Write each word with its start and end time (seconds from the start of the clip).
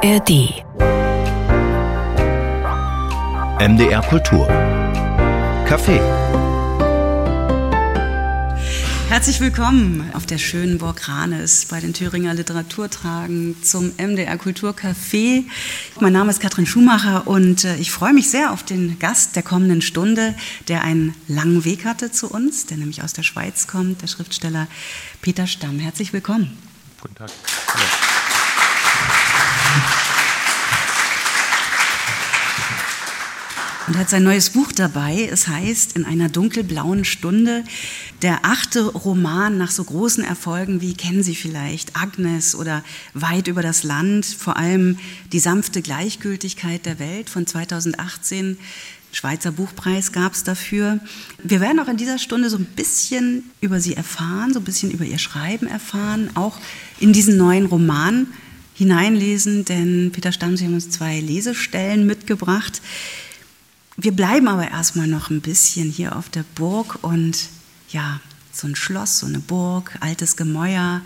ARD. 0.00 0.62
MDR 3.58 4.00
Kultur. 4.02 4.46
Café. 5.66 5.98
Herzlich 9.08 9.40
willkommen 9.40 10.08
auf 10.14 10.24
der 10.24 10.38
schönen 10.38 10.78
Burg 10.78 11.08
Ranes 11.08 11.66
bei 11.66 11.80
den 11.80 11.94
Thüringer 11.94 12.32
Literaturtagen 12.34 13.60
zum 13.64 13.90
MDR 13.96 14.36
Kulturcafé. 14.36 15.42
Mein 15.98 16.12
Name 16.12 16.30
ist 16.30 16.38
Katrin 16.38 16.66
Schumacher 16.66 17.26
und 17.26 17.64
äh, 17.64 17.74
ich 17.78 17.90
freue 17.90 18.12
mich 18.12 18.30
sehr 18.30 18.52
auf 18.52 18.62
den 18.62 19.00
Gast 19.00 19.34
der 19.34 19.42
kommenden 19.42 19.82
Stunde, 19.82 20.36
der 20.68 20.84
einen 20.84 21.16
langen 21.26 21.64
Weg 21.64 21.84
hatte 21.84 22.12
zu 22.12 22.30
uns, 22.30 22.66
der 22.66 22.76
nämlich 22.76 23.02
aus 23.02 23.14
der 23.14 23.24
Schweiz 23.24 23.66
kommt, 23.66 24.00
der 24.02 24.06
Schriftsteller 24.06 24.68
Peter 25.22 25.48
Stamm. 25.48 25.80
Herzlich 25.80 26.12
willkommen. 26.12 26.56
Guten 27.00 27.16
Tag. 27.16 27.30
Und 33.88 33.96
hat 33.96 34.10
sein 34.10 34.22
neues 34.22 34.50
Buch 34.50 34.70
dabei. 34.70 35.28
Es 35.32 35.48
heißt 35.48 35.96
In 35.96 36.04
einer 36.04 36.28
dunkelblauen 36.28 37.04
Stunde. 37.04 37.64
Der 38.20 38.44
achte 38.44 38.84
Roman 38.84 39.56
nach 39.56 39.70
so 39.70 39.82
großen 39.82 40.22
Erfolgen 40.22 40.80
wie 40.80 40.94
kennen 40.94 41.22
Sie 41.22 41.34
vielleicht 41.34 41.96
Agnes 41.96 42.54
oder 42.54 42.84
Weit 43.14 43.48
über 43.48 43.62
das 43.62 43.84
Land, 43.84 44.26
vor 44.26 44.56
allem 44.56 44.98
Die 45.32 45.38
sanfte 45.38 45.80
Gleichgültigkeit 45.80 46.84
der 46.84 46.98
Welt 46.98 47.30
von 47.30 47.46
2018. 47.46 48.58
Schweizer 49.10 49.52
Buchpreis 49.52 50.12
gab 50.12 50.34
es 50.34 50.44
dafür. 50.44 51.00
Wir 51.42 51.60
werden 51.60 51.80
auch 51.80 51.88
in 51.88 51.96
dieser 51.96 52.18
Stunde 52.18 52.50
so 52.50 52.58
ein 52.58 52.66
bisschen 52.66 53.44
über 53.62 53.80
Sie 53.80 53.94
erfahren, 53.94 54.52
so 54.52 54.60
ein 54.60 54.64
bisschen 54.64 54.90
über 54.90 55.06
Ihr 55.06 55.18
Schreiben 55.18 55.66
erfahren, 55.66 56.28
auch 56.34 56.58
in 57.00 57.14
diesen 57.14 57.38
neuen 57.38 57.64
Roman 57.64 58.26
hineinlesen, 58.78 59.64
denn 59.64 60.12
Peter 60.12 60.30
Stamm, 60.30 60.56
Sie 60.56 60.64
haben 60.64 60.74
uns 60.74 60.88
zwei 60.88 61.18
Lesestellen 61.18 62.06
mitgebracht. 62.06 62.80
Wir 63.96 64.12
bleiben 64.12 64.46
aber 64.46 64.70
erstmal 64.70 65.08
noch 65.08 65.30
ein 65.30 65.40
bisschen 65.40 65.90
hier 65.90 66.14
auf 66.14 66.28
der 66.28 66.44
Burg 66.54 67.00
und 67.02 67.48
ja, 67.90 68.20
so 68.52 68.68
ein 68.68 68.76
Schloss, 68.76 69.18
so 69.18 69.26
eine 69.26 69.40
Burg, 69.40 69.96
altes 69.98 70.36
Gemäuer, 70.36 71.00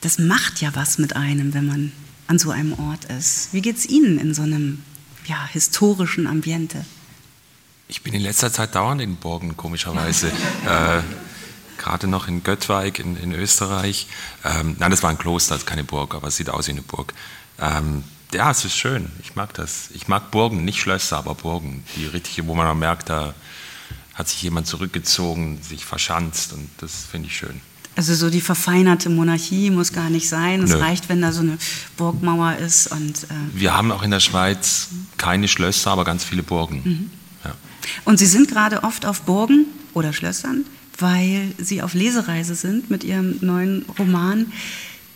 das 0.00 0.18
macht 0.18 0.60
ja 0.60 0.74
was 0.74 0.98
mit 0.98 1.14
einem, 1.14 1.54
wenn 1.54 1.66
man 1.66 1.92
an 2.26 2.40
so 2.40 2.50
einem 2.50 2.72
Ort 2.72 3.04
ist. 3.04 3.52
Wie 3.52 3.60
geht 3.60 3.76
es 3.76 3.86
Ihnen 3.86 4.18
in 4.18 4.34
so 4.34 4.42
einem 4.42 4.82
ja, 5.26 5.46
historischen 5.46 6.26
Ambiente? 6.26 6.84
Ich 7.86 8.02
bin 8.02 8.14
in 8.14 8.22
letzter 8.22 8.52
Zeit 8.52 8.74
dauernd 8.74 9.00
in 9.00 9.14
Burgen, 9.14 9.56
komischerweise. 9.56 10.28
äh, 10.66 11.02
Gerade 11.80 12.06
noch 12.06 12.28
in 12.28 12.42
Göttweig 12.42 12.98
in, 12.98 13.16
in 13.16 13.32
Österreich. 13.32 14.06
Ähm, 14.44 14.76
nein, 14.78 14.90
das 14.90 15.02
war 15.02 15.08
ein 15.08 15.16
Kloster, 15.16 15.54
das 15.54 15.62
ist 15.62 15.66
keine 15.66 15.82
Burg, 15.82 16.14
aber 16.14 16.28
es 16.28 16.36
sieht 16.36 16.50
aus 16.50 16.66
wie 16.66 16.72
eine 16.72 16.82
Burg. 16.82 17.14
Ähm, 17.58 18.04
ja, 18.34 18.50
es 18.50 18.64
ist 18.66 18.76
schön. 18.76 19.10
Ich 19.22 19.34
mag 19.34 19.54
das. 19.54 19.88
Ich 19.94 20.06
mag 20.06 20.30
Burgen, 20.30 20.64
nicht 20.64 20.78
Schlösser, 20.78 21.16
aber 21.16 21.34
Burgen. 21.34 21.82
Die 21.96 22.04
richtige, 22.04 22.46
wo 22.46 22.54
man 22.54 22.66
auch 22.66 22.74
merkt, 22.74 23.08
da 23.08 23.34
hat 24.14 24.28
sich 24.28 24.42
jemand 24.42 24.66
zurückgezogen, 24.66 25.60
sich 25.62 25.86
verschanzt 25.86 26.52
und 26.52 26.68
das 26.78 27.06
finde 27.10 27.28
ich 27.28 27.36
schön. 27.36 27.62
Also 27.96 28.14
so 28.14 28.28
die 28.28 28.42
verfeinerte 28.42 29.08
Monarchie 29.08 29.70
muss 29.70 29.92
gar 29.92 30.10
nicht 30.10 30.28
sein. 30.28 30.62
Es 30.62 30.70
Nö. 30.70 30.78
reicht, 30.78 31.08
wenn 31.08 31.22
da 31.22 31.32
so 31.32 31.40
eine 31.40 31.56
Burgmauer 31.96 32.56
ist. 32.56 32.88
Und, 32.88 33.24
äh 33.24 33.26
Wir 33.54 33.74
haben 33.74 33.90
auch 33.90 34.02
in 34.02 34.10
der 34.10 34.20
Schweiz 34.20 34.88
keine 35.16 35.48
Schlösser, 35.48 35.90
aber 35.90 36.04
ganz 36.04 36.24
viele 36.24 36.42
Burgen. 36.42 36.82
Mhm. 36.84 37.10
Ja. 37.44 37.54
Und 38.04 38.18
Sie 38.18 38.26
sind 38.26 38.48
gerade 38.48 38.84
oft 38.84 39.06
auf 39.06 39.22
Burgen 39.22 39.66
oder 39.94 40.12
Schlössern, 40.12 40.66
weil 41.00 41.52
Sie 41.58 41.82
auf 41.82 41.94
Lesereise 41.94 42.54
sind 42.54 42.90
mit 42.90 43.04
Ihrem 43.04 43.36
neuen 43.40 43.84
Roman. 43.98 44.52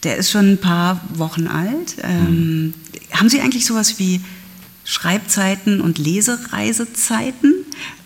Der 0.03 0.17
ist 0.17 0.31
schon 0.31 0.53
ein 0.53 0.59
paar 0.59 1.01
Wochen 1.15 1.47
alt. 1.47 1.97
Ähm, 2.03 2.63
mhm. 2.63 2.75
Haben 3.13 3.29
Sie 3.29 3.41
eigentlich 3.41 3.67
sowas 3.67 3.99
wie 3.99 4.21
Schreibzeiten 4.85 5.81
und 5.81 5.99
Lesereisezeiten? 5.99 7.55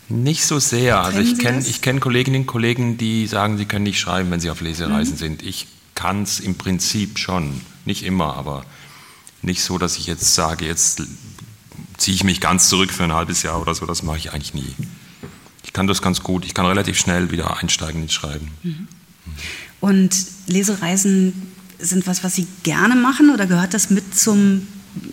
Nicht 0.09 0.45
so 0.45 0.59
sehr. 0.59 1.01
Also 1.03 1.19
ich 1.21 1.39
kenne 1.39 1.63
kenn 1.63 2.01
Kolleginnen 2.01 2.43
und 2.43 2.47
Kollegen, 2.47 2.97
die 2.97 3.27
sagen, 3.27 3.59
sie 3.59 3.67
können 3.67 3.83
nicht 3.83 4.01
schreiben, 4.01 4.31
wenn 4.31 4.41
sie 4.41 4.49
auf 4.49 4.61
Lesereisen 4.61 5.15
mhm. 5.15 5.19
sind. 5.19 5.43
Ich 5.43 5.67
kann 5.95 6.23
es 6.23 6.41
im 6.41 6.55
Prinzip 6.55 7.19
schon. 7.19 7.61
Nicht 7.85 8.05
immer, 8.05 8.37
aber 8.37 8.65
nicht 9.43 9.63
so, 9.63 9.77
dass 9.77 9.99
ich 9.99 10.07
jetzt 10.07 10.35
sage, 10.35 10.65
jetzt 10.65 11.03
ziehe 11.97 12.15
ich 12.15 12.25
mich 12.25 12.41
ganz 12.41 12.69
zurück 12.69 12.93
für 12.93 13.05
ein 13.05 13.13
halbes 13.13 13.43
Jahr 13.43 13.61
oder 13.61 13.75
so. 13.75 13.85
Das 13.85 14.03
mache 14.03 14.17
ich 14.17 14.33
eigentlich 14.33 14.55
nie. 14.55 14.75
Ich 15.65 15.73
kann 15.73 15.87
das 15.87 16.03
ganz 16.03 16.23
gut. 16.23 16.45
Ich 16.45 16.55
kann 16.55 16.67
relativ 16.67 16.99
schnell 16.99 17.31
wieder 17.31 17.59
einsteigen 17.59 18.03
ins 18.03 18.13
Schreiben. 18.13 18.51
Mhm. 18.63 18.89
Und 19.81 20.17
Lesereisen 20.47 21.53
sind 21.79 22.07
was, 22.07 22.25
was 22.25 22.35
Sie 22.35 22.47
gerne 22.63 22.97
machen 22.97 23.31
oder 23.31 23.47
gehört 23.47 23.75
das 23.75 23.91
mit 23.91 24.19
zum, 24.19 24.67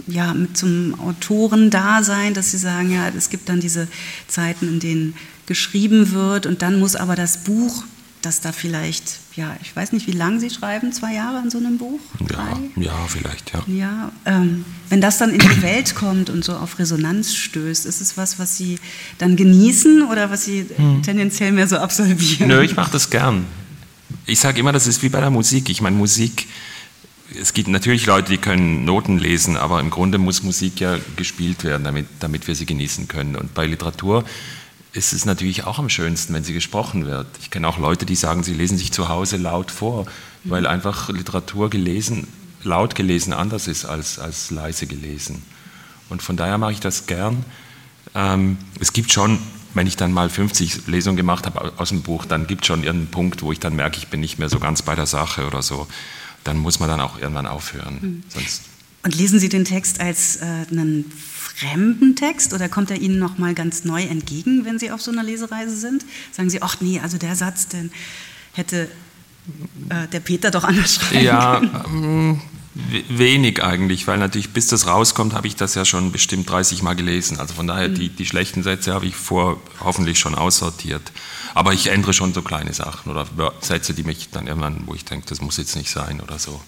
ja, 0.08 0.34
mit 0.34 0.58
zum 0.58 1.00
Autorendasein, 1.00 2.34
dass 2.34 2.52
Sie 2.52 2.58
sagen, 2.58 2.92
ja, 2.92 3.10
es 3.10 3.30
gibt 3.30 3.50
dann 3.50 3.60
diese 3.60 3.88
Zeiten, 4.28 4.68
in 4.68 4.80
denen 4.80 5.16
geschrieben 5.46 6.12
wird 6.12 6.48
und 6.48 6.62
dann 6.62 6.80
muss 6.80 6.96
aber 6.96 7.16
das 7.16 7.44
Buch, 7.44 7.84
das 8.26 8.42
da 8.42 8.52
vielleicht, 8.52 9.20
ja, 9.36 9.56
ich 9.62 9.76
weiß 9.76 9.92
nicht, 9.92 10.08
wie 10.08 10.12
lange 10.12 10.40
Sie 10.40 10.50
schreiben, 10.50 10.92
zwei 10.92 11.14
Jahre 11.14 11.38
an 11.38 11.50
so 11.50 11.58
einem 11.58 11.78
Buch? 11.78 12.00
Ja, 12.32 12.60
ja 12.76 13.06
vielleicht, 13.08 13.54
ja. 13.54 13.64
Ja, 13.68 14.12
ähm, 14.26 14.66
wenn 14.90 15.02
das 15.02 15.18
dann 15.18 15.32
in 15.32 15.40
die 15.40 15.62
Welt 15.62 15.96
kommt 15.96 16.30
und 16.30 16.44
so 16.44 16.54
auf 16.54 16.80
Resonanz 16.80 17.36
stößt, 17.36 17.86
ist 17.86 18.02
es 18.02 18.18
was, 18.18 18.40
was 18.40 18.58
Sie 18.58 18.80
dann 19.18 19.36
genießen 19.36 20.04
oder 20.04 20.32
was 20.32 20.46
Sie 20.46 20.66
hm. 20.76 21.04
tendenziell 21.04 21.52
mehr 21.52 21.68
so 21.68 21.78
absolvieren? 21.78 22.48
Nö, 22.48 22.62
ich 22.62 22.76
mache 22.76 22.92
das 22.92 23.10
gern 23.10 23.46
ich 24.26 24.40
sage 24.40 24.60
immer, 24.60 24.72
das 24.72 24.88
ist 24.88 25.04
wie 25.04 25.10
bei 25.10 25.20
der 25.20 25.30
Musik. 25.30 25.70
Ich 25.70 25.82
meine, 25.82 25.96
Musik, 25.96 26.48
es 27.40 27.54
gibt 27.54 27.68
natürlich 27.68 28.06
Leute, 28.06 28.32
die 28.32 28.38
können 28.38 28.86
Noten 28.86 29.18
lesen, 29.18 29.58
aber 29.58 29.80
im 29.80 29.90
Grunde 29.90 30.18
muss 30.18 30.44
Musik 30.44 30.80
ja 30.80 30.98
gespielt 31.16 31.64
werden, 31.64 31.84
damit, 31.84 32.08
damit 32.20 32.48
wir 32.48 32.56
sie 32.56 32.66
genießen 32.66 33.08
können. 33.08 33.36
Und 33.36 33.54
bei 33.54 33.66
Literatur 33.66 34.24
ist 34.96 35.14
es 35.14 35.26
natürlich 35.26 35.66
auch 35.66 35.78
am 35.78 35.90
schönsten, 35.90 36.34
wenn 36.34 36.44
sie 36.44 36.54
gesprochen 36.54 37.06
wird. 37.06 37.28
Ich 37.42 37.52
kenne 37.52 37.68
auch 37.68 37.78
Leute, 37.78 38.06
die 38.06 38.16
sagen, 38.16 38.44
sie 38.44 38.54
lesen 38.54 38.78
sich 38.78 38.92
zu 38.92 39.10
Hause 39.10 39.38
laut 39.38 39.72
vor, 39.72 40.06
weil 40.44 40.66
einfach 40.66 41.10
Literatur 41.10 41.70
gelesen, 41.70 42.28
laut 42.64 42.96
gelesen 42.96 43.34
anders 43.34 43.68
ist 43.68 43.86
als, 43.86 44.20
als 44.20 44.52
leise 44.52 44.88
gelesen. 44.88 45.44
Und 46.10 46.22
von 46.22 46.38
daher 46.38 46.58
mache 46.58 46.72
ich 46.72 46.80
das 46.80 47.08
gern. 47.08 47.44
Ähm, 48.14 48.58
es 48.80 48.94
gibt 48.94 49.12
schon 49.12 49.40
wenn 49.76 49.88
ich 49.88 49.98
dann 49.98 50.14
mal 50.14 50.30
50 50.30 50.88
Lesungen 50.88 51.18
gemacht 51.18 51.46
habe 51.46 51.74
aus 51.78 51.90
dem 51.90 52.02
Buch, 52.02 52.26
dann 52.26 52.48
gibt 52.48 52.62
es 52.62 52.68
schon 52.68 52.84
irgendeinen 52.84 53.12
Punkt, 53.12 53.42
wo 53.42 53.52
ich 53.52 53.60
dann 53.60 53.76
merke, 53.76 53.98
ich 53.98 54.08
bin 54.08 54.22
nicht 54.22 54.40
mehr 54.40 54.50
so 54.50 54.58
ganz 54.58 54.82
bei 54.82 54.96
der 54.96 55.06
Sache 55.06 55.46
oder 55.46 55.62
so. 55.62 55.88
Dann 56.46 56.58
muss 56.58 56.80
man 56.80 56.88
dann 56.90 57.02
auch 57.02 57.20
irgendwann 57.20 57.46
aufhören. 57.46 58.00
Mhm. 58.02 58.24
Sonst 58.30 58.64
Und 59.04 59.16
lesen 59.16 59.40
Sie 59.40 59.50
den 59.50 59.66
Text 59.66 60.00
als 60.00 60.38
äh, 60.38 60.46
einen 60.72 61.12
fremden 61.56 62.16
Text 62.16 62.54
oder 62.54 62.68
kommt 62.68 62.92
er 62.92 62.98
Ihnen 62.98 63.18
nochmal 63.18 63.54
ganz 63.54 63.86
neu 63.86 64.04
entgegen, 64.04 64.66
wenn 64.66 64.78
Sie 64.78 64.92
auf 64.92 65.02
so 65.02 65.12
einer 65.12 65.24
Lesereise 65.24 65.76
sind? 65.76 66.06
Sagen 66.32 66.50
Sie, 66.50 66.62
ach 66.62 66.82
nee, 66.82 67.00
also 67.00 67.18
der 67.18 67.36
Satz, 67.36 67.68
den 67.68 67.92
hätte 68.54 68.90
äh, 69.90 70.08
der 70.12 70.20
Peter 70.20 70.52
doch 70.52 70.64
anders 70.64 70.96
schreiben 70.96 71.26
ja, 71.26 71.60
können. 71.60 72.04
Ähm, 72.04 72.42
Wenig 73.08 73.64
eigentlich, 73.64 74.06
weil 74.06 74.18
natürlich 74.18 74.50
bis 74.52 74.68
das 74.68 74.86
rauskommt, 74.86 75.34
habe 75.34 75.48
ich 75.48 75.56
das 75.56 75.76
ja 75.76 75.86
schon 75.86 76.12
bestimmt 76.12 76.50
30 76.50 76.84
Mal 76.84 76.96
gelesen. 76.96 77.40
Also 77.40 77.54
von 77.54 77.68
daher, 77.68 77.88
mhm. 77.88 77.96
die, 77.96 78.10
die 78.10 78.26
schlechten 78.26 78.64
Sätze 78.64 78.94
habe 78.94 79.06
ich 79.06 79.16
vor 79.16 79.62
hoffentlich 79.80 80.20
schon 80.20 80.36
aussortiert. 80.36 81.14
Aber 81.54 81.72
ich 81.72 81.88
ändere 81.88 82.12
schon 82.12 82.34
so 82.34 82.42
kleine 82.42 82.74
Sachen 82.74 83.10
oder 83.12 83.28
Sätze, 83.62 83.94
die 83.94 84.04
mich 84.04 84.30
dann 84.30 84.48
irgendwann, 84.48 84.84
wo 84.88 84.94
ich 84.94 85.06
denke, 85.06 85.26
das 85.30 85.40
muss 85.40 85.56
jetzt 85.56 85.78
nicht 85.78 85.90
sein 85.90 86.20
oder 86.20 86.38
so. 86.38 86.60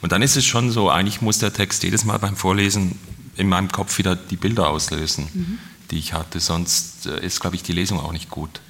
Und 0.00 0.12
dann 0.12 0.22
ist 0.22 0.36
es 0.36 0.44
schon 0.44 0.70
so, 0.70 0.90
eigentlich 0.90 1.20
muss 1.20 1.38
der 1.38 1.52
Text 1.52 1.82
jedes 1.82 2.04
Mal 2.04 2.18
beim 2.18 2.36
Vorlesen 2.36 2.98
in 3.36 3.48
meinem 3.48 3.70
Kopf 3.70 3.98
wieder 3.98 4.16
die 4.16 4.36
Bilder 4.36 4.68
auslösen, 4.68 5.28
mhm. 5.32 5.58
die 5.90 5.98
ich 5.98 6.12
hatte. 6.12 6.40
Sonst 6.40 7.06
äh, 7.06 7.24
ist, 7.24 7.40
glaube 7.40 7.56
ich, 7.56 7.62
die 7.62 7.72
Lesung 7.72 8.00
auch 8.00 8.12
nicht 8.12 8.30
gut. 8.30 8.60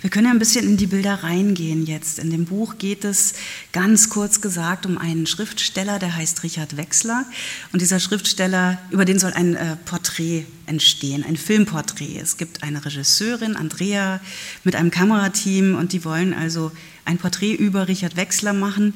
Wir 0.00 0.10
können 0.10 0.26
ja 0.26 0.32
ein 0.32 0.38
bisschen 0.38 0.66
in 0.66 0.76
die 0.76 0.86
Bilder 0.86 1.22
reingehen 1.22 1.84
jetzt. 1.84 2.18
In 2.18 2.30
dem 2.30 2.46
Buch 2.46 2.78
geht 2.78 3.04
es 3.04 3.34
ganz 3.72 4.08
kurz 4.08 4.40
gesagt 4.40 4.86
um 4.86 4.96
einen 4.96 5.26
Schriftsteller, 5.26 5.98
der 5.98 6.16
heißt 6.16 6.42
Richard 6.42 6.76
Wechsler. 6.76 7.26
Und 7.72 7.82
dieser 7.82 8.00
Schriftsteller, 8.00 8.78
über 8.90 9.04
den 9.04 9.18
soll 9.18 9.32
ein 9.32 9.54
äh, 9.54 9.76
Porträt 9.84 10.46
entstehen, 10.64 11.24
ein 11.24 11.36
Filmporträt. 11.36 12.18
Es 12.18 12.38
gibt 12.38 12.62
eine 12.62 12.84
Regisseurin, 12.84 13.56
Andrea, 13.56 14.20
mit 14.64 14.76
einem 14.76 14.90
Kamerateam 14.90 15.76
und 15.76 15.92
die 15.92 16.04
wollen 16.04 16.32
also 16.32 16.72
ein 17.04 17.18
Porträt 17.18 17.54
über 17.54 17.86
Richard 17.86 18.16
Wechsler 18.16 18.52
machen. 18.52 18.94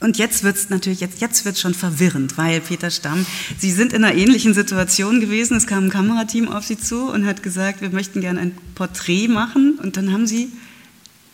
Und 0.00 0.18
jetzt 0.18 0.42
wird 0.42 0.56
es 0.56 0.70
natürlich, 0.70 1.00
jetzt, 1.00 1.20
jetzt 1.20 1.44
wird 1.44 1.58
schon 1.58 1.74
verwirrend, 1.74 2.38
weil 2.38 2.60
Peter 2.60 2.90
Stamm, 2.90 3.26
Sie 3.58 3.70
sind 3.70 3.92
in 3.92 4.04
einer 4.04 4.14
ähnlichen 4.14 4.54
Situation 4.54 5.20
gewesen. 5.20 5.56
Es 5.56 5.66
kam 5.66 5.84
ein 5.84 5.90
Kamerateam 5.90 6.48
auf 6.48 6.64
Sie 6.64 6.78
zu 6.78 7.10
und 7.10 7.26
hat 7.26 7.42
gesagt, 7.42 7.80
wir 7.80 7.90
möchten 7.90 8.20
gerne 8.20 8.40
ein 8.40 8.52
Porträt 8.74 9.28
machen. 9.28 9.78
Und 9.82 9.96
dann 9.96 10.12
haben 10.12 10.26
Sie 10.26 10.50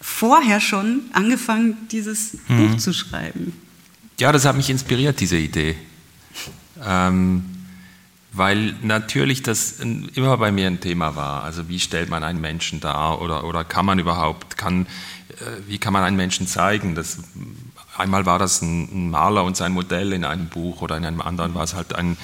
vorher 0.00 0.60
schon 0.60 1.02
angefangen, 1.12 1.76
dieses 1.90 2.34
mhm. 2.48 2.70
Buch 2.70 2.76
zu 2.78 2.92
schreiben. 2.92 3.52
Ja, 4.18 4.32
das 4.32 4.44
hat 4.44 4.56
mich 4.56 4.70
inspiriert, 4.70 5.20
diese 5.20 5.36
Idee. 5.36 5.76
Ähm, 6.84 7.44
weil 8.32 8.74
natürlich 8.82 9.42
das 9.42 9.80
immer 9.80 10.36
bei 10.36 10.52
mir 10.52 10.66
ein 10.66 10.80
Thema 10.80 11.16
war. 11.16 11.44
Also 11.44 11.68
wie 11.68 11.80
stellt 11.80 12.10
man 12.10 12.22
einen 12.22 12.40
Menschen 12.40 12.80
dar 12.80 13.20
oder, 13.20 13.44
oder 13.44 13.64
kann 13.64 13.86
man 13.86 13.98
überhaupt, 13.98 14.56
kann, 14.56 14.86
äh, 15.30 15.66
wie 15.66 15.78
kann 15.78 15.92
man 15.92 16.04
einen 16.04 16.16
Menschen 16.16 16.46
zeigen? 16.46 16.94
Das 16.94 17.18
einmal 17.98 18.26
war 18.26 18.38
das 18.38 18.62
ein, 18.62 19.10
Maler 19.10 19.44
und 19.44 19.56
sein 19.56 19.72
Modell 19.72 20.12
in 20.12 20.24
einem 20.24 20.46
Buch 20.46 20.82
oder 20.82 20.96
in 20.96 21.04
einem 21.04 21.20
anderen 21.20 21.54
war 21.54 21.64
es 21.64 21.74
halt 21.74 21.94
ein, 21.94 22.16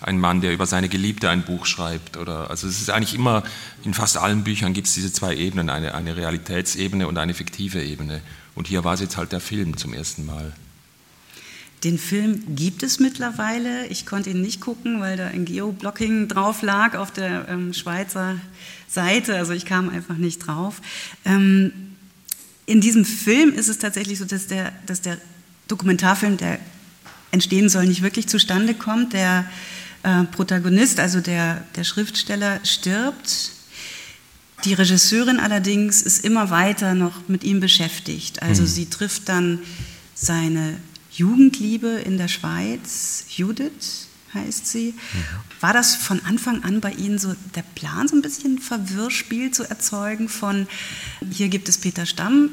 ein 0.00 0.18
Mann, 0.18 0.40
der 0.40 0.52
über 0.52 0.66
seine 0.66 0.88
Geliebte 0.88 1.30
ein 1.30 1.44
Buch 1.44 1.66
schreibt. 1.66 2.16
Oder, 2.16 2.50
also 2.50 2.66
es 2.66 2.80
ist 2.80 2.90
eigentlich 2.90 3.14
immer, 3.14 3.42
in 3.84 3.94
fast 3.94 4.18
allen 4.18 4.44
Büchern 4.44 4.72
gibt 4.72 4.86
es 4.86 4.94
diese 4.94 5.12
zwei 5.12 5.34
Ebenen, 5.36 5.70
eine, 5.70 5.94
eine 5.94 6.16
Realitätsebene 6.16 7.06
und 7.08 7.18
eine 7.18 7.34
fiktive 7.34 7.82
Ebene. 7.82 8.20
Und 8.54 8.68
hier 8.68 8.84
war 8.84 8.94
es 8.94 9.00
jetzt 9.00 9.16
halt 9.16 9.32
der 9.32 9.40
Film 9.40 9.76
zum 9.76 9.92
ersten 9.92 10.24
Mal. 10.24 10.52
Den 11.84 11.98
Film 11.98 12.56
gibt 12.56 12.82
es 12.82 13.00
mittlerweile. 13.00 13.86
Ich 13.88 14.06
konnte 14.06 14.30
ihn 14.30 14.40
nicht 14.40 14.60
gucken, 14.60 15.00
weil 15.00 15.16
da 15.16 15.26
ein 15.26 15.44
Geoblocking 15.44 16.26
drauf 16.26 16.62
lag 16.62 16.96
auf 16.96 17.12
der 17.12 17.48
ähm, 17.48 17.74
Schweizer 17.74 18.36
Seite. 18.88 19.36
Also 19.36 19.52
ich 19.52 19.66
kam 19.66 19.90
einfach 19.90 20.16
nicht 20.16 20.38
drauf. 20.46 20.80
Ähm, 21.24 21.72
in 22.66 22.80
diesem 22.80 23.04
Film 23.04 23.52
ist 23.52 23.68
es 23.68 23.78
tatsächlich 23.78 24.18
so, 24.18 24.24
dass 24.24 24.48
der, 24.48 24.72
dass 24.86 25.00
der 25.00 25.18
Dokumentarfilm, 25.68 26.36
der 26.36 26.58
entstehen 27.30 27.68
soll, 27.68 27.86
nicht 27.86 28.02
wirklich 28.02 28.26
zustande 28.28 28.74
kommt. 28.74 29.12
Der 29.12 29.48
äh, 30.02 30.24
Protagonist, 30.24 31.00
also 31.00 31.20
der, 31.20 31.64
der 31.76 31.84
Schriftsteller, 31.84 32.60
stirbt. 32.64 33.52
Die 34.64 34.74
Regisseurin 34.74 35.38
allerdings 35.38 36.02
ist 36.02 36.24
immer 36.24 36.50
weiter 36.50 36.94
noch 36.94 37.28
mit 37.28 37.44
ihm 37.44 37.60
beschäftigt. 37.60 38.42
Also 38.42 38.62
mhm. 38.62 38.66
sie 38.66 38.86
trifft 38.86 39.28
dann 39.28 39.60
seine 40.14 40.76
Jugendliebe 41.12 41.88
in 41.88 42.18
der 42.18 42.28
Schweiz, 42.28 43.26
Judith 43.28 44.08
heißt 44.34 44.66
sie. 44.66 44.94
War 45.66 45.72
das 45.72 45.96
von 45.96 46.24
Anfang 46.24 46.62
an 46.62 46.80
bei 46.80 46.92
Ihnen 46.92 47.18
so 47.18 47.34
der 47.56 47.64
Plan, 47.74 48.06
so 48.06 48.14
ein 48.14 48.22
bisschen 48.22 48.60
Verwirrspiel 48.60 49.50
zu 49.50 49.68
erzeugen 49.68 50.28
von, 50.28 50.68
hier 51.28 51.48
gibt 51.48 51.68
es 51.68 51.78
Peter 51.78 52.06
Stamm, 52.06 52.50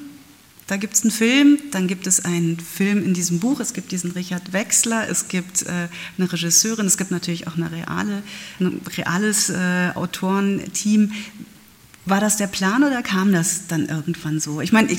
da 0.65 0.77
gibt 0.77 0.95
es 0.95 1.03
einen 1.03 1.11
Film, 1.11 1.59
dann 1.69 1.87
gibt 1.87 2.07
es 2.07 2.25
einen 2.25 2.59
Film 2.59 3.05
in 3.05 3.13
diesem 3.13 3.39
Buch, 3.39 3.59
es 3.59 3.73
gibt 3.73 3.91
diesen 3.91 4.09
Richard 4.13 4.51
Wechsler, 4.51 5.07
es 5.07 5.27
gibt 5.27 5.61
äh, 5.61 5.89
eine 6.17 6.33
Regisseurin, 6.33 6.87
es 6.87 6.97
gibt 6.97 7.11
natürlich 7.11 7.45
auch 7.45 7.55
eine 7.55 7.71
reale, 7.71 8.23
ein 8.59 8.81
reales 8.97 9.51
äh, 9.51 9.91
Autorenteam. 9.93 11.11
War 12.05 12.19
das 12.19 12.35
der 12.35 12.47
Plan 12.47 12.83
oder 12.83 13.01
kam 13.01 13.31
das 13.31 13.67
dann 13.67 13.87
irgendwann 13.87 14.41
so? 14.41 14.59
Ich 14.59 14.73
meine, 14.73 14.89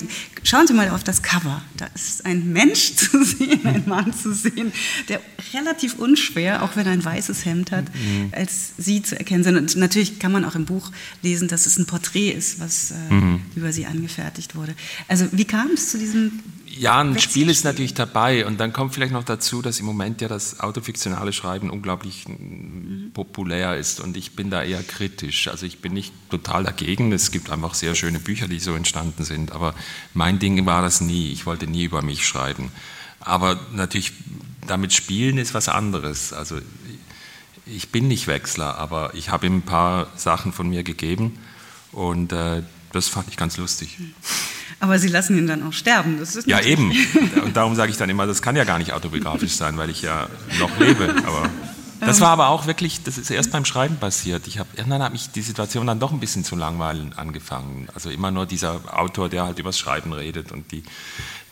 schauen 0.43 0.67
Sie 0.67 0.73
mal 0.73 0.89
auf 0.89 1.05
das 1.05 1.23
Cover. 1.23 1.62
Da 1.77 1.87
ist 1.95 2.25
ein 2.25 2.51
Mensch 2.53 2.95
zu 2.97 3.23
sehen, 3.23 3.61
ein 3.65 3.85
Mann 3.87 4.15
zu 4.15 4.33
sehen, 4.33 4.73
der 5.09 5.21
relativ 5.53 5.99
unschwer, 5.99 6.62
auch 6.62 6.77
wenn 6.77 6.87
er 6.87 6.93
ein 6.93 7.05
weißes 7.05 7.45
Hemd 7.45 7.73
hat, 7.73 7.85
mhm. 7.95 8.31
als 8.33 8.73
Sie 8.79 9.03
zu 9.03 9.19
erkennen 9.19 9.45
sind. 9.45 9.56
Und 9.56 9.77
natürlich 9.77 10.19
kann 10.19 10.33
man 10.33 10.47
auch 10.47 10.55
im 10.55 10.65
Buch 10.65 10.93
lesen, 11.23 11.49
dass 11.49 11.67
es 11.67 11.79
ein 11.79 11.85
Porträt 11.85 12.31
ist, 12.31 12.59
was 12.59 12.93
äh, 12.93 13.15
mhm. 13.15 13.43
über 13.55 13.73
Sie 13.73 13.85
angefertigt 13.85 14.56
wurde. 14.56 14.75
Also 15.06 15.27
wie 15.33 15.45
kam 15.45 15.73
es 15.75 15.91
zu 15.91 15.99
diesem 15.99 16.41
ja, 16.79 17.00
ein 17.00 17.19
Spiel 17.19 17.49
ist 17.49 17.65
natürlich 17.65 17.94
dabei 17.94 18.47
und 18.47 18.59
dann 18.59 18.73
kommt 18.73 18.94
vielleicht 18.94 19.12
noch 19.12 19.25
dazu, 19.25 19.62
dass 19.62 19.81
im 19.81 19.87
Moment 19.87 20.21
ja 20.21 20.29
das 20.29 20.61
autofiktionale 20.61 21.32
Schreiben 21.32 21.71
unglaublich 21.71 22.26
mhm. 22.29 23.11
populär 23.15 23.76
ist 23.76 24.00
und 24.00 24.17
ich 24.17 24.37
bin 24.37 24.50
da 24.50 24.62
eher 24.62 24.82
kritisch. 24.82 25.49
Also 25.49 25.67
ich 25.67 25.81
bin 25.81 25.93
nicht 25.93 26.12
total 26.31 26.65
dagegen, 26.65 27.12
es 27.12 27.31
gibt 27.31 27.50
einfach 27.50 27.75
sehr 27.75 27.94
schöne 27.94 28.19
Bücher, 28.19 28.49
die 28.49 28.59
so 28.59 28.75
entstanden 28.75 29.25
sind, 29.25 29.53
aber 29.53 29.75
mein 30.12 30.38
Ding 30.38 30.65
war 30.67 30.82
das 30.82 31.00
nie. 31.00 31.32
Ich 31.32 31.47
wollte 31.47 31.67
nie 31.67 31.85
über 31.85 32.03
mich 32.03 32.26
schreiben. 32.26 32.71
Aber 33.20 33.59
natürlich, 33.73 34.12
damit 34.67 34.93
spielen 34.93 35.38
ist 35.38 35.55
was 35.55 35.69
anderes. 35.69 36.32
Also 36.32 36.59
ich 37.67 37.91
bin 37.91 38.09
nicht 38.09 38.27
Wechsler, 38.27 38.77
aber 38.77 39.15
ich 39.15 39.31
habe 39.31 39.47
ihm 39.47 39.59
ein 39.59 39.62
paar 39.62 40.09
Sachen 40.17 40.53
von 40.53 40.69
mir 40.69 40.82
gegeben 40.82 41.38
und 41.93 42.32
äh, 42.32 42.62
das 42.93 43.09
fand 43.09 43.29
ich 43.29 43.37
ganz 43.37 43.56
lustig. 43.56 43.99
Mhm. 43.99 44.15
Aber 44.85 44.99
Sie 44.99 45.09
lassen 45.09 45.39
ihn 45.39 45.47
dann 45.47 45.67
auch 45.67 45.73
sterben. 45.73 46.19
ja, 46.45 46.61
eben. 46.61 46.93
Und 47.43 47.57
darum 47.57 47.75
sage 47.75 47.91
ich 47.91 47.97
dann 47.97 48.11
immer, 48.11 48.27
das 48.27 48.43
kann 48.43 48.55
ja 48.55 48.65
gar 48.65 48.77
nicht 48.77 48.93
autobiografisch 48.93 49.53
sein, 49.53 49.79
weil 49.79 49.89
ich 49.89 50.03
ja 50.03 50.29
noch 50.61 50.79
lebe. 50.79 51.15
Aber 51.27 51.49
das 52.01 52.21
war 52.21 52.29
aber 52.29 52.49
auch 52.49 52.67
wirklich, 52.67 53.03
das 53.03 53.17
ist 53.17 53.31
erst 53.31 53.51
beim 53.51 53.65
Schreiben 53.65 53.97
passiert. 53.97 54.47
Ich 54.47 54.59
habe 54.59 54.69
irgendwann 54.77 55.03
hat 55.03 55.13
mich 55.13 55.31
die 55.31 55.41
Situation 55.41 55.87
dann 55.87 56.01
doch 56.01 56.13
ein 56.13 56.21
bisschen 56.21 56.45
zu 56.45 56.55
langweilen 56.55 57.15
angefangen. 57.17 57.89
Also 57.95 58.11
immer 58.11 58.31
nur 58.31 58.45
dieser 58.45 58.79
Autor, 58.95 59.31
der 59.31 59.45
halt 59.45 59.59
übers 59.59 59.79
Schreiben 59.79 60.13
redet 60.13 60.53
und 60.53 60.71
die, 60.71 60.83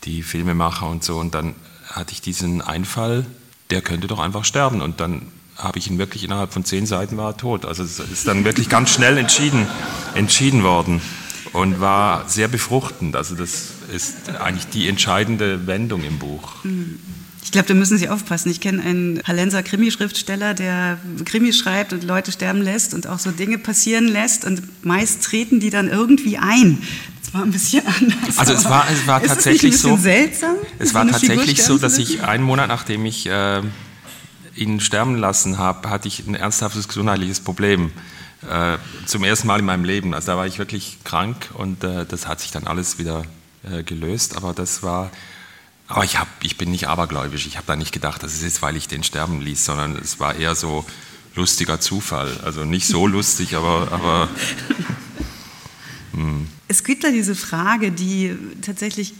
die 0.03 0.21
Filmemacher 0.21 0.87
und 0.87 1.03
so. 1.03 1.17
Und 1.17 1.33
dann 1.33 1.55
hatte 1.87 2.11
ich 2.11 2.21
diesen 2.21 2.61
Einfall, 2.61 3.25
der 3.71 3.81
könnte 3.81 4.05
doch 4.05 4.19
einfach 4.19 4.45
sterben. 4.45 4.83
Und 4.83 4.99
dann 4.99 5.23
habe 5.57 5.79
ich 5.79 5.89
ihn 5.89 5.97
wirklich 5.97 6.23
innerhalb 6.23 6.53
von 6.53 6.65
zehn 6.65 6.85
Seiten 6.85 7.17
war 7.17 7.31
er 7.31 7.37
tot. 7.37 7.65
Also 7.65 7.81
es 7.81 7.97
ist 7.97 8.27
dann 8.27 8.45
wirklich 8.45 8.69
ganz 8.69 8.91
schnell 8.91 9.17
entschieden, 9.17 9.65
entschieden 10.13 10.61
worden 10.61 11.01
und 11.53 11.79
war 11.79 12.27
sehr 12.27 12.47
befruchtend. 12.47 13.15
Also 13.15 13.35
das 13.35 13.69
ist 13.93 14.15
eigentlich 14.39 14.67
die 14.67 14.87
entscheidende 14.87 15.65
Wendung 15.67 16.03
im 16.03 16.19
Buch. 16.19 16.55
Ich 17.43 17.51
glaube, 17.51 17.67
da 17.67 17.73
müssen 17.75 17.97
Sie 17.97 18.09
aufpassen. 18.09 18.49
Ich 18.49 18.59
kenne 18.59 18.81
einen 18.81 19.21
Hallenser 19.23 19.61
Krimischriftsteller, 19.61 20.55
der 20.55 20.97
Krimis 21.25 21.57
schreibt 21.57 21.93
und 21.93 22.03
Leute 22.03 22.31
sterben 22.31 22.61
lässt 22.61 22.93
und 22.93 23.07
auch 23.07 23.19
so 23.19 23.31
Dinge 23.31 23.59
passieren 23.59 24.07
lässt 24.07 24.45
und 24.45 24.83
meist 24.83 25.23
treten 25.23 25.59
die 25.59 25.69
dann 25.69 25.87
irgendwie 25.87 26.37
ein. 26.37 26.81
Das 27.21 27.33
war 27.33 27.43
ein 27.43 27.51
bisschen 27.51 27.83
anders. 27.85 28.37
Also 28.37 28.53
es 28.53 28.65
war, 28.65 28.87
es 28.91 29.05
war 29.05 29.21
tatsächlich 29.21 29.77
so. 29.77 29.97
Seltsam, 29.97 30.55
es 30.79 30.93
war 30.93 31.07
tatsächlich 31.07 31.63
so, 31.63 31.77
dass 31.77 31.97
ich 31.97 32.23
einen 32.23 32.43
Monat 32.43 32.67
nachdem 32.67 33.05
ich 33.05 33.27
äh, 33.27 33.61
ihn 34.55 34.79
sterben 34.79 35.15
lassen 35.15 35.57
habe, 35.57 35.89
hatte 35.89 36.07
ich 36.07 36.27
ein 36.27 36.35
ernsthaftes 36.35 36.87
gesundheitliches 36.87 37.39
Problem 37.39 37.91
äh, 38.49 38.77
zum 39.05 39.23
ersten 39.23 39.47
Mal 39.47 39.59
in 39.59 39.65
meinem 39.65 39.85
Leben. 39.85 40.13
Also 40.13 40.27
da 40.27 40.37
war 40.37 40.47
ich 40.47 40.59
wirklich 40.59 40.99
krank 41.03 41.49
und 41.53 41.83
äh, 41.83 42.05
das 42.05 42.27
hat 42.27 42.39
sich 42.39 42.51
dann 42.51 42.67
alles 42.67 42.99
wieder 42.99 43.23
äh, 43.63 43.83
gelöst. 43.83 44.35
Aber 44.37 44.53
das 44.53 44.83
war, 44.83 45.11
aber 45.87 46.03
ich, 46.03 46.19
hab, 46.19 46.27
ich 46.43 46.57
bin 46.57 46.71
nicht 46.71 46.87
abergläubisch. 46.87 47.45
Ich 47.47 47.57
habe 47.57 47.67
da 47.67 47.75
nicht 47.75 47.91
gedacht, 47.91 48.23
das 48.23 48.33
ist 48.33 48.43
jetzt, 48.43 48.61
weil 48.61 48.75
ich 48.75 48.87
den 48.87 49.03
sterben 49.03 49.41
ließ, 49.41 49.65
sondern 49.65 49.95
es 49.95 50.19
war 50.19 50.35
eher 50.35 50.55
so 50.55 50.85
lustiger 51.35 51.79
Zufall. 51.79 52.37
Also 52.43 52.65
nicht 52.65 52.87
so 52.87 53.07
lustig, 53.07 53.55
aber, 53.55 53.91
aber. 53.91 54.29
Es 56.67 56.83
gibt 56.83 57.03
da 57.03 57.09
diese 57.09 57.33
Frage, 57.33 57.91
die 57.91 58.37
tatsächlich 58.61 59.15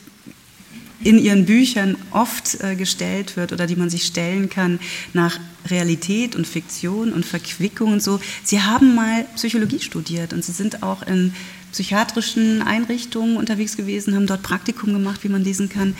in 1.04 1.20
ihren 1.20 1.46
Büchern 1.46 1.98
oft 2.12 2.62
äh, 2.62 2.76
gestellt 2.76 3.36
wird 3.38 3.52
oder 3.52 3.68
die 3.68 3.76
man 3.76 3.90
sich 3.90 4.06
stellen 4.06 4.50
kann 4.50 4.80
nach 5.14 5.40
Realität 5.70 6.36
und 6.36 6.48
Fiktion 6.48 7.14
und 7.14 7.26
Verquickung 7.26 7.94
und 7.94 8.04
so. 8.04 8.20
Sie 8.44 8.62
haben 8.62 8.96
mal 8.96 9.26
Psychologie 9.36 9.80
studiert 9.80 10.34
und 10.34 10.44
Sie 10.44 10.52
sind 10.52 10.84
auch 10.84 11.04
in 11.04 11.34
psychiatrischen 11.72 12.62
Einrichtungen 12.62 13.38
unterwegs 13.38 13.76
gewesen, 13.76 14.16
haben 14.16 14.28
dort 14.28 14.44
Praktikum 14.44 14.94
gemacht, 14.94 15.24
wie 15.24 15.30
man 15.30 15.44
lesen 15.44 15.70
kann. 15.70 15.96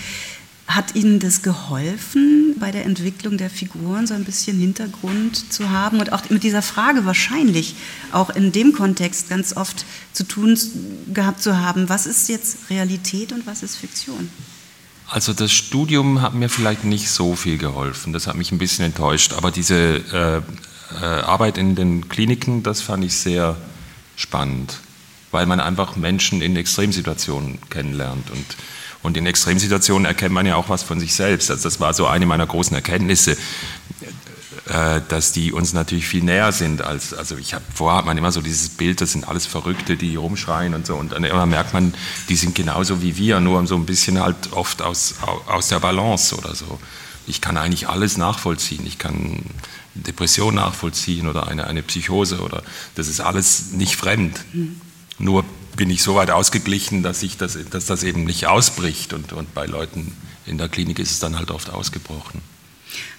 Hat 0.68 0.96
Ihnen 0.96 1.20
das 1.20 1.42
geholfen, 1.42 2.56
bei 2.58 2.72
der 2.72 2.86
Entwicklung 2.86 3.38
der 3.38 3.50
Figuren 3.50 4.08
so 4.08 4.14
ein 4.14 4.24
bisschen 4.24 4.58
Hintergrund 4.58 5.52
zu 5.52 5.72
haben 5.72 6.00
und 6.00 6.14
auch 6.14 6.30
mit 6.30 6.44
dieser 6.44 6.62
Frage 6.62 7.06
wahrscheinlich 7.06 7.76
auch 8.14 8.30
in 8.30 8.54
dem 8.54 8.72
Kontext 8.72 9.30
ganz 9.30 9.58
oft 9.58 9.86
zu 10.14 10.24
tun 10.24 10.58
gehabt 11.14 11.42
zu 11.42 11.58
haben, 11.58 11.90
was 11.90 12.06
ist 12.06 12.30
jetzt 12.30 12.70
Realität 12.70 13.34
und 13.34 13.46
was 13.46 13.62
ist 13.62 13.76
Fiktion? 13.76 14.30
Also 15.08 15.34
das 15.34 15.52
Studium 15.52 16.22
hat 16.22 16.34
mir 16.34 16.50
vielleicht 16.50 16.86
nicht 16.86 17.10
so 17.10 17.36
viel 17.36 17.58
geholfen, 17.58 18.14
das 18.14 18.28
hat 18.28 18.36
mich 18.36 18.52
ein 18.52 18.58
bisschen 18.58 18.86
enttäuscht, 18.86 19.34
aber 19.34 19.52
diese 19.52 19.76
äh, 19.76 20.38
äh, 21.02 21.06
Arbeit 21.06 21.58
in 21.58 21.76
den 21.76 22.10
Kliniken, 22.10 22.64
das 22.64 22.82
fand 22.82 23.04
ich 23.04 23.16
sehr 23.16 23.56
spannend, 24.16 24.80
weil 25.32 25.46
man 25.46 25.60
einfach 25.60 25.96
Menschen 25.96 26.42
in 26.42 26.56
Extremsituationen 26.56 27.60
kennenlernt 27.70 28.32
und, 28.32 28.46
und 29.02 29.18
in 29.18 29.26
Extremsituationen 29.26 30.06
erkennt 30.06 30.34
man 30.34 30.46
ja 30.46 30.56
auch 30.56 30.70
was 30.70 30.84
von 30.84 31.00
sich 31.00 31.14
selbst. 31.14 31.52
Also 31.52 31.64
das 31.64 31.80
war 31.80 31.94
so 31.94 32.08
eine 32.08 32.26
meiner 32.26 32.48
großen 32.48 32.76
Erkenntnisse. 32.76 33.38
Äh, 34.66 35.02
dass 35.10 35.34
die 35.34 35.52
uns 35.52 35.74
natürlich 35.74 36.08
viel 36.08 36.24
näher 36.24 36.54
sind 36.54 36.82
als, 36.82 37.14
also 37.14 37.36
ich 37.36 37.54
habe, 37.54 37.66
vorher 37.74 37.98
hat 37.98 38.06
man 38.06 38.18
immer 38.18 38.32
so 38.32 38.40
dieses 38.40 38.70
Bild, 38.70 39.02
das 39.02 39.12
sind 39.12 39.28
alles 39.28 39.46
Verrückte, 39.46 39.98
die 39.98 40.16
rumschreien 40.16 40.74
und 40.74 40.88
so 40.88 40.96
und 40.96 41.12
dann 41.12 41.26
immer 41.26 41.46
merkt 41.46 41.74
man, 41.74 41.94
die 42.30 42.38
sind 42.38 42.56
genauso 42.56 43.02
wie 43.02 43.18
wir, 43.18 43.42
nur 43.42 43.68
so 43.68 43.76
ein 43.76 43.86
bisschen 43.86 44.22
halt 44.22 44.54
oft 44.54 44.82
aus, 44.82 45.16
aus 45.48 45.68
der 45.68 45.82
Balance 45.82 46.34
oder 46.38 46.56
so. 46.56 46.80
Ich 47.28 47.42
kann 47.42 47.58
eigentlich 47.58 47.90
alles 47.90 48.16
nachvollziehen, 48.16 48.88
ich 48.88 48.98
kann 48.98 49.44
Depression 49.96 50.56
nachvollziehen 50.56 51.28
oder 51.28 51.50
eine, 51.50 51.68
eine 51.68 51.84
Psychose 51.84 52.40
oder 52.40 52.64
das 52.96 53.10
ist 53.10 53.20
alles 53.20 53.74
nicht 53.74 53.98
fremd. 53.98 54.40
Mhm. 54.54 54.80
Nur 55.20 55.44
bin 55.76 55.90
ich 55.90 56.02
so 56.02 56.16
weit 56.16 56.32
ausgeglichen, 56.32 57.04
dass, 57.04 57.22
ich 57.22 57.36
das, 57.36 57.58
dass 57.70 57.86
das 57.86 58.04
eben 58.04 58.24
nicht 58.24 58.48
ausbricht 58.48 59.12
und, 59.12 59.34
und 59.34 59.54
bei 59.54 59.66
Leuten 59.66 60.16
in 60.46 60.58
der 60.58 60.70
Klinik 60.70 61.00
ist 61.00 61.12
es 61.12 61.20
dann 61.20 61.38
halt 61.38 61.52
oft 61.52 61.70
ausgebrochen. 61.70 62.42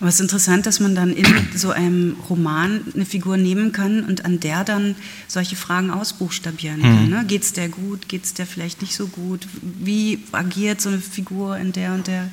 Aber 0.00 0.08
es 0.08 0.16
ist 0.16 0.20
interessant, 0.20 0.66
dass 0.66 0.80
man 0.80 0.94
dann 0.94 1.12
in 1.12 1.26
so 1.54 1.70
einem 1.70 2.16
Roman 2.28 2.80
eine 2.94 3.04
Figur 3.04 3.36
nehmen 3.36 3.72
kann 3.72 4.04
und 4.04 4.24
an 4.24 4.40
der 4.40 4.64
dann 4.64 4.96
solche 5.28 5.56
Fragen 5.56 5.90
ausbuchstabieren 5.90 6.82
kann. 6.82 7.04
Mhm. 7.04 7.10
Ne? 7.10 7.24
Geht 7.26 7.42
es 7.42 7.52
der 7.52 7.68
gut? 7.68 8.08
Geht 8.08 8.24
es 8.24 8.34
der 8.34 8.46
vielleicht 8.46 8.82
nicht 8.82 8.94
so 8.94 9.06
gut? 9.06 9.46
Wie 9.62 10.20
agiert 10.32 10.80
so 10.80 10.88
eine 10.88 10.98
Figur 10.98 11.56
in 11.56 11.72
der 11.72 11.94
und 11.94 12.06
der 12.06 12.28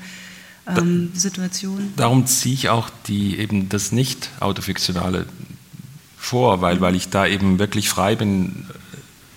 ähm, 0.68 1.12
Situation? 1.14 1.94
Darum 1.96 2.26
ziehe 2.28 2.54
ich 2.54 2.70
auch 2.70 2.90
die, 3.08 3.38
eben 3.38 3.70
das 3.70 3.92
nicht-autofiktionale 3.92 5.26
vor, 6.18 6.62
weil, 6.62 6.82
weil 6.82 6.96
ich 6.96 7.10
da 7.10 7.26
eben 7.26 7.58
wirklich 7.58 7.90
frei 7.90 8.16
bin, 8.16 8.68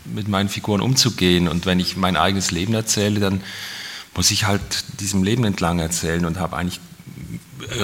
mit 0.05 0.29
meinen 0.29 0.49
Figuren 0.49 0.81
umzugehen. 0.81 1.49
Und 1.49 1.67
wenn 1.67 1.81
ich 1.81 1.97
mein 1.97 2.17
eigenes 2.17 2.51
Leben 2.51 2.75
erzähle, 2.75 3.21
dann 3.21 3.41
muss 4.15 4.31
ich 4.31 4.47
halt 4.47 4.85
diesem 5.01 5.25
Leben 5.25 5.45
entlang 5.45 5.79
erzählen 5.79 6.25
und 6.25 6.39
habe 6.39 6.57
eigentlich 6.57 6.81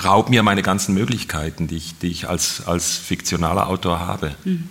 raub 0.05 0.31
mir 0.31 0.43
meine 0.43 0.63
ganzen 0.63 0.95
Möglichkeiten, 0.95 1.67
die 1.67 1.77
ich, 1.77 1.99
die 1.99 2.09
ich 2.09 2.29
als, 2.29 2.67
als 2.67 2.97
fiktionaler 2.97 3.69
Autor 3.69 4.01
habe. 4.01 4.35
Mhm. 4.45 4.69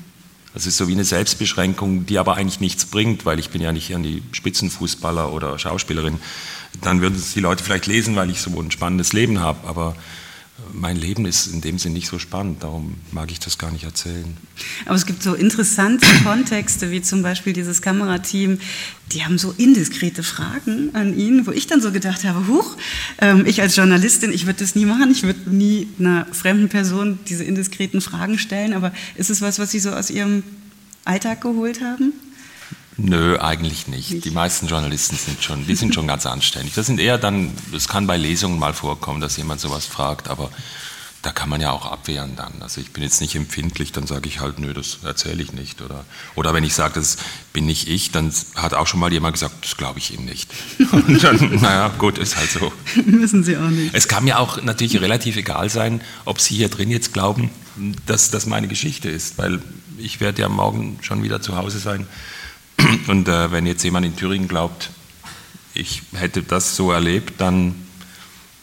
Das 0.53 0.65
ist 0.65 0.77
so 0.77 0.87
wie 0.87 0.93
eine 0.93 1.05
Selbstbeschränkung, 1.05 2.05
die 2.05 2.17
aber 2.17 2.35
eigentlich 2.35 2.59
nichts 2.59 2.85
bringt, 2.85 3.25
weil 3.25 3.39
ich 3.39 3.49
bin 3.49 3.61
ja 3.61 3.71
nicht 3.71 3.91
irgendwie 3.91 4.23
Spitzenfußballer 4.31 5.31
oder 5.31 5.59
Schauspielerin. 5.59 6.19
Dann 6.81 7.01
würden 7.01 7.15
es 7.15 7.33
die 7.33 7.39
Leute 7.39 7.63
vielleicht 7.63 7.87
lesen, 7.87 8.15
weil 8.15 8.29
ich 8.29 8.41
so 8.41 8.59
ein 8.59 8.71
spannendes 8.71 9.13
Leben 9.13 9.39
habe, 9.39 9.67
aber 9.67 9.95
mein 10.73 10.97
Leben 10.97 11.25
ist 11.25 11.47
in 11.47 11.61
dem 11.61 11.79
Sinn 11.79 11.93
nicht 11.93 12.07
so 12.07 12.19
spannend, 12.19 12.63
darum 12.63 12.95
mag 13.11 13.31
ich 13.31 13.39
das 13.39 13.57
gar 13.57 13.71
nicht 13.71 13.83
erzählen. 13.83 14.37
Aber 14.85 14.95
es 14.95 15.05
gibt 15.05 15.23
so 15.23 15.33
interessante 15.33 16.05
Kontexte, 16.23 16.91
wie 16.91 17.01
zum 17.01 17.21
Beispiel 17.21 17.53
dieses 17.53 17.81
Kamerateam, 17.81 18.59
die 19.11 19.23
haben 19.23 19.37
so 19.37 19.53
indiskrete 19.57 20.23
Fragen 20.23 20.91
an 20.93 21.17
ihn, 21.17 21.47
wo 21.47 21.51
ich 21.51 21.67
dann 21.67 21.81
so 21.81 21.91
gedacht 21.91 22.23
habe, 22.23 22.47
huch, 22.47 22.77
ähm, 23.19 23.45
ich 23.45 23.61
als 23.61 23.75
Journalistin, 23.75 24.31
ich 24.31 24.45
würde 24.45 24.59
das 24.59 24.75
nie 24.75 24.85
machen, 24.85 25.11
ich 25.11 25.23
würde 25.23 25.49
nie 25.49 25.87
einer 25.99 26.25
fremden 26.31 26.69
Person 26.69 27.19
diese 27.27 27.43
indiskreten 27.43 28.01
Fragen 28.01 28.37
stellen, 28.37 28.73
aber 28.73 28.93
ist 29.15 29.29
es 29.29 29.41
was, 29.41 29.59
was 29.59 29.71
Sie 29.71 29.79
so 29.79 29.91
aus 29.91 30.09
Ihrem 30.09 30.43
Alltag 31.05 31.41
geholt 31.41 31.81
haben? 31.81 32.13
Nö, 33.01 33.37
eigentlich 33.39 33.87
nicht. 33.87 34.11
nicht. 34.11 34.25
Die 34.25 34.31
meisten 34.31 34.67
Journalisten 34.67 35.15
sind 35.15 35.43
schon, 35.43 35.65
die 35.65 35.75
sind 35.75 35.93
schon 35.93 36.07
ganz 36.07 36.25
anständig. 36.25 36.73
Das 36.75 36.85
sind 36.85 36.99
eher 36.99 37.17
dann, 37.17 37.51
es 37.75 37.87
kann 37.87 38.07
bei 38.07 38.17
Lesungen 38.17 38.59
mal 38.59 38.73
vorkommen, 38.73 39.21
dass 39.21 39.37
jemand 39.37 39.61
sowas 39.61 39.85
fragt, 39.85 40.27
aber 40.27 40.49
da 41.21 41.31
kann 41.31 41.49
man 41.49 41.59
ja 41.59 41.71
auch 41.71 41.85
abwehren 41.85 42.37
dann. 42.37 42.53
Also 42.61 42.79
ich 42.79 42.91
bin 42.91 43.03
jetzt 43.03 43.19
nicht 43.19 43.35
empfindlich, 43.35 43.91
dann 43.91 44.07
sage 44.07 44.29
ich 44.29 44.39
halt, 44.39 44.59
nö, 44.59 44.73
das 44.73 44.99
erzähle 45.03 45.43
ich 45.43 45.51
nicht. 45.51 45.81
Oder, 45.81 46.05
oder 46.35 46.53
wenn 46.53 46.63
ich 46.63 46.73
sage, 46.73 46.93
das 46.95 47.17
bin 47.51 47.65
nicht 47.65 47.89
ich, 47.89 48.11
dann 48.11 48.33
hat 48.55 48.73
auch 48.73 48.87
schon 48.87 49.01
mal 49.01 49.11
jemand 49.11 49.33
gesagt, 49.33 49.65
das 49.65 49.75
glaube 49.75 49.99
ich 49.99 50.13
ihm 50.13 50.23
nicht. 50.23 50.49
Und 50.91 51.21
dann, 51.21 51.55
naja, 51.61 51.89
gut, 51.97 52.17
ist 52.17 52.37
halt 52.37 52.49
so. 52.49 52.71
Müssen 53.05 53.43
Sie 53.43 53.57
auch 53.57 53.69
nicht. 53.69 53.93
Es 53.93 54.07
kann 54.07 54.23
mir 54.23 54.39
auch 54.39 54.61
natürlich 54.61 55.01
relativ 55.01 55.35
egal 55.35 55.69
sein, 55.69 55.99
ob 56.23 56.39
Sie 56.39 56.55
hier 56.55 56.69
drin 56.69 56.89
jetzt 56.89 57.11
glauben, 57.11 57.49
dass 58.05 58.31
das 58.31 58.45
meine 58.45 58.69
Geschichte 58.69 59.09
ist, 59.09 59.37
weil 59.37 59.61
ich 59.97 60.21
werde 60.21 60.41
ja 60.41 60.47
morgen 60.47 60.99
schon 61.01 61.21
wieder 61.21 61.41
zu 61.41 61.57
Hause 61.57 61.79
sein 61.79 62.07
und 63.07 63.27
äh, 63.27 63.51
wenn 63.51 63.65
jetzt 63.65 63.83
jemand 63.83 64.05
in 64.05 64.15
Thüringen 64.15 64.47
glaubt, 64.47 64.89
ich 65.73 66.01
hätte 66.13 66.43
das 66.43 66.75
so 66.75 66.91
erlebt, 66.91 67.39
dann 67.39 67.75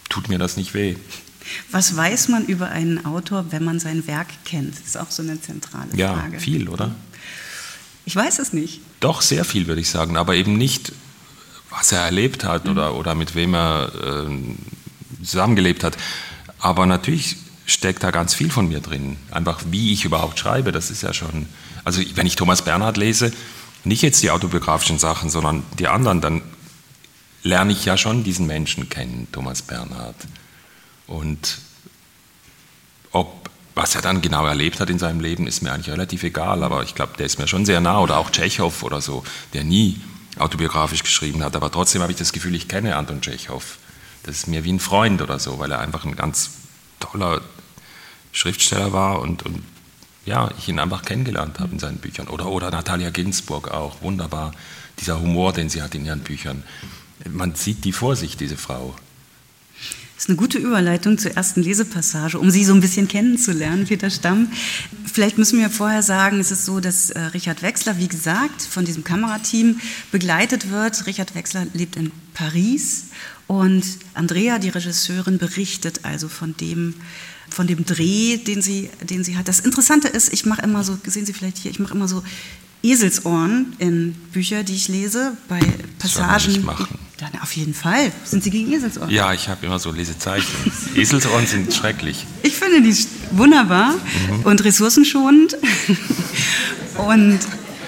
tut 0.09 0.29
mir 0.29 0.39
das 0.39 0.57
nicht 0.57 0.75
weh. 0.75 0.97
Was 1.71 1.97
weiß 1.97 2.29
man 2.29 2.45
über 2.47 2.71
einen 2.71 3.05
Autor, 3.05 3.47
wenn 3.51 3.65
man 3.65 3.79
sein 3.79 4.07
Werk 4.07 4.29
kennt? 4.45 4.75
Das 4.75 4.87
ist 4.87 4.99
auch 4.99 5.11
so 5.11 5.23
eine 5.23 5.41
zentrale 5.41 5.89
Frage. 5.89 5.97
Ja, 5.97 6.25
viel, 6.39 6.69
oder? 6.69 6.95
Ich 8.05 8.15
weiß 8.15 8.39
es 8.39 8.53
nicht. 8.53 8.81
Doch, 9.01 9.21
sehr 9.21 9.45
viel, 9.45 9.67
würde 9.67 9.81
ich 9.81 9.89
sagen, 9.89 10.17
aber 10.17 10.35
eben 10.35 10.57
nicht, 10.57 10.93
was 11.71 11.93
er 11.93 12.01
erlebt 12.01 12.45
hat 12.45 12.65
mhm. 12.65 12.73
oder, 12.73 12.95
oder 12.95 13.15
mit 13.15 13.35
wem 13.35 13.55
er 13.55 14.27
äh, 14.29 15.25
zusammengelebt 15.25 15.85
hat. 15.85 15.97
Aber 16.59 16.87
natürlich 16.87 17.37
steckt 17.67 18.03
da 18.03 18.11
ganz 18.11 18.35
viel 18.35 18.51
von 18.51 18.69
mir 18.69 18.81
drin. 18.81 19.17
Einfach, 19.31 19.61
wie 19.71 19.93
ich 19.93 20.05
überhaupt 20.05 20.39
schreibe, 20.39 20.73
das 20.73 20.91
ist 20.91 21.03
ja 21.03 21.13
schon. 21.13 21.47
Also, 21.85 22.01
wenn 22.15 22.27
ich 22.27 22.37
Thomas 22.37 22.63
Bernhard 22.63 22.97
lese, 22.97 23.33
nicht 23.87 24.03
jetzt 24.03 24.23
die 24.23 24.31
autobiografischen 24.31 24.99
Sachen, 24.99 25.31
sondern 25.31 25.63
die 25.79 25.89
anderen, 25.89 26.21
dann 26.21 26.43
lerne 27.43 27.73
ich 27.73 27.85
ja 27.85 27.97
schon 27.97 28.25
diesen 28.25 28.47
Menschen 28.47 28.89
kennen, 28.89 29.29
Thomas 29.31 29.63
Bernhard. 29.63 30.17
Und 31.07 31.59
ob, 33.13 33.49
was 33.75 33.95
er 33.95 34.03
dann 34.03 34.21
genau 34.23 34.45
erlebt 34.45 34.81
hat 34.81 34.91
in 34.91 34.99
seinem 34.99 35.21
Leben, 35.21 35.47
ist 35.47 35.63
mir 35.63 35.73
eigentlich 35.73 35.91
relativ 35.91 36.25
egal, 36.25 36.65
aber 36.65 36.83
ich 36.83 36.95
glaube, 36.95 37.13
der 37.17 37.27
ist 37.27 37.39
mir 37.39 37.47
schon 37.47 37.65
sehr 37.65 37.81
nah. 37.81 38.01
Oder 38.01 38.19
auch 38.19 38.31
Tschechow 38.31 38.83
oder 38.83 39.01
so, 39.01 39.23
der 39.53 39.63
nie 39.63 40.01
autobiografisch 40.39 41.03
geschrieben 41.03 41.43
hat, 41.45 41.57
aber 41.57 41.71
trotzdem 41.71 42.03
habe 42.03 42.13
ich 42.13 42.19
das 42.19 42.33
Gefühl, 42.33 42.55
ich 42.55 42.69
kenne 42.69 42.97
Anton 42.97 43.21
Tschechow. 43.21 43.79
Das 44.25 44.37
ist 44.37 44.49
mir 44.49 44.65
wie 44.65 44.73
ein 44.73 44.81
Freund 44.81 45.23
oder 45.23 45.39
so, 45.39 45.61
weil 45.61 45.71
er 45.71 45.79
einfach 45.79 46.05
ein 46.05 46.17
ganz 46.17 46.51
toller 46.99 47.41
Schriftsteller 48.33 48.93
war 48.93 49.21
und, 49.21 49.45
und 49.45 49.63
ja, 50.27 50.51
ich 50.59 50.69
ihn 50.69 50.79
einfach 50.79 51.03
kennengelernt 51.03 51.61
habe 51.61 51.73
in 51.73 51.79
seinen 51.79 51.99
Büchern. 51.99 52.29
Oder, 52.29 52.47
oder 52.47 52.71
Natalia 52.71 53.11
Ginsburg 53.11 53.69
auch, 53.69 54.03
wunderbar. 54.03 54.53
Dieser 55.01 55.21
Humor, 55.21 55.53
den 55.53 55.69
sie 55.69 55.83
hat 55.83 55.95
in 55.95 56.05
ihren 56.05 56.21
Büchern. 56.21 56.65
Man 57.31 57.55
sieht 57.55 57.85
die 57.85 57.93
vor 57.93 58.17
sich, 58.17 58.37
diese 58.37 58.57
Frau. 58.57 58.95
Das 60.17 60.25
ist 60.25 60.31
eine 60.31 60.37
gute 60.37 60.57
Überleitung 60.57 61.19
zur 61.19 61.33
ersten 61.33 61.63
Lesepassage, 61.63 62.39
um 62.39 62.51
Sie 62.51 62.65
so 62.65 62.73
ein 62.73 62.81
bisschen 62.81 63.07
kennenzulernen, 63.07 63.85
Peter 63.87 64.09
Stamm. 64.09 64.51
Vielleicht 65.05 65.37
müssen 65.37 65.61
wir 65.61 65.69
vorher 65.69 66.03
sagen, 66.03 66.41
es 66.41 66.51
ist 66.51 66.65
so, 66.65 66.81
dass 66.81 67.11
äh, 67.11 67.21
Richard 67.21 67.63
Wechsler, 67.63 67.99
wie 67.99 68.09
gesagt, 68.09 68.63
von 68.63 68.87
diesem 68.87 69.05
Kamerateam 69.05 69.79
begleitet 70.11 70.71
wird. 70.71 71.07
Richard 71.07 71.35
Wechsler 71.35 71.67
lebt 71.75 71.97
in 71.97 72.13
Paris 72.33 73.09
und 73.47 73.85
Andrea, 74.15 74.59
die 74.59 74.71
Regisseurin, 74.71 75.37
berichtet 75.37 76.01
also 76.05 76.29
von 76.29 76.57
dem, 76.57 76.95
von 77.57 77.67
dem 77.67 77.87
Dreh, 77.87 78.37
den 78.37 78.61
sie, 78.61 78.91
den 79.01 79.25
sie 79.25 79.39
hat. 79.39 79.49
Das 79.49 79.61
Interessante 79.61 80.09
ist, 80.09 80.31
ich 80.31 80.45
mache 80.45 80.61
immer 80.61 80.85
so, 80.85 80.99
sehen 81.07 81.25
Sie 81.25 81.33
vielleicht 81.33 81.57
hier, 81.57 81.71
ich 81.71 81.79
mache 81.79 81.95
immer 81.95 82.07
so 82.07 82.23
Eselsohren 82.83 83.73
in 83.79 84.13
Bücher, 84.33 84.63
die 84.63 84.75
ich 84.75 84.89
lese, 84.89 85.33
bei 85.49 85.59
Passagen. 85.99 86.55
Das 86.55 86.63
machen. 86.63 86.87
Dann 87.17 87.31
auf 87.41 87.53
jeden 87.53 87.73
Fall. 87.73 88.13
Sind 88.27 88.45
Sie 88.45 88.51
gegen 88.51 88.71
Eselsohren? 88.71 89.09
Ja, 89.09 89.33
ich 89.33 89.49
habe 89.49 89.65
immer 89.65 89.79
so 89.79 89.91
Lesezeichen. 89.91 90.55
Eselsohren 90.95 91.47
sind 91.47 91.73
schrecklich. 91.73 92.27
Ich 92.43 92.53
finde 92.57 92.83
die 92.83 92.95
wunderbar 93.31 93.93
mhm. 93.93 94.43
und 94.45 94.63
ressourcenschonend. 94.63 95.57
und 97.09 97.39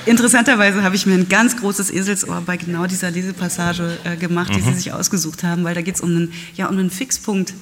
interessanterweise 0.06 0.82
habe 0.82 0.96
ich 0.96 1.04
mir 1.04 1.12
ein 1.12 1.28
ganz 1.28 1.58
großes 1.58 1.90
Eselsohr 1.90 2.40
bei 2.40 2.56
genau 2.56 2.86
dieser 2.86 3.10
Lesepassage 3.10 3.98
äh, 4.04 4.16
gemacht, 4.16 4.50
die 4.54 4.62
mhm. 4.62 4.72
Sie 4.72 4.78
sich 4.78 4.92
ausgesucht 4.94 5.42
haben, 5.42 5.62
weil 5.64 5.74
da 5.74 5.82
geht 5.82 5.96
es 5.96 6.00
um 6.00 6.08
einen, 6.08 6.32
ja, 6.56 6.68
um 6.68 6.78
einen 6.78 6.90
Fixpunkt 6.90 7.52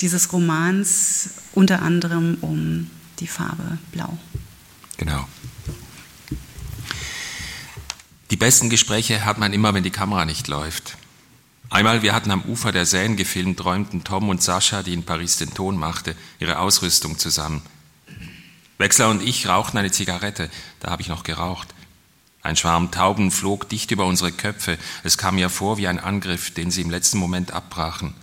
dieses 0.00 0.32
Romans, 0.32 1.30
unter 1.52 1.82
anderem 1.82 2.38
um 2.40 2.90
die 3.18 3.26
Farbe 3.26 3.78
Blau. 3.92 4.16
Genau. 4.98 5.26
Die 8.30 8.36
besten 8.36 8.70
Gespräche 8.70 9.24
hat 9.24 9.38
man 9.38 9.52
immer, 9.52 9.72
wenn 9.72 9.84
die 9.84 9.90
Kamera 9.90 10.24
nicht 10.24 10.48
läuft. 10.48 10.96
Einmal, 11.70 12.02
wir 12.02 12.14
hatten 12.14 12.30
am 12.30 12.42
Ufer 12.42 12.72
der 12.72 12.86
Seine 12.86 13.16
gefilmt, 13.16 13.58
träumten 13.58 14.04
Tom 14.04 14.28
und 14.28 14.42
Sascha, 14.42 14.82
die 14.82 14.92
in 14.92 15.04
Paris 15.04 15.36
den 15.36 15.54
Ton 15.54 15.76
machte, 15.76 16.16
ihre 16.38 16.58
Ausrüstung 16.58 17.18
zusammen. 17.18 17.62
Wechsler 18.78 19.10
und 19.10 19.22
ich 19.22 19.48
rauchten 19.48 19.78
eine 19.78 19.90
Zigarette, 19.90 20.50
da 20.80 20.90
habe 20.90 21.02
ich 21.02 21.08
noch 21.08 21.22
geraucht. 21.22 21.68
Ein 22.42 22.56
Schwarm 22.56 22.92
Tauben 22.92 23.32
flog 23.32 23.68
dicht 23.68 23.90
über 23.90 24.06
unsere 24.06 24.30
Köpfe. 24.30 24.78
Es 25.02 25.18
kam 25.18 25.34
mir 25.34 25.50
vor 25.50 25.78
wie 25.78 25.88
ein 25.88 25.98
Angriff, 25.98 26.52
den 26.52 26.70
sie 26.70 26.82
im 26.82 26.90
letzten 26.90 27.18
Moment 27.18 27.50
abbrachen. 27.50 28.14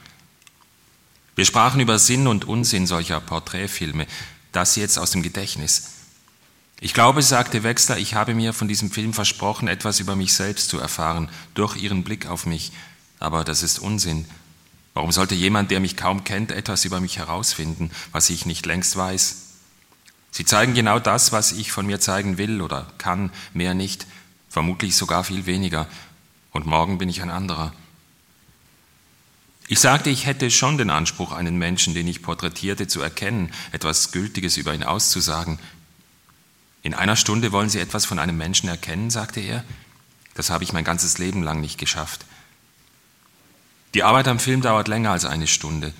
Wir 1.35 1.45
sprachen 1.45 1.79
über 1.81 1.97
Sinn 1.97 2.27
und 2.27 2.45
Unsinn 2.45 2.85
solcher 2.85 3.19
Porträtfilme, 3.19 4.05
das 4.51 4.75
jetzt 4.75 4.99
aus 4.99 5.11
dem 5.11 5.23
Gedächtnis. 5.23 5.89
Ich 6.79 6.93
glaube, 6.93 7.21
sagte 7.21 7.63
Wechsler, 7.63 7.97
ich 7.97 8.13
habe 8.13 8.35
mir 8.35 8.53
von 8.53 8.67
diesem 8.67 8.91
Film 8.91 9.13
versprochen, 9.13 9.67
etwas 9.67 9.99
über 9.99 10.15
mich 10.15 10.33
selbst 10.33 10.69
zu 10.69 10.79
erfahren, 10.79 11.29
durch 11.53 11.77
Ihren 11.77 12.03
Blick 12.03 12.27
auf 12.27 12.45
mich. 12.45 12.71
Aber 13.19 13.43
das 13.43 13.63
ist 13.63 13.79
Unsinn. 13.79 14.25
Warum 14.93 15.11
sollte 15.11 15.33
jemand, 15.33 15.71
der 15.71 15.79
mich 15.79 15.97
kaum 15.97 16.23
kennt, 16.23 16.51
etwas 16.51 16.85
über 16.85 16.99
mich 16.99 17.17
herausfinden, 17.17 17.89
was 18.11 18.29
ich 18.29 18.45
nicht 18.45 18.65
längst 18.65 18.95
weiß? 18.95 19.37
Sie 20.29 20.45
zeigen 20.45 20.73
genau 20.73 20.99
das, 20.99 21.31
was 21.31 21.51
ich 21.51 21.71
von 21.71 21.85
mir 21.85 21.99
zeigen 21.99 22.37
will 22.37 22.61
oder 22.61 22.87
kann, 22.97 23.31
mehr 23.53 23.73
nicht, 23.73 24.05
vermutlich 24.49 24.95
sogar 24.95 25.23
viel 25.23 25.45
weniger. 25.45 25.87
Und 26.51 26.67
morgen 26.67 26.99
bin 26.99 27.09
ich 27.09 27.21
ein 27.21 27.31
anderer. 27.31 27.73
Ich 29.73 29.79
sagte, 29.79 30.11
ich 30.11 30.27
hätte 30.27 30.51
schon 30.51 30.77
den 30.77 30.91
Anspruch, 30.91 31.31
einen 31.31 31.57
Menschen, 31.57 31.95
den 31.95 32.07
ich 32.07 32.21
porträtierte, 32.21 32.87
zu 32.87 33.01
erkennen, 33.01 33.51
etwas 33.71 34.11
Gültiges 34.11 34.55
über 34.55 34.75
ihn 34.75 34.83
auszusagen. 34.83 35.57
In 36.83 36.93
einer 36.93 37.15
Stunde 37.15 37.51
wollen 37.51 37.69
Sie 37.69 37.79
etwas 37.79 38.05
von 38.05 38.19
einem 38.19 38.37
Menschen 38.37 38.69
erkennen, 38.69 39.09
sagte 39.09 39.39
er. 39.39 39.63
Das 40.35 40.51
habe 40.51 40.63
ich 40.63 40.73
mein 40.73 40.83
ganzes 40.83 41.17
Leben 41.17 41.41
lang 41.41 41.59
nicht 41.59 41.79
geschafft. 41.79 42.23
Die 43.95 44.03
Arbeit 44.03 44.27
am 44.27 44.37
Film 44.37 44.61
dauert 44.61 44.87
länger 44.87 45.09
als 45.09 45.25
eine 45.25 45.47
Stunde. 45.47 45.91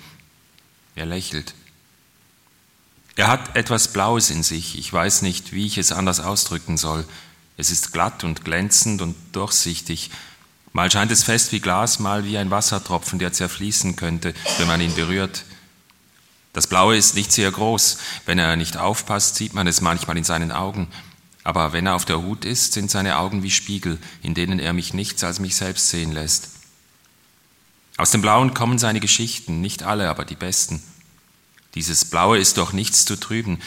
Er 0.94 1.06
lächelt. 1.06 1.52
Er 3.16 3.26
hat 3.26 3.56
etwas 3.56 3.92
Blaues 3.92 4.30
in 4.30 4.44
sich. 4.44 4.78
Ich 4.78 4.92
weiß 4.92 5.22
nicht, 5.22 5.52
wie 5.52 5.66
ich 5.66 5.78
es 5.78 5.90
anders 5.90 6.20
ausdrücken 6.20 6.76
soll. 6.76 7.04
Es 7.56 7.72
ist 7.72 7.92
glatt 7.92 8.22
und 8.22 8.44
glänzend 8.44 9.02
und 9.02 9.16
durchsichtig. 9.32 10.12
Mal 10.74 10.90
scheint 10.90 11.12
es 11.12 11.22
fest 11.22 11.52
wie 11.52 11.60
Glas, 11.60 12.00
mal 12.00 12.24
wie 12.24 12.36
ein 12.36 12.50
Wassertropfen, 12.50 13.20
der 13.20 13.32
zerfließen 13.32 13.94
könnte, 13.94 14.34
wenn 14.58 14.66
man 14.66 14.80
ihn 14.80 14.92
berührt. 14.92 15.44
Das 16.52 16.66
Blaue 16.66 16.96
ist 16.96 17.14
nicht 17.14 17.30
sehr 17.30 17.52
groß. 17.52 17.98
Wenn 18.26 18.40
er 18.40 18.56
nicht 18.56 18.76
aufpasst, 18.76 19.36
sieht 19.36 19.54
man 19.54 19.68
es 19.68 19.80
manchmal 19.80 20.18
in 20.18 20.24
seinen 20.24 20.50
Augen. 20.50 20.88
Aber 21.44 21.72
wenn 21.72 21.86
er 21.86 21.94
auf 21.94 22.06
der 22.06 22.20
Hut 22.20 22.44
ist, 22.44 22.72
sind 22.72 22.90
seine 22.90 23.18
Augen 23.18 23.44
wie 23.44 23.52
Spiegel, 23.52 23.98
in 24.20 24.34
denen 24.34 24.58
er 24.58 24.72
mich 24.72 24.94
nichts 24.94 25.22
als 25.22 25.38
mich 25.38 25.54
selbst 25.54 25.90
sehen 25.90 26.10
lässt. 26.10 26.48
Aus 27.96 28.10
dem 28.10 28.22
Blauen 28.22 28.52
kommen 28.52 28.80
seine 28.80 28.98
Geschichten, 28.98 29.60
nicht 29.60 29.84
alle, 29.84 30.10
aber 30.10 30.24
die 30.24 30.34
besten. 30.34 30.82
Dieses 31.76 32.04
Blaue 32.04 32.38
ist 32.38 32.58
doch 32.58 32.72
nichts 32.72 33.04
zu 33.04 33.14
trüben. 33.14 33.60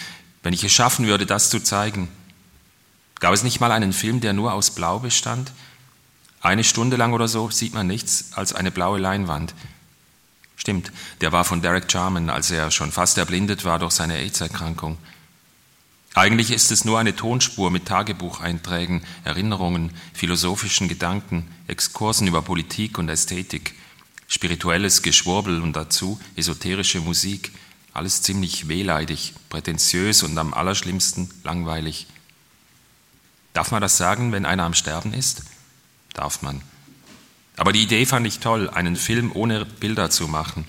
Wenn 0.43 0.53
ich 0.53 0.63
es 0.65 0.73
schaffen 0.73 1.07
würde, 1.07 1.25
das 1.25 1.49
zu 1.49 1.63
zeigen. 1.63 2.09
Gab 3.21 3.33
es 3.33 3.43
nicht 3.43 3.61
mal 3.61 3.71
einen 3.71 3.93
Film, 3.93 4.19
der 4.19 4.33
nur 4.33 4.51
aus 4.51 4.71
Blau 4.71 4.99
bestand? 4.99 5.53
Eine 6.41 6.63
Stunde 6.63 6.97
lang 6.97 7.13
oder 7.13 7.27
so 7.27 7.49
sieht 7.49 7.73
man 7.73 7.87
nichts 7.87 8.33
als 8.33 8.53
eine 8.53 8.71
blaue 8.71 8.99
Leinwand. 8.99 9.53
Stimmt, 10.55 10.91
der 11.21 11.31
war 11.31 11.43
von 11.43 11.61
Derek 11.61 11.91
Jarman, 11.91 12.29
als 12.29 12.51
er 12.51 12.71
schon 12.71 12.91
fast 12.91 13.17
erblindet 13.17 13.63
war 13.65 13.79
durch 13.79 13.93
seine 13.93 14.15
AIDS-Erkrankung. 14.17 14.97
Eigentlich 16.13 16.51
ist 16.51 16.71
es 16.71 16.83
nur 16.83 16.97
eine 16.97 17.15
Tonspur 17.15 17.69
mit 17.69 17.85
Tagebucheinträgen, 17.85 19.03
Erinnerungen, 19.23 19.91
philosophischen 20.13 20.87
Gedanken, 20.87 21.47
Exkursen 21.67 22.27
über 22.27 22.41
Politik 22.41 22.97
und 22.97 23.07
Ästhetik, 23.07 23.75
spirituelles 24.27 25.03
Geschwurbel 25.03 25.61
und 25.61 25.73
dazu 25.73 26.19
esoterische 26.35 27.01
Musik, 27.01 27.51
alles 27.93 28.23
ziemlich 28.23 28.67
wehleidig, 28.67 29.33
prätentiös 29.49 30.23
und 30.23 30.37
am 30.37 30.53
allerschlimmsten 30.53 31.29
langweilig. 31.43 32.07
Darf 33.53 33.71
man 33.71 33.81
das 33.81 33.97
sagen, 33.97 34.31
wenn 34.31 34.45
einer 34.45 34.63
am 34.63 34.73
Sterben 34.73 35.13
ist? 35.13 35.43
Darf 36.17 36.41
man. 36.41 36.61
Aber 37.57 37.71
die 37.71 37.83
Idee 37.83 38.05
fand 38.07 38.25
ich 38.25 38.39
toll, 38.39 38.69
einen 38.71 38.95
Film 38.95 39.31
ohne 39.33 39.65
Bilder 39.65 40.09
zu 40.09 40.27
machen. 40.27 40.67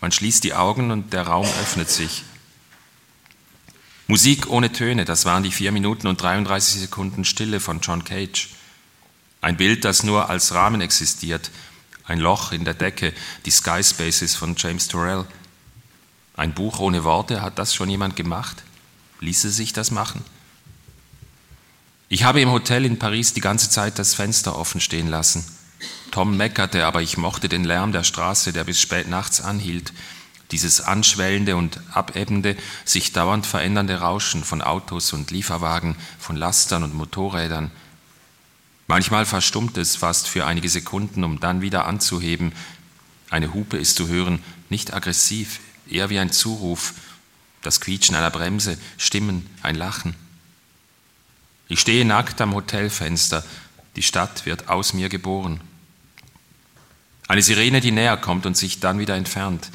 Man 0.00 0.10
schließt 0.10 0.42
die 0.42 0.54
Augen 0.54 0.90
und 0.90 1.12
der 1.12 1.22
Raum 1.22 1.46
öffnet 1.46 1.88
sich. 1.88 2.24
Musik 4.08 4.50
ohne 4.50 4.72
Töne, 4.72 5.04
das 5.04 5.24
waren 5.24 5.44
die 5.44 5.52
vier 5.52 5.70
Minuten 5.70 6.08
und 6.08 6.20
33 6.20 6.80
Sekunden 6.80 7.24
Stille 7.24 7.60
von 7.60 7.80
John 7.80 8.02
Cage. 8.02 8.48
Ein 9.40 9.56
Bild, 9.56 9.84
das 9.84 10.02
nur 10.02 10.28
als 10.28 10.54
Rahmen 10.54 10.80
existiert, 10.80 11.52
ein 12.04 12.18
Loch 12.18 12.50
in 12.50 12.64
der 12.64 12.74
Decke, 12.74 13.12
die 13.46 13.52
Sky 13.52 13.84
Spaces 13.84 14.34
von 14.34 14.56
James 14.58 14.88
Turrell. 14.88 15.24
Ein 16.34 16.52
Buch 16.52 16.80
ohne 16.80 17.04
Worte, 17.04 17.42
hat 17.42 17.60
das 17.60 17.76
schon 17.76 17.88
jemand 17.90 18.16
gemacht? 18.16 18.64
Ließe 19.20 19.50
sich 19.50 19.72
das 19.72 19.92
machen? 19.92 20.24
Ich 22.10 22.24
habe 22.24 22.42
im 22.42 22.50
Hotel 22.50 22.84
in 22.84 22.98
Paris 22.98 23.32
die 23.32 23.40
ganze 23.40 23.70
Zeit 23.70 23.98
das 23.98 24.12
Fenster 24.12 24.58
offen 24.58 24.82
stehen 24.82 25.08
lassen. 25.08 25.42
Tom 26.10 26.36
meckerte, 26.36 26.84
aber 26.84 27.00
ich 27.00 27.16
mochte 27.16 27.48
den 27.48 27.64
Lärm 27.64 27.92
der 27.92 28.04
Straße, 28.04 28.52
der 28.52 28.64
bis 28.64 28.78
spät 28.78 29.08
nachts 29.08 29.40
anhielt 29.40 29.94
dieses 30.50 30.80
anschwellende 30.80 31.56
und 31.56 31.80
abebbende, 31.92 32.56
sich 32.84 33.12
dauernd 33.12 33.46
verändernde 33.46 34.00
Rauschen 34.00 34.44
von 34.44 34.62
Autos 34.62 35.12
und 35.12 35.30
Lieferwagen, 35.30 35.96
von 36.18 36.36
Lastern 36.36 36.82
und 36.82 36.94
Motorrädern. 36.94 37.70
Manchmal 38.86 39.26
verstummt 39.26 39.76
es 39.76 39.96
fast 39.96 40.26
für 40.26 40.46
einige 40.46 40.68
Sekunden, 40.68 41.22
um 41.22 41.38
dann 41.38 41.62
wieder 41.62 41.86
anzuheben. 41.86 42.52
Eine 43.30 43.54
Hupe 43.54 43.76
ist 43.76 43.96
zu 43.96 44.08
hören, 44.08 44.42
nicht 44.68 44.92
aggressiv, 44.92 45.60
eher 45.88 46.10
wie 46.10 46.18
ein 46.18 46.32
Zuruf, 46.32 46.94
das 47.62 47.80
Quietschen 47.80 48.16
einer 48.16 48.30
Bremse, 48.30 48.78
Stimmen, 48.96 49.48
ein 49.62 49.76
Lachen. 49.76 50.16
Ich 51.70 51.78
stehe 51.78 52.04
nackt 52.04 52.40
am 52.40 52.52
Hotelfenster, 52.52 53.44
die 53.94 54.02
Stadt 54.02 54.44
wird 54.44 54.68
aus 54.68 54.92
mir 54.92 55.08
geboren. 55.08 55.60
Eine 57.28 57.42
Sirene, 57.42 57.80
die 57.80 57.92
näher 57.92 58.16
kommt 58.16 58.44
und 58.44 58.56
sich 58.56 58.80
dann 58.80 58.98
wieder 58.98 59.14
entfernt. 59.14 59.70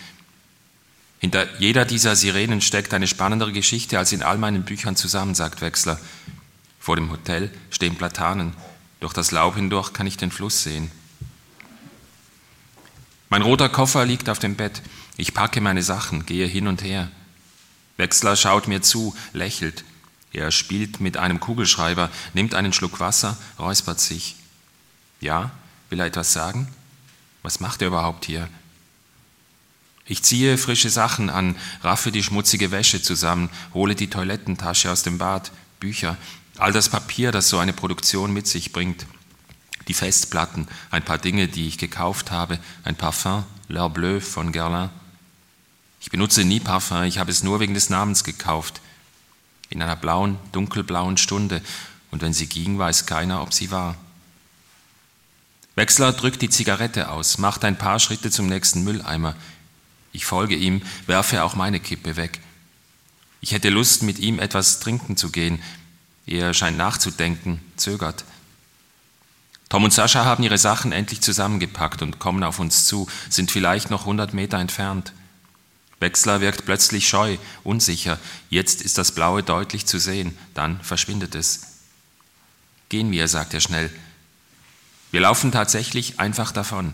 Hinter 1.19 1.47
jeder 1.57 1.85
dieser 1.85 2.17
Sirenen 2.17 2.59
steckt 2.59 2.93
eine 2.93 3.07
spannendere 3.07 3.53
Geschichte 3.53 3.97
als 3.97 4.11
in 4.11 4.23
all 4.23 4.37
meinen 4.37 4.63
Büchern 4.63 4.97
zusammen, 4.97 5.35
sagt 5.35 5.61
Wechsler. 5.61 5.97
Vor 6.81 6.97
dem 6.97 7.09
Hotel 7.11 7.49
stehen 7.69 7.95
Platanen. 7.95 8.53
Durch 8.99 9.13
das 9.13 9.31
Laub 9.31 9.55
hindurch 9.55 9.93
kann 9.93 10.05
ich 10.05 10.17
den 10.17 10.31
Fluss 10.31 10.63
sehen. 10.63 10.91
Mein 13.29 13.41
roter 13.41 13.69
Koffer 13.69 14.03
liegt 14.03 14.27
auf 14.27 14.39
dem 14.39 14.57
Bett. 14.57 14.81
Ich 15.15 15.33
packe 15.33 15.61
meine 15.61 15.81
Sachen, 15.81 16.25
gehe 16.25 16.45
hin 16.45 16.67
und 16.67 16.83
her. 16.83 17.09
Wechsler 17.95 18.35
schaut 18.35 18.67
mir 18.67 18.81
zu, 18.81 19.15
lächelt. 19.31 19.85
Er 20.35 20.51
spielt 20.51 20.99
mit 20.99 21.15
einem 21.15 21.39
Kugelschreiber, 21.39 22.09
nimmt 22.33 22.55
einen 22.55 22.73
Schluck 22.73 22.99
Wasser, 22.99 23.37
räuspert 23.57 24.01
sich. 24.01 24.35
Ja, 25.21 25.51
will 25.89 26.01
er 26.01 26.07
etwas 26.07 26.33
sagen? 26.33 26.67
Was 27.41 27.61
macht 27.61 27.81
er 27.81 27.87
überhaupt 27.87 28.25
hier? 28.25 28.49
Ich 30.05 30.23
ziehe 30.23 30.57
frische 30.57 30.89
Sachen 30.89 31.29
an, 31.29 31.55
raffe 31.83 32.11
die 32.11 32.21
schmutzige 32.21 32.71
Wäsche 32.71 33.01
zusammen, 33.01 33.49
hole 33.73 33.95
die 33.95 34.09
Toilettentasche 34.09 34.91
aus 34.91 35.03
dem 35.03 35.19
Bad, 35.19 35.53
Bücher, 35.79 36.17
all 36.57 36.73
das 36.73 36.89
Papier, 36.89 37.31
das 37.31 37.47
so 37.47 37.57
eine 37.57 37.73
Produktion 37.73 38.33
mit 38.33 38.45
sich 38.45 38.73
bringt, 38.73 39.05
die 39.87 39.93
Festplatten, 39.93 40.67
ein 40.91 41.05
paar 41.05 41.17
Dinge, 41.17 41.47
die 41.47 41.69
ich 41.69 41.77
gekauft 41.77 42.31
habe, 42.31 42.59
ein 42.83 42.97
Parfum, 42.97 43.45
L'Air 43.69 43.89
Bleu 43.89 44.19
von 44.19 44.51
Guerlain. 44.51 44.89
Ich 46.01 46.11
benutze 46.11 46.43
nie 46.43 46.59
Parfum, 46.59 47.03
ich 47.03 47.19
habe 47.19 47.31
es 47.31 47.41
nur 47.41 47.61
wegen 47.61 47.73
des 47.73 47.89
Namens 47.89 48.25
gekauft. 48.25 48.81
In 49.69 49.81
einer 49.81 49.95
blauen, 49.95 50.37
dunkelblauen 50.51 51.17
Stunde, 51.17 51.61
und 52.11 52.21
wenn 52.21 52.33
sie 52.33 52.47
ging, 52.47 52.79
weiß 52.79 53.05
keiner, 53.05 53.41
ob 53.41 53.53
sie 53.53 53.71
war. 53.71 53.95
Wechsler 55.75 56.13
drückt 56.13 56.41
die 56.41 56.49
Zigarette 56.49 57.09
aus, 57.09 57.37
macht 57.37 57.65
ein 57.65 57.77
paar 57.77 57.99
Schritte 57.99 58.31
zum 58.31 58.47
nächsten 58.47 58.83
Mülleimer. 58.83 59.35
Ich 60.13 60.25
folge 60.25 60.55
ihm, 60.55 60.81
werfe 61.07 61.43
auch 61.43 61.55
meine 61.55 61.81
Kippe 61.81 62.15
weg. 62.15 62.39
Ich 63.41 63.51
hätte 63.51 63.69
Lust, 63.69 64.01
mit 64.01 64.17
ihm 64.17 64.39
etwas 64.39 64.79
trinken 64.79 65.17
zu 65.17 65.29
gehen. 65.29 65.61
Er 66.25 66.53
scheint 66.53 66.77
nachzudenken, 66.77 67.59
zögert. 67.75 68.23
Tom 69.67 69.83
und 69.83 69.91
Sascha 69.91 70.23
haben 70.23 70.43
ihre 70.43 70.57
Sachen 70.57 70.93
endlich 70.93 71.21
zusammengepackt 71.21 72.01
und 72.01 72.19
kommen 72.19 72.43
auf 72.43 72.59
uns 72.59 72.85
zu, 72.85 73.07
sind 73.29 73.51
vielleicht 73.51 73.89
noch 73.89 74.01
100 74.01 74.33
Meter 74.33 74.57
entfernt. 74.57 75.11
Wechsler 75.99 76.41
wirkt 76.41 76.65
plötzlich 76.65 77.07
scheu, 77.07 77.37
unsicher. 77.63 78.19
Jetzt 78.49 78.81
ist 78.81 78.97
das 78.97 79.13
Blaue 79.13 79.43
deutlich 79.43 79.85
zu 79.85 79.99
sehen, 79.99 80.37
dann 80.53 80.81
verschwindet 80.81 81.35
es. 81.35 81.61
Gehen 82.89 83.11
wir, 83.11 83.27
sagt 83.27 83.53
er 83.53 83.61
schnell. 83.61 83.89
Wir 85.11 85.21
laufen 85.21 85.51
tatsächlich 85.51 86.19
einfach 86.19 86.51
davon. 86.51 86.93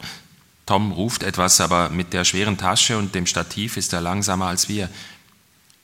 Tom 0.65 0.91
ruft 0.91 1.23
etwas, 1.23 1.59
aber 1.59 1.89
mit 1.89 2.13
der 2.13 2.23
schweren 2.23 2.57
Tasche 2.57 2.97
und 2.97 3.15
dem 3.15 3.25
Stativ 3.25 3.77
ist 3.77 3.93
er 3.93 4.01
langsamer 4.01 4.45
als 4.45 4.69
wir. 4.69 4.89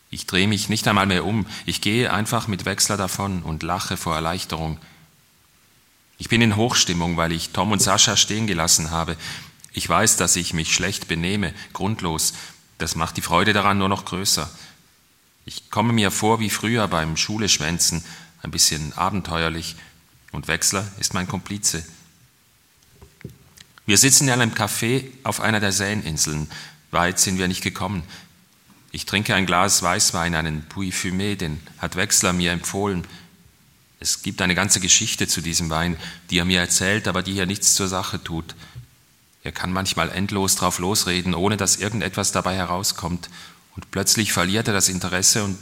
Ich 0.10 0.25
drehe 0.27 0.47
mich 0.47 0.69
nicht 0.69 0.88
einmal 0.88 1.08
mehr 1.08 1.25
um, 1.25 1.45
ich 1.65 1.82
gehe 1.82 2.13
einfach 2.13 2.47
mit 2.47 2.65
Wechsler 2.65 2.95
davon 2.95 3.43
und 3.43 3.63
lache 3.63 3.97
vor 3.97 4.15
Erleichterung. 4.15 4.77
Ich 6.17 6.30
bin 6.30 6.41
in 6.41 6.56
Hochstimmung, 6.56 7.17
weil 7.17 7.32
ich 7.32 7.49
Tom 7.49 7.71
und 7.71 7.82
Sascha 7.82 8.15
stehen 8.15 8.47
gelassen 8.47 8.91
habe. 8.91 9.17
Ich 9.73 9.88
weiß, 9.88 10.15
dass 10.15 10.36
ich 10.36 10.53
mich 10.53 10.73
schlecht 10.73 11.08
benehme, 11.08 11.53
grundlos. 11.73 12.34
Das 12.78 12.96
macht 12.96 13.18
die 13.18 13.22
Freude 13.22 13.54
daran 13.54 13.78
nur 13.78 13.90
noch 13.90 14.06
größer. 14.06 14.50
Ich 15.46 15.70
komme 15.72 15.94
mir 15.94 16.12
vor 16.12 16.40
wie 16.40 16.50
früher 16.50 16.88
beim 16.88 17.18
Schuleschwänzen, 17.18 18.04
ein 18.44 18.52
bisschen 18.52 18.94
abenteuerlich, 18.94 19.76
und 20.32 20.48
Wechsler 20.48 20.86
ist 21.00 21.13
mein 21.13 21.28
Komplize. 21.28 21.84
Wir 23.86 23.98
sitzen 23.98 24.28
in 24.28 24.34
einem 24.34 24.54
Café 24.54 25.06
auf 25.24 25.40
einer 25.40 25.62
der 25.62 25.72
Seininseln. 25.72 26.52
Weit 26.92 27.20
sind 27.20 27.38
wir 27.38 27.48
nicht 27.48 27.63
gekommen. 27.63 28.04
Ich 28.92 29.06
trinke 29.06 29.34
ein 29.34 29.46
Glas 29.46 29.82
Weißwein, 29.82 30.36
einen 30.36 30.63
Puy 30.63 30.90
Fumé, 30.90 31.36
den 31.36 31.62
hat 31.78 31.96
Wechsler 31.96 32.34
mir 32.34 32.52
empfohlen. 32.52 33.08
Es 34.00 34.22
gibt 34.22 34.42
eine 34.42 34.56
ganze 34.56 34.80
Geschichte 34.80 35.28
zu 35.28 35.42
diesem 35.42 35.70
Wein, 35.70 35.98
die 36.30 36.38
er 36.38 36.46
mir 36.46 36.60
erzählt, 36.60 37.08
aber 37.08 37.24
die 37.24 37.34
hier 37.34 37.46
nichts 37.46 37.74
zur 37.74 37.88
Sache 37.88 38.22
tut. 38.24 38.56
Er 39.48 39.54
kann 39.54 39.72
manchmal 39.72 40.10
endlos 40.10 40.58
drauf 40.58 40.78
losreden, 40.78 41.34
ohne 41.34 41.56
dass 41.56 41.78
irgendetwas 41.78 42.34
dabei 42.34 42.56
herauskommt, 42.56 43.30
und 43.78 43.90
plötzlich 43.92 44.34
verliert 44.34 44.68
er 44.68 44.74
das 44.74 44.90
Interesse 44.90 45.46
und 45.46 45.58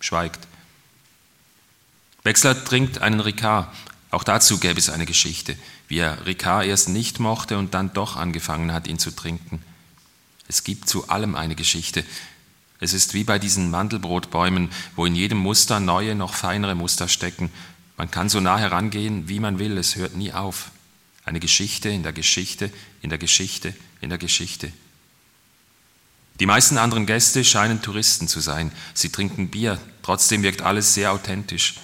schweigt. 0.00 0.48
Wechsler 2.24 2.64
trinkt 2.64 3.02
einen 3.02 3.20
Ricard, 3.20 3.72
auch 4.10 4.24
dazu 4.24 4.58
gäbe 4.58 4.80
es 4.80 4.90
eine 4.90 5.06
Geschichte, 5.06 5.56
wie 5.86 5.98
er 5.98 6.26
Ricard 6.26 6.66
erst 6.66 6.88
nicht 6.88 7.20
mochte 7.20 7.56
und 7.56 7.72
dann 7.72 7.92
doch 7.92 8.16
angefangen 8.16 8.72
hat, 8.72 8.88
ihn 8.88 8.98
zu 8.98 9.12
trinken. 9.12 9.62
Es 10.48 10.64
gibt 10.64 10.88
zu 10.88 11.08
allem 11.08 11.36
eine 11.36 11.54
Geschichte. 11.54 12.02
Es 12.80 12.92
ist 12.92 13.14
wie 13.14 13.22
bei 13.22 13.38
diesen 13.38 13.70
Mandelbrotbäumen, 13.70 14.70
wo 14.96 15.06
in 15.06 15.14
jedem 15.14 15.38
Muster 15.38 15.78
neue, 15.78 16.16
noch 16.16 16.34
feinere 16.34 16.74
Muster 16.74 17.06
stecken. 17.06 17.52
Man 17.96 18.10
kann 18.10 18.28
so 18.28 18.40
nah 18.40 18.58
herangehen, 18.58 19.28
wie 19.28 19.38
man 19.38 19.60
will, 19.60 19.78
es 19.78 19.94
hört 19.94 20.16
nie 20.16 20.32
auf. 20.32 20.72
Eine 21.30 21.38
Geschichte 21.38 21.88
in 21.88 22.02
der 22.02 22.12
Geschichte, 22.12 22.72
in 23.02 23.08
der 23.08 23.18
Geschichte, 23.20 23.72
in 24.00 24.08
der 24.08 24.18
Geschichte. 24.18 24.72
Die 26.40 26.46
meisten 26.46 26.76
anderen 26.76 27.06
Gäste 27.06 27.44
scheinen 27.44 27.82
Touristen 27.82 28.26
zu 28.26 28.40
sein. 28.40 28.72
Sie 28.94 29.10
trinken 29.10 29.48
Bier, 29.48 29.80
trotzdem 30.02 30.42
wirkt 30.42 30.62
alles 30.62 30.92
sehr 30.92 31.12
authentisch. 31.12 31.76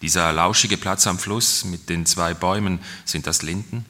Dieser 0.00 0.32
lauschige 0.32 0.76
Platz 0.76 1.08
am 1.08 1.18
Fluss 1.18 1.64
mit 1.64 1.88
den 1.88 2.06
zwei 2.06 2.34
Bäumen, 2.34 2.78
sind 3.04 3.26
das 3.26 3.42
Linden? 3.42 3.84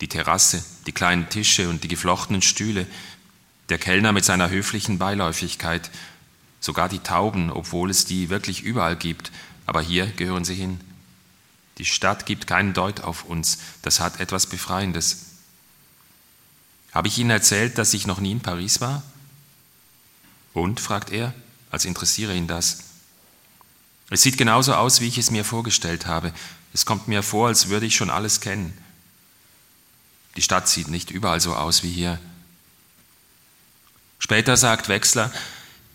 Die 0.00 0.08
Terrasse, 0.08 0.64
die 0.86 0.92
kleinen 0.92 1.28
Tische 1.28 1.68
und 1.68 1.82
die 1.82 1.88
geflochtenen 1.88 2.42
Stühle, 2.42 2.86
der 3.70 3.78
Kellner 3.78 4.12
mit 4.12 4.24
seiner 4.24 4.50
höflichen 4.50 4.98
Beiläufigkeit, 4.98 5.90
sogar 6.60 6.88
die 6.88 7.00
Tauben, 7.00 7.50
obwohl 7.50 7.90
es 7.90 8.04
die 8.04 8.30
wirklich 8.30 8.62
überall 8.62 8.94
gibt, 8.94 9.32
aber 9.66 9.82
hier 9.82 10.06
gehören 10.06 10.44
sie 10.44 10.54
hin. 10.54 10.78
Die 11.78 11.84
Stadt 11.84 12.26
gibt 12.26 12.46
keinen 12.46 12.72
Deut 12.72 13.00
auf 13.00 13.24
uns, 13.24 13.58
das 13.82 14.00
hat 14.00 14.20
etwas 14.20 14.46
Befreiendes. 14.46 15.26
Habe 16.92 17.08
ich 17.08 17.18
Ihnen 17.18 17.30
erzählt, 17.30 17.78
dass 17.78 17.94
ich 17.94 18.06
noch 18.06 18.20
nie 18.20 18.32
in 18.32 18.40
Paris 18.40 18.80
war? 18.80 19.02
Und, 20.52 20.78
fragt 20.78 21.10
er, 21.10 21.34
als 21.70 21.84
interessiere 21.84 22.34
ihn 22.34 22.46
das. 22.46 22.78
Es 24.10 24.22
sieht 24.22 24.38
genauso 24.38 24.74
aus, 24.74 25.00
wie 25.00 25.08
ich 25.08 25.18
es 25.18 25.32
mir 25.32 25.44
vorgestellt 25.44 26.06
habe. 26.06 26.32
Es 26.72 26.86
kommt 26.86 27.08
mir 27.08 27.24
vor, 27.24 27.48
als 27.48 27.68
würde 27.68 27.86
ich 27.86 27.96
schon 27.96 28.10
alles 28.10 28.40
kennen. 28.40 28.76
Die 30.36 30.42
Stadt 30.42 30.68
sieht 30.68 30.88
nicht 30.88 31.10
überall 31.10 31.40
so 31.40 31.54
aus 31.54 31.82
wie 31.82 31.90
hier. 31.90 32.20
Später 34.20 34.56
sagt 34.56 34.88
Wechsler, 34.88 35.32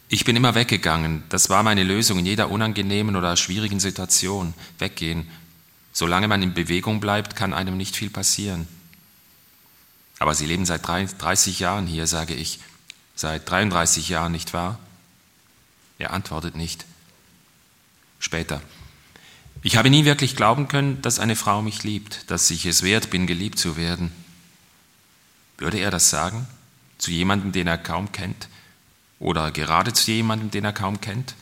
ich 0.10 0.26
bin 0.26 0.36
immer 0.36 0.56
weggegangen. 0.56 1.24
Das 1.30 1.50
war 1.50 1.64
meine 1.64 1.84
Lösung 1.84 2.20
in 2.20 2.26
jeder 2.26 2.50
unangenehmen 2.50 3.16
oder 3.16 3.38
schwierigen 3.38 3.80
Situation. 3.80 4.54
Weggehen. 4.80 5.30
Solange 6.00 6.30
man 6.30 6.42
in 6.42 6.54
Bewegung 6.54 7.02
bleibt, 7.02 7.36
kann 7.36 7.54
einem 7.54 7.76
nicht 7.76 7.94
viel 7.94 8.10
passieren. 8.10 8.70
Aber 10.18 10.34
Sie 10.34 10.46
leben 10.46 10.66
seit 10.66 10.88
30 10.88 11.60
Jahren 11.60 11.88
hier, 11.88 12.08
sage 12.08 12.36
ich. 12.36 12.62
Seit 13.18 13.50
33 13.50 14.08
Jahren, 14.08 14.32
nicht 14.32 14.54
wahr? 14.54 14.80
Er 15.98 16.14
antwortet 16.14 16.56
nicht. 16.56 16.86
Später. 18.18 18.62
Ich 19.62 19.76
habe 19.76 19.90
nie 19.90 20.06
wirklich 20.06 20.38
glauben 20.38 20.70
können, 20.70 21.02
dass 21.02 21.20
eine 21.20 21.36
Frau 21.36 21.62
mich 21.62 21.84
liebt, 21.84 22.32
dass 22.32 22.50
ich 22.50 22.66
es 22.66 22.82
wert 22.82 23.10
bin, 23.10 23.28
geliebt 23.28 23.60
zu 23.60 23.76
werden. 23.76 24.14
Würde 25.58 25.80
er 25.80 25.92
das 25.92 26.10
sagen? 26.10 26.48
Zu 26.98 27.12
jemandem, 27.12 27.52
den 27.52 27.68
er 27.68 27.78
kaum 27.78 28.14
kennt? 28.14 28.48
Oder 29.20 29.52
gerade 29.52 29.92
zu 29.92 30.10
jemandem, 30.14 30.50
den 30.50 30.64
er 30.64 30.72
kaum 30.72 31.02
kennt? 31.02 31.36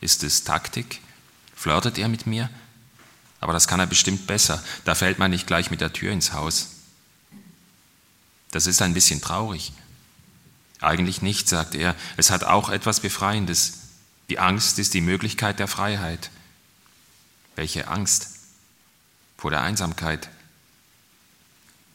Ist 0.00 0.24
es 0.24 0.42
Taktik? 0.42 1.00
Flirtet 1.54 1.98
er 1.98 2.08
mit 2.08 2.26
mir? 2.26 2.50
Aber 3.40 3.52
das 3.52 3.66
kann 3.66 3.80
er 3.80 3.86
bestimmt 3.86 4.26
besser. 4.26 4.62
Da 4.84 4.94
fällt 4.94 5.18
man 5.18 5.30
nicht 5.30 5.46
gleich 5.46 5.70
mit 5.70 5.80
der 5.80 5.92
Tür 5.92 6.12
ins 6.12 6.32
Haus. 6.32 6.68
Das 8.50 8.66
ist 8.66 8.82
ein 8.82 8.94
bisschen 8.94 9.20
traurig. 9.20 9.72
Eigentlich 10.80 11.22
nicht, 11.22 11.48
sagt 11.48 11.74
er. 11.74 11.94
Es 12.16 12.30
hat 12.30 12.44
auch 12.44 12.68
etwas 12.68 13.00
Befreiendes. 13.00 13.78
Die 14.28 14.38
Angst 14.38 14.78
ist 14.78 14.94
die 14.94 15.00
Möglichkeit 15.00 15.58
der 15.58 15.68
Freiheit. 15.68 16.30
Welche 17.56 17.88
Angst? 17.88 18.30
Vor 19.36 19.50
der 19.50 19.62
Einsamkeit. 19.62 20.28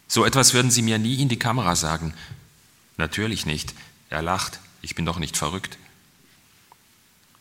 So 0.07 0.25
etwas 0.25 0.53
würden 0.53 0.71
Sie 0.71 0.81
mir 0.81 0.99
nie 0.99 1.21
in 1.21 1.29
die 1.29 1.39
Kamera 1.39 1.75
sagen. 1.75 2.13
Natürlich 2.97 3.45
nicht. 3.45 3.73
Er 4.09 4.21
lacht. 4.21 4.59
Ich 4.81 4.95
bin 4.95 5.05
doch 5.05 5.17
nicht 5.17 5.37
verrückt. 5.37 5.77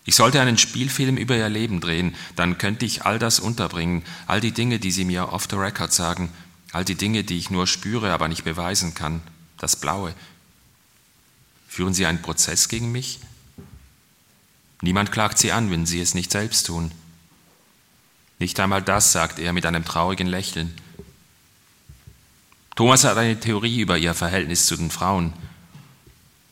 Ich 0.04 0.16
sollte 0.16 0.40
einen 0.40 0.58
Spielfilm 0.58 1.16
über 1.16 1.36
Ihr 1.36 1.48
Leben 1.48 1.80
drehen, 1.80 2.14
dann 2.36 2.58
könnte 2.58 2.84
ich 2.84 3.04
all 3.04 3.18
das 3.18 3.40
unterbringen, 3.40 4.04
all 4.26 4.40
die 4.40 4.52
Dinge, 4.52 4.78
die 4.78 4.90
Sie 4.90 5.04
mir 5.04 5.32
off 5.32 5.46
the 5.48 5.56
record 5.56 5.92
sagen, 5.92 6.30
all 6.72 6.84
die 6.84 6.94
Dinge, 6.94 7.24
die 7.24 7.38
ich 7.38 7.50
nur 7.50 7.66
spüre, 7.66 8.12
aber 8.12 8.28
nicht 8.28 8.44
beweisen 8.44 8.94
kann, 8.94 9.22
das 9.58 9.76
Blaue. 9.76 10.14
Führen 11.68 11.94
Sie 11.94 12.04
einen 12.04 12.20
Prozess 12.20 12.68
gegen 12.68 12.92
mich? 12.92 13.20
Niemand 14.82 15.10
klagt 15.10 15.38
Sie 15.38 15.52
an, 15.52 15.70
wenn 15.70 15.86
Sie 15.86 16.00
es 16.00 16.14
nicht 16.14 16.30
selbst 16.30 16.66
tun. 16.66 16.92
Nicht 18.38 18.60
einmal 18.60 18.82
das, 18.82 19.12
sagt 19.12 19.38
er 19.38 19.52
mit 19.52 19.64
einem 19.64 19.84
traurigen 19.84 20.26
Lächeln. 20.26 20.74
Thomas 22.76 23.04
hat 23.04 23.16
eine 23.16 23.38
Theorie 23.38 23.80
über 23.80 23.96
ihr 23.96 24.14
Verhältnis 24.14 24.66
zu 24.66 24.76
den 24.76 24.90
Frauen. 24.90 25.32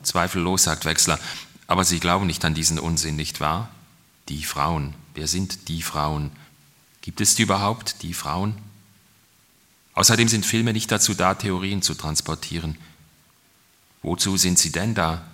Zweifellos, 0.02 0.62
sagt 0.62 0.84
Wechsler, 0.84 1.18
aber 1.72 1.84
Sie 1.84 2.00
glauben 2.00 2.26
nicht 2.26 2.44
an 2.44 2.52
diesen 2.52 2.78
Unsinn, 2.78 3.16
nicht 3.16 3.40
wahr? 3.40 3.70
Die 4.28 4.44
Frauen. 4.44 4.92
Wer 5.14 5.26
sind 5.26 5.68
die 5.68 5.80
Frauen? 5.80 6.30
Gibt 7.00 7.22
es 7.22 7.34
die 7.34 7.44
überhaupt, 7.44 8.02
die 8.02 8.12
Frauen? 8.12 8.58
Außerdem 9.94 10.28
sind 10.28 10.44
Filme 10.44 10.74
nicht 10.74 10.92
dazu 10.92 11.14
da, 11.14 11.34
Theorien 11.34 11.80
zu 11.80 11.94
transportieren. 11.94 12.76
Wozu 14.02 14.36
sind 14.36 14.58
sie 14.58 14.70
denn 14.70 14.94
da? 14.94 15.24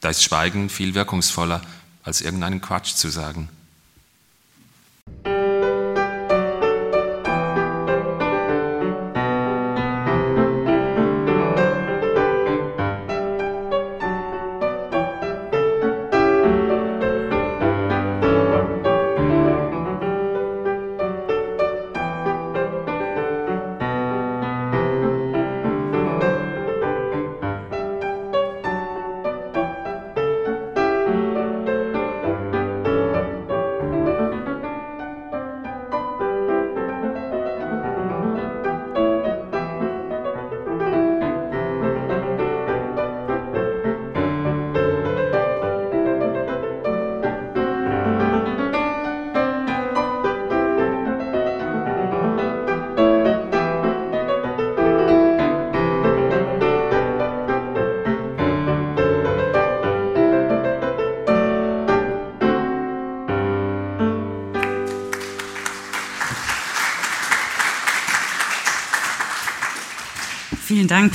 Da 0.00 0.08
ist 0.08 0.22
Schweigen 0.22 0.70
viel 0.70 0.94
wirkungsvoller, 0.94 1.60
als 2.02 2.22
irgendeinen 2.22 2.62
Quatsch 2.62 2.94
zu 2.94 3.10
sagen. 3.10 3.50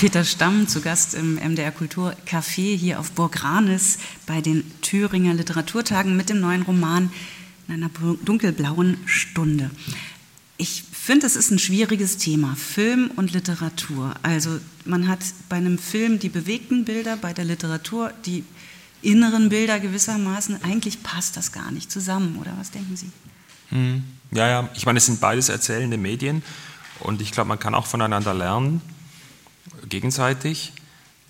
Peter 0.02 0.26
Stamm, 0.26 0.68
zu 0.68 0.82
Gast 0.82 1.14
im 1.14 1.36
MDR 1.36 1.72
Kultur 1.72 2.16
Café 2.26 2.76
hier 2.76 3.00
auf 3.00 3.12
Burg 3.12 3.44
Ranis 3.44 4.00
bei 4.26 4.42
den 4.42 4.64
Thüringer 4.82 5.36
Literaturtagen 5.36 6.18
mit 6.18 6.28
dem 6.32 6.40
neuen 6.40 6.64
Roman 6.64 7.12
in 7.68 7.76
einer 7.76 7.92
dunkelblauen 8.26 8.98
Stunde. 9.06 9.70
Ich 10.58 10.86
finde, 10.92 11.28
es 11.28 11.36
ist 11.36 11.52
ein 11.52 11.60
schwieriges 11.60 12.18
Thema, 12.18 12.56
Film 12.56 13.12
und 13.16 13.32
Literatur. 13.32 14.16
Also 14.24 14.60
man 14.86 15.08
hat 15.08 15.20
bei 15.50 15.58
einem 15.58 15.78
Film 15.78 16.18
die 16.18 16.30
bewegten 16.30 16.84
Bilder, 16.84 17.16
bei 17.16 17.32
der 17.32 17.46
Literatur 17.46 18.12
die 18.26 18.44
inneren 19.04 19.50
Bilder 19.50 19.80
gewissermaßen. 19.80 20.64
Eigentlich 20.64 21.04
passt 21.04 21.38
das 21.38 21.52
gar 21.52 21.70
nicht 21.70 21.92
zusammen, 21.92 22.38
oder 22.42 22.56
was 22.58 22.72
denken 22.72 22.98
Sie? 22.98 23.12
Hm. 23.70 24.04
Ja, 24.32 24.48
ja, 24.48 24.70
ich 24.74 24.88
meine, 24.88 24.98
es 24.98 25.06
sind 25.06 25.22
beides 25.22 25.50
erzählende 25.50 26.00
Medien 26.00 26.42
und 27.02 27.22
ich 27.22 27.32
glaube, 27.32 27.50
man 27.50 27.60
kann 27.60 27.76
auch 27.76 27.86
voneinander 27.86 28.34
lernen 28.34 28.82
gegenseitig, 29.92 30.74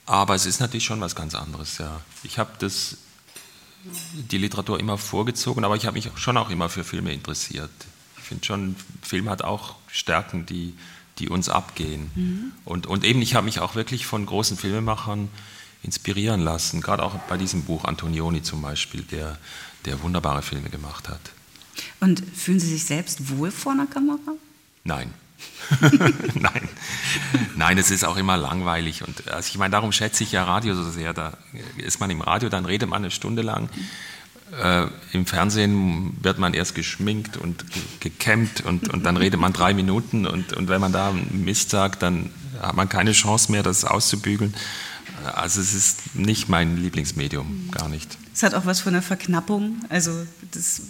aber 0.06 0.36
es 0.36 0.46
ist 0.46 0.62
natürlich 0.62 0.86
schon 0.86 1.02
was 1.02 1.16
ganz 1.16 1.36
anderes. 1.36 1.78
Ja. 1.78 2.00
Ich 2.24 2.40
habe 2.40 2.52
das 2.60 2.98
die 4.14 4.38
Literatur 4.38 4.80
immer 4.80 4.98
vorgezogen, 4.98 5.66
aber 5.66 5.76
ich 5.76 5.86
habe 5.86 5.96
mich 5.96 6.10
schon 6.16 6.38
auch 6.38 6.50
immer 6.50 6.70
für 6.70 6.84
Filme 6.84 7.12
interessiert. 7.14 7.72
Ich 8.18 8.24
finde 8.24 8.46
schon, 8.46 8.76
Film 9.02 9.30
hat 9.30 9.44
auch 9.44 9.76
Stärken, 9.88 10.46
die, 10.46 10.76
die 11.18 11.30
uns 11.30 11.50
abgehen. 11.50 12.12
Mhm. 12.16 12.52
Und, 12.64 12.88
und 12.88 13.04
eben, 13.04 13.22
ich 13.22 13.36
habe 13.36 13.46
mich 13.46 13.60
auch 13.60 13.76
wirklich 13.76 14.06
von 14.06 14.26
großen 14.26 14.56
Filmemachern 14.58 15.30
inspirieren 15.84 16.42
lassen, 16.42 16.80
gerade 16.82 17.04
auch 17.04 17.16
bei 17.28 17.38
diesem 17.38 17.64
Buch 17.64 17.86
Antonioni 17.86 18.44
zum 18.44 18.62
Beispiel, 18.62 19.02
der, 19.02 19.38
der 19.86 20.02
wunderbare 20.04 20.44
Filme 20.44 20.70
gemacht 20.70 21.10
hat. 21.10 21.32
Und 22.00 22.22
fühlen 22.36 22.60
Sie 22.60 22.68
sich 22.68 22.86
selbst 22.86 23.30
wohl 23.30 23.50
vor 23.50 23.72
einer 23.72 23.88
Kamera? 23.88 24.34
Nein. 24.84 25.12
Nein. 26.36 26.70
Nein, 27.56 27.78
es 27.78 27.92
ist 27.92 28.04
auch 28.04 28.18
immer 28.18 28.38
langweilig. 28.38 29.04
Und 29.08 29.30
also 29.30 29.48
ich 29.48 29.58
meine, 29.58 29.72
darum 29.72 29.92
schätze 29.92 30.24
ich 30.24 30.32
ja 30.32 30.44
Radio 30.44 30.76
so 30.76 30.90
sehr. 30.90 31.14
Da 31.14 31.34
ist 31.78 32.00
man 32.00 32.10
im 32.10 32.22
Radio, 32.22 32.50
dann 32.50 32.66
redet 32.66 32.90
man 32.90 33.04
eine 33.04 33.12
Stunde 33.12 33.42
lang. 33.42 33.70
Äh, 34.62 34.88
Im 35.14 35.26
Fernsehen 35.26 36.18
wird 36.22 36.38
man 36.38 36.54
erst 36.54 36.76
geschminkt 36.76 37.38
und 37.38 37.64
gekämmt 38.02 38.62
und, 38.66 38.90
und 38.90 39.06
dann 39.06 39.16
redet 39.16 39.40
man 39.40 39.54
drei 39.54 39.74
Minuten 39.74 40.28
und, 40.28 40.52
und 40.52 40.68
wenn 40.68 40.82
man 40.82 40.92
da 40.92 41.14
Mist 41.32 41.70
sagt, 41.70 42.02
dann 42.02 42.32
hat 42.62 42.76
man 42.76 42.90
keine 42.90 43.14
Chance 43.14 43.52
mehr, 43.52 43.64
das 43.64 43.86
auszubügeln. 43.86 44.54
Also 45.36 45.62
es 45.62 45.74
ist 45.74 46.16
nicht 46.16 46.50
mein 46.50 46.78
Lieblingsmedium, 46.78 47.70
gar 47.72 47.88
nicht. 47.88 48.18
Es 48.34 48.44
hat 48.44 48.54
auch 48.54 48.66
was 48.66 48.82
von 48.82 48.94
einer 48.94 49.02
Verknappung. 49.02 49.86
Also 49.90 50.12
das 50.52 50.82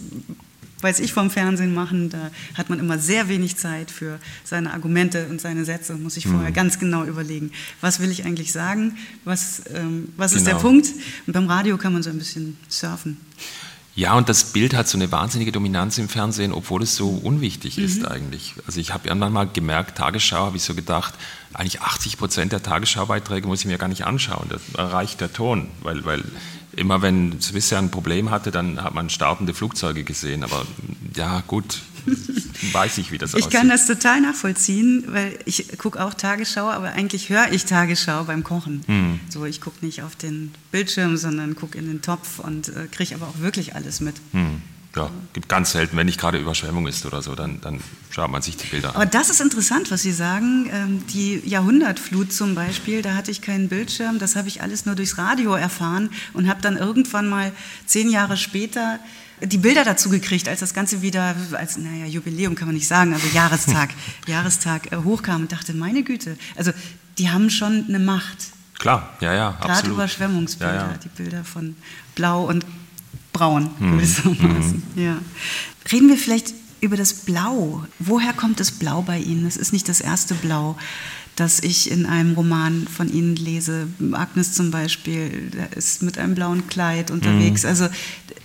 weiß 0.82 1.00
ich 1.00 1.12
vom 1.12 1.30
Fernsehen 1.30 1.74
machen, 1.74 2.10
da 2.10 2.30
hat 2.54 2.68
man 2.68 2.78
immer 2.78 2.98
sehr 2.98 3.28
wenig 3.28 3.56
Zeit 3.56 3.90
für 3.90 4.18
seine 4.44 4.72
Argumente 4.72 5.26
und 5.28 5.40
seine 5.40 5.64
Sätze 5.64 5.94
und 5.94 6.02
muss 6.02 6.14
sich 6.14 6.26
vorher 6.26 6.50
mhm. 6.50 6.54
ganz 6.54 6.78
genau 6.78 7.04
überlegen, 7.04 7.52
was 7.80 8.00
will 8.00 8.10
ich 8.10 8.24
eigentlich 8.24 8.52
sagen, 8.52 8.98
was, 9.24 9.62
ähm, 9.74 10.08
was 10.16 10.32
genau. 10.32 10.38
ist 10.38 10.46
der 10.46 10.54
genau. 10.54 10.68
Punkt. 10.68 10.88
Und 11.26 11.32
beim 11.32 11.46
Radio 11.46 11.78
kann 11.78 11.92
man 11.92 12.02
so 12.02 12.10
ein 12.10 12.18
bisschen 12.18 12.56
surfen. 12.68 13.18
Ja, 13.94 14.14
und 14.14 14.30
das 14.30 14.44
Bild 14.52 14.74
hat 14.74 14.88
so 14.88 14.96
eine 14.96 15.12
wahnsinnige 15.12 15.52
Dominanz 15.52 15.98
im 15.98 16.08
Fernsehen, 16.08 16.52
obwohl 16.52 16.82
es 16.82 16.96
so 16.96 17.10
unwichtig 17.10 17.76
mhm. 17.76 17.84
ist 17.84 18.06
eigentlich. 18.06 18.54
Also 18.66 18.80
ich 18.80 18.92
habe 18.92 19.08
irgendwann 19.08 19.34
mal 19.34 19.46
gemerkt, 19.46 19.98
Tagesschau, 19.98 20.46
habe 20.46 20.56
ich 20.56 20.62
so 20.62 20.74
gedacht, 20.74 21.12
eigentlich 21.52 21.82
80 21.82 22.16
Prozent 22.16 22.52
der 22.52 22.62
Tagesschaubeiträge 22.62 23.46
muss 23.46 23.60
ich 23.60 23.66
mir 23.66 23.76
gar 23.76 23.88
nicht 23.88 24.06
anschauen. 24.06 24.48
Da 24.72 24.86
reicht 24.86 25.20
der 25.20 25.32
Ton, 25.32 25.68
weil, 25.82 26.06
weil 26.06 26.24
immer 26.76 27.02
wenn 27.02 27.40
Swissair 27.40 27.78
ein 27.78 27.90
Problem 27.90 28.30
hatte, 28.30 28.50
dann 28.50 28.82
hat 28.82 28.94
man 28.94 29.10
startende 29.10 29.54
Flugzeuge 29.54 30.04
gesehen. 30.04 30.44
Aber 30.44 30.64
ja, 31.14 31.42
gut, 31.46 31.82
weiß 32.72 32.98
ich, 32.98 33.12
wie 33.12 33.18
das 33.18 33.30
ich 33.30 33.36
aussieht. 33.36 33.52
Ich 33.52 33.58
kann 33.58 33.68
das 33.68 33.86
total 33.86 34.20
nachvollziehen, 34.20 35.04
weil 35.08 35.38
ich 35.44 35.78
gucke 35.78 36.02
auch 36.02 36.14
Tagesschau, 36.14 36.68
aber 36.70 36.92
eigentlich 36.92 37.28
höre 37.28 37.52
ich 37.52 37.64
Tagesschau 37.64 38.24
beim 38.24 38.44
Kochen. 38.44 38.82
Mhm. 38.86 39.20
So, 39.28 39.44
ich 39.44 39.60
gucke 39.60 39.84
nicht 39.84 40.02
auf 40.02 40.16
den 40.16 40.52
Bildschirm, 40.70 41.16
sondern 41.16 41.56
gucke 41.56 41.78
in 41.78 41.86
den 41.86 42.02
Topf 42.02 42.38
und 42.38 42.68
äh, 42.68 42.86
kriege 42.90 43.14
aber 43.14 43.28
auch 43.28 43.38
wirklich 43.38 43.74
alles 43.74 44.00
mit. 44.00 44.16
Mhm. 44.32 44.62
Ja, 44.94 45.08
gibt 45.32 45.48
ganz 45.48 45.72
selten, 45.72 45.96
wenn 45.96 46.04
nicht 46.04 46.20
gerade 46.20 46.38
Überschwemmung 46.38 46.86
ist 46.86 47.06
oder 47.06 47.22
so, 47.22 47.34
dann, 47.34 47.60
dann 47.62 47.80
schaut 48.10 48.30
man 48.30 48.42
sich 48.42 48.58
die 48.58 48.66
Bilder 48.66 48.90
an. 48.90 48.96
Aber 48.96 49.06
das 49.06 49.30
ist 49.30 49.40
interessant, 49.40 49.90
was 49.90 50.02
Sie 50.02 50.12
sagen. 50.12 50.68
Ähm, 50.70 51.06
die 51.06 51.40
Jahrhundertflut 51.48 52.30
zum 52.30 52.54
Beispiel, 52.54 53.00
da 53.00 53.14
hatte 53.14 53.30
ich 53.30 53.40
keinen 53.40 53.68
Bildschirm, 53.68 54.18
das 54.18 54.36
habe 54.36 54.48
ich 54.48 54.60
alles 54.60 54.84
nur 54.84 54.94
durchs 54.94 55.16
Radio 55.16 55.54
erfahren 55.54 56.10
und 56.34 56.46
habe 56.46 56.60
dann 56.60 56.76
irgendwann 56.76 57.26
mal 57.26 57.52
zehn 57.86 58.10
Jahre 58.10 58.36
später 58.36 58.98
die 59.40 59.58
Bilder 59.58 59.84
dazu 59.84 60.08
gekriegt, 60.08 60.48
als 60.48 60.60
das 60.60 60.74
Ganze 60.74 61.02
wieder, 61.02 61.34
als, 61.52 61.76
naja, 61.76 62.06
Jubiläum 62.06 62.54
kann 62.54 62.68
man 62.68 62.74
nicht 62.74 62.86
sagen, 62.86 63.12
also 63.12 63.26
Jahrestag, 63.28 63.90
Jahrestag 64.26 64.92
äh, 64.92 64.96
hochkam 64.98 65.42
und 65.42 65.52
dachte, 65.52 65.74
meine 65.74 66.02
Güte, 66.02 66.36
also 66.54 66.70
die 67.18 67.30
haben 67.30 67.50
schon 67.50 67.86
eine 67.88 67.98
Macht. 67.98 68.38
Klar, 68.78 69.16
ja, 69.20 69.32
ja, 69.32 69.50
Gerade 69.52 69.72
absolut. 69.72 69.96
Überschwemmungsbilder, 69.96 70.74
Ja, 70.74 70.90
ja. 70.92 70.98
die 71.02 71.08
Bilder 71.08 71.44
von 71.44 71.76
Blau 72.14 72.44
und 72.44 72.64
Braun 73.42 73.70
Mhm. 73.80 73.92
gewissermaßen. 73.98 74.82
Ja. 74.94 75.18
Reden 75.90 76.08
wir 76.08 76.16
vielleicht 76.16 76.54
über 76.80 76.96
das 76.96 77.12
Blau. 77.12 77.84
Woher 77.98 78.32
kommt 78.32 78.60
das 78.60 78.70
Blau 78.70 79.02
bei 79.02 79.18
Ihnen? 79.18 79.46
Es 79.46 79.56
ist 79.56 79.72
nicht 79.72 79.88
das 79.88 80.00
erste 80.00 80.34
Blau, 80.34 80.76
das 81.34 81.60
ich 81.60 81.90
in 81.90 82.06
einem 82.06 82.34
Roman 82.34 82.86
von 82.86 83.12
Ihnen 83.12 83.34
lese. 83.34 83.88
Agnes 84.12 84.52
zum 84.52 84.70
Beispiel, 84.70 85.50
ist 85.74 86.02
mit 86.02 86.18
einem 86.18 86.34
blauen 86.36 86.68
Kleid 86.68 87.10
Mhm. 87.10 87.16
unterwegs. 87.16 87.64
Also 87.64 87.88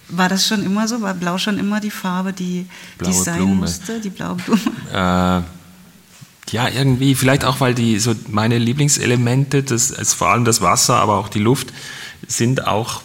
war 0.10 0.29
das 0.29 0.47
schon 0.47 0.63
immer 0.63 0.88
so? 0.88 1.01
War 1.01 1.13
Blau 1.13 1.38
schon 1.38 1.60
immer 1.60 1.79
die 1.79 1.91
Farbe, 1.91 2.33
die, 2.33 2.65
die 3.05 3.13
sein 3.13 3.38
Blume. 3.38 3.55
musste? 3.55 3.99
Die 3.99 4.10
blaue 4.10 4.36
Blume? 4.36 4.62
Äh, 4.91 5.41
ja, 6.55 6.69
irgendwie, 6.73 7.13
vielleicht 7.13 7.43
auch, 7.45 7.60
weil 7.60 7.75
die 7.75 7.99
so 7.99 8.15
meine 8.29 8.57
Lieblingselemente, 8.57 9.62
das 9.63 9.91
ist 9.91 10.13
vor 10.13 10.29
allem 10.29 10.45
das 10.45 10.62
Wasser, 10.62 10.95
aber 10.95 11.17
auch 11.17 11.27
die 11.29 11.39
Luft, 11.39 11.71
sind 12.27 12.65
auch 12.65 13.01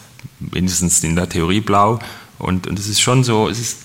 mindestens 0.51 1.03
in 1.05 1.17
der 1.17 1.29
Theorie 1.29 1.61
blau. 1.61 1.99
Und, 2.39 2.67
und 2.67 2.79
es 2.79 2.89
ist 2.89 3.01
schon 3.01 3.25
so, 3.25 3.49
es 3.49 3.61
ist, 3.61 3.79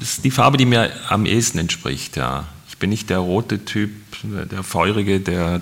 es 0.00 0.14
ist 0.14 0.24
die 0.24 0.30
Farbe, 0.30 0.56
die 0.56 0.66
mir 0.66 0.90
am 1.08 1.26
ehesten 1.26 1.58
entspricht, 1.58 2.16
ja. 2.16 2.46
Ich 2.68 2.78
bin 2.78 2.90
nicht 2.90 3.10
der 3.10 3.18
rote 3.18 3.64
Typ, 3.64 3.90
der 4.22 4.62
feurige, 4.62 5.20
der, 5.20 5.60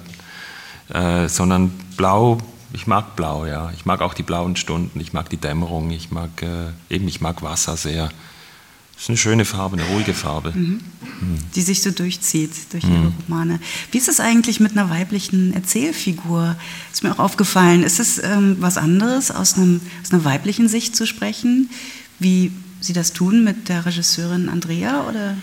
äh, 0.88 1.28
sondern 1.28 1.70
blau, 1.96 2.38
ich 2.72 2.86
mag 2.86 3.16
blau, 3.16 3.44
ja. 3.44 3.72
Ich 3.76 3.84
mag 3.84 4.00
auch 4.00 4.14
die 4.14 4.22
blauen 4.22 4.56
Stunden, 4.56 5.00
ich 5.00 5.12
mag 5.12 5.28
die 5.28 5.36
Dämmerung, 5.36 5.90
ich 5.90 6.10
mag, 6.10 6.30
äh, 6.42 6.94
eben, 6.94 7.08
ich 7.08 7.20
mag 7.20 7.42
Wasser 7.42 7.76
sehr. 7.76 8.08
Es 8.98 9.04
ist 9.04 9.10
eine 9.10 9.16
schöne 9.16 9.44
Farbe, 9.44 9.76
eine 9.76 9.86
ruhige 9.94 10.12
Farbe. 10.12 10.52
die 11.54 11.62
sich 11.62 11.82
so 11.82 11.92
durchzieht 11.92 12.50
durch 12.72 12.82
ihre 12.82 13.12
Romane. 13.28 13.60
Wie 13.92 13.98
ist 13.98 14.08
es 14.08 14.18
eigentlich 14.18 14.58
mit 14.58 14.72
einer 14.72 14.90
weiblichen 14.90 15.54
Erzählfigur? 15.54 16.56
Ist 16.92 17.04
mir 17.04 17.12
auch 17.12 17.20
aufgefallen. 17.20 17.84
Ist 17.84 18.00
es 18.00 18.20
ähm, 18.20 18.56
was 18.58 18.76
anderes, 18.76 19.30
aus, 19.30 19.54
einem, 19.54 19.80
aus 20.02 20.12
einer 20.12 20.24
weiblichen 20.24 20.68
Sicht 20.68 20.96
zu 20.96 21.06
sprechen, 21.06 21.70
wie 22.18 22.50
Sie 22.80 22.92
das 22.92 23.12
tun 23.12 23.44
mit 23.44 23.68
der 23.68 23.86
Regisseurin 23.86 24.48
Andrea? 24.48 25.08
Oder? 25.08 25.36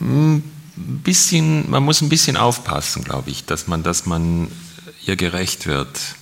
Ein 0.00 0.42
bisschen, 0.76 1.70
man 1.70 1.82
muss 1.82 2.02
ein 2.02 2.10
bisschen 2.10 2.36
aufpassen, 2.36 3.02
glaube 3.02 3.30
ich, 3.30 3.46
dass 3.46 3.66
man, 3.66 3.82
dass 3.82 4.04
man 4.04 4.48
ihr 5.06 5.16
gerecht 5.16 5.66
wird. 5.66 6.16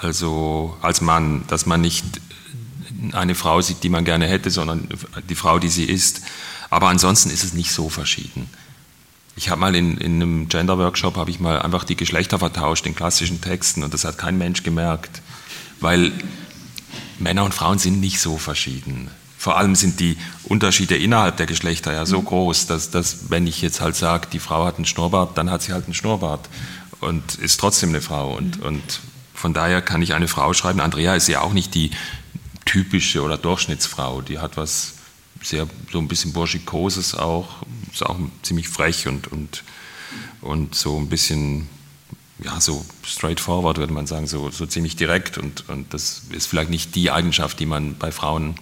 Also 0.00 0.74
als 0.80 1.02
Mann, 1.02 1.44
dass 1.48 1.66
man 1.66 1.82
nicht 1.82 2.04
eine 3.12 3.34
Frau 3.34 3.60
sieht, 3.60 3.82
die 3.82 3.88
man 3.88 4.04
gerne 4.04 4.26
hätte, 4.26 4.50
sondern 4.50 4.88
die 5.28 5.34
Frau, 5.34 5.58
die 5.58 5.68
sie 5.68 5.84
ist. 5.84 6.22
Aber 6.70 6.88
ansonsten 6.88 7.30
ist 7.30 7.44
es 7.44 7.52
nicht 7.52 7.72
so 7.72 7.88
verschieden. 7.88 8.48
Ich 9.36 9.48
habe 9.48 9.60
mal 9.60 9.74
in, 9.74 9.96
in 9.98 10.16
einem 10.16 10.48
Gender-Workshop 10.48 11.16
habe 11.16 11.30
ich 11.30 11.40
mal 11.40 11.60
einfach 11.62 11.84
die 11.84 11.96
Geschlechter 11.96 12.38
vertauscht 12.38 12.86
in 12.86 12.94
klassischen 12.94 13.40
Texten 13.40 13.82
und 13.82 13.94
das 13.94 14.04
hat 14.04 14.18
kein 14.18 14.36
Mensch 14.38 14.62
gemerkt, 14.62 15.22
weil 15.80 16.12
Männer 17.18 17.44
und 17.44 17.54
Frauen 17.54 17.78
sind 17.78 18.00
nicht 18.00 18.20
so 18.20 18.38
verschieden. 18.38 19.10
Vor 19.38 19.56
allem 19.56 19.74
sind 19.74 20.00
die 20.00 20.18
Unterschiede 20.44 20.96
innerhalb 20.96 21.38
der 21.38 21.46
Geschlechter 21.46 21.92
ja 21.92 22.04
so 22.04 22.20
groß, 22.20 22.66
dass, 22.66 22.90
dass 22.90 23.30
wenn 23.30 23.46
ich 23.46 23.62
jetzt 23.62 23.80
halt 23.80 23.96
sage, 23.96 24.28
die 24.30 24.38
Frau 24.38 24.66
hat 24.66 24.76
einen 24.76 24.84
Schnurrbart, 24.84 25.38
dann 25.38 25.50
hat 25.50 25.62
sie 25.62 25.72
halt 25.72 25.86
einen 25.86 25.94
Schnurrbart 25.94 26.50
und 27.00 27.36
ist 27.36 27.58
trotzdem 27.58 27.88
eine 27.88 28.02
Frau. 28.02 28.36
Und, 28.36 28.60
und 28.60 29.00
von 29.32 29.54
daher 29.54 29.80
kann 29.80 30.02
ich 30.02 30.12
eine 30.12 30.28
Frau 30.28 30.52
schreiben. 30.52 30.80
Andrea 30.80 31.14
ist 31.14 31.28
ja 31.28 31.40
auch 31.40 31.54
nicht 31.54 31.74
die 31.74 31.90
typische 32.70 33.22
oder 33.22 33.36
Durchschnittsfrau. 33.36 34.20
Die 34.20 34.38
hat 34.38 34.56
was 34.56 34.94
sehr, 35.42 35.66
so 35.90 35.98
ein 35.98 36.06
bisschen 36.06 36.32
Burschikoses 36.32 37.16
auch, 37.16 37.62
ist 37.92 38.06
auch 38.06 38.16
ziemlich 38.42 38.68
frech 38.68 39.08
und, 39.08 39.26
und, 39.26 39.64
und 40.40 40.74
so 40.76 40.96
ein 40.96 41.08
bisschen 41.08 41.68
ja, 42.44 42.60
so 42.60 42.84
straightforward, 43.02 43.78
würde 43.78 43.92
man 43.92 44.06
sagen, 44.06 44.26
so, 44.28 44.50
so 44.50 44.66
ziemlich 44.66 44.94
direkt. 44.94 45.36
Und, 45.36 45.68
und 45.68 45.92
das 45.92 46.22
ist 46.30 46.46
vielleicht 46.46 46.70
nicht 46.70 46.94
die 46.94 47.10
Eigenschaft, 47.10 47.58
die 47.58 47.66
man 47.66 47.96
bei 47.98 48.12
Frauen 48.12 48.54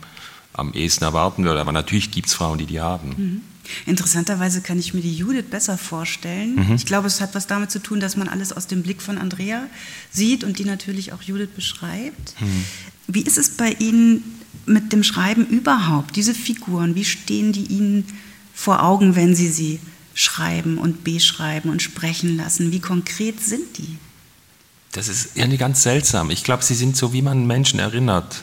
am 0.54 0.72
ehesten 0.72 1.04
erwarten 1.04 1.44
würde. 1.44 1.60
Aber 1.60 1.72
natürlich 1.72 2.10
gibt 2.10 2.28
es 2.28 2.34
Frauen, 2.34 2.56
die 2.56 2.66
die 2.66 2.80
haben. 2.80 3.42
Interessanterweise 3.84 4.62
kann 4.62 4.78
ich 4.78 4.94
mir 4.94 5.02
die 5.02 5.14
Judith 5.14 5.44
besser 5.50 5.76
vorstellen. 5.76 6.72
Ich 6.74 6.86
glaube, 6.86 7.06
es 7.06 7.20
hat 7.20 7.34
was 7.34 7.46
damit 7.46 7.70
zu 7.70 7.80
tun, 7.80 8.00
dass 8.00 8.16
man 8.16 8.26
alles 8.26 8.54
aus 8.54 8.66
dem 8.66 8.82
Blick 8.82 9.02
von 9.02 9.18
Andrea 9.18 9.66
sieht 10.10 10.42
und 10.42 10.58
die 10.58 10.64
natürlich 10.64 11.12
auch 11.12 11.20
Judith 11.20 11.50
beschreibt. 11.54 12.34
Wie 13.08 13.22
ist 13.22 13.38
es 13.38 13.56
bei 13.56 13.70
Ihnen 13.80 14.22
mit 14.66 14.92
dem 14.92 15.02
Schreiben 15.02 15.46
überhaupt? 15.46 16.14
Diese 16.14 16.34
Figuren, 16.34 16.94
wie 16.94 17.06
stehen 17.06 17.52
die 17.52 17.64
Ihnen 17.64 18.04
vor 18.54 18.82
Augen, 18.82 19.16
wenn 19.16 19.34
Sie 19.34 19.48
sie 19.48 19.80
schreiben 20.12 20.78
und 20.78 21.04
beschreiben 21.04 21.70
und 21.70 21.80
sprechen 21.80 22.36
lassen? 22.36 22.70
Wie 22.70 22.80
konkret 22.80 23.40
sind 23.40 23.78
die? 23.78 23.96
Das 24.92 25.08
ist 25.08 25.36
irgendwie 25.36 25.58
ganz 25.58 25.82
seltsam. 25.82 26.30
Ich 26.30 26.44
glaube, 26.44 26.62
sie 26.62 26.74
sind 26.74 26.96
so, 26.96 27.12
wie 27.12 27.22
man 27.22 27.46
Menschen 27.46 27.78
erinnert. 27.78 28.42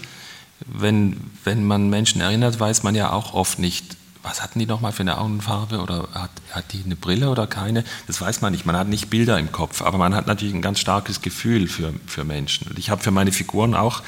Wenn, 0.65 1.17
wenn 1.43 1.63
man 1.63 1.89
Menschen 1.89 2.21
erinnert, 2.21 2.59
weiß 2.59 2.83
man 2.83 2.95
ja 2.95 3.11
auch 3.11 3.33
oft 3.33 3.59
nicht, 3.59 3.97
was 4.23 4.41
hatten 4.41 4.57
die 4.57 4.65
nochmal 4.65 4.91
für 4.91 5.01
eine 5.01 5.19
Augenfarbe 5.19 5.79
oder 5.79 6.07
hat, 6.13 6.31
hat 6.51 6.73
die 6.73 6.81
eine 6.83 6.95
Brille 6.95 7.29
oder 7.29 7.45
keine? 7.45 7.83
Das 8.07 8.19
weiß 8.19 8.41
man 8.41 8.51
nicht. 8.53 8.65
Man 8.65 8.75
hat 8.75 8.87
nicht 8.87 9.09
Bilder 9.11 9.37
im 9.37 9.51
Kopf, 9.51 9.83
aber 9.83 9.99
man 9.99 10.15
hat 10.15 10.25
natürlich 10.25 10.55
ein 10.55 10.63
ganz 10.63 10.79
starkes 10.79 11.21
Gefühl 11.21 11.67
für, 11.67 11.93
für 12.07 12.23
Menschen. 12.23 12.67
Und 12.67 12.79
ich 12.79 12.89
habe 12.89 13.03
für 13.03 13.11
meine 13.11 13.31
Figuren 13.31 13.75
auch 13.75 14.01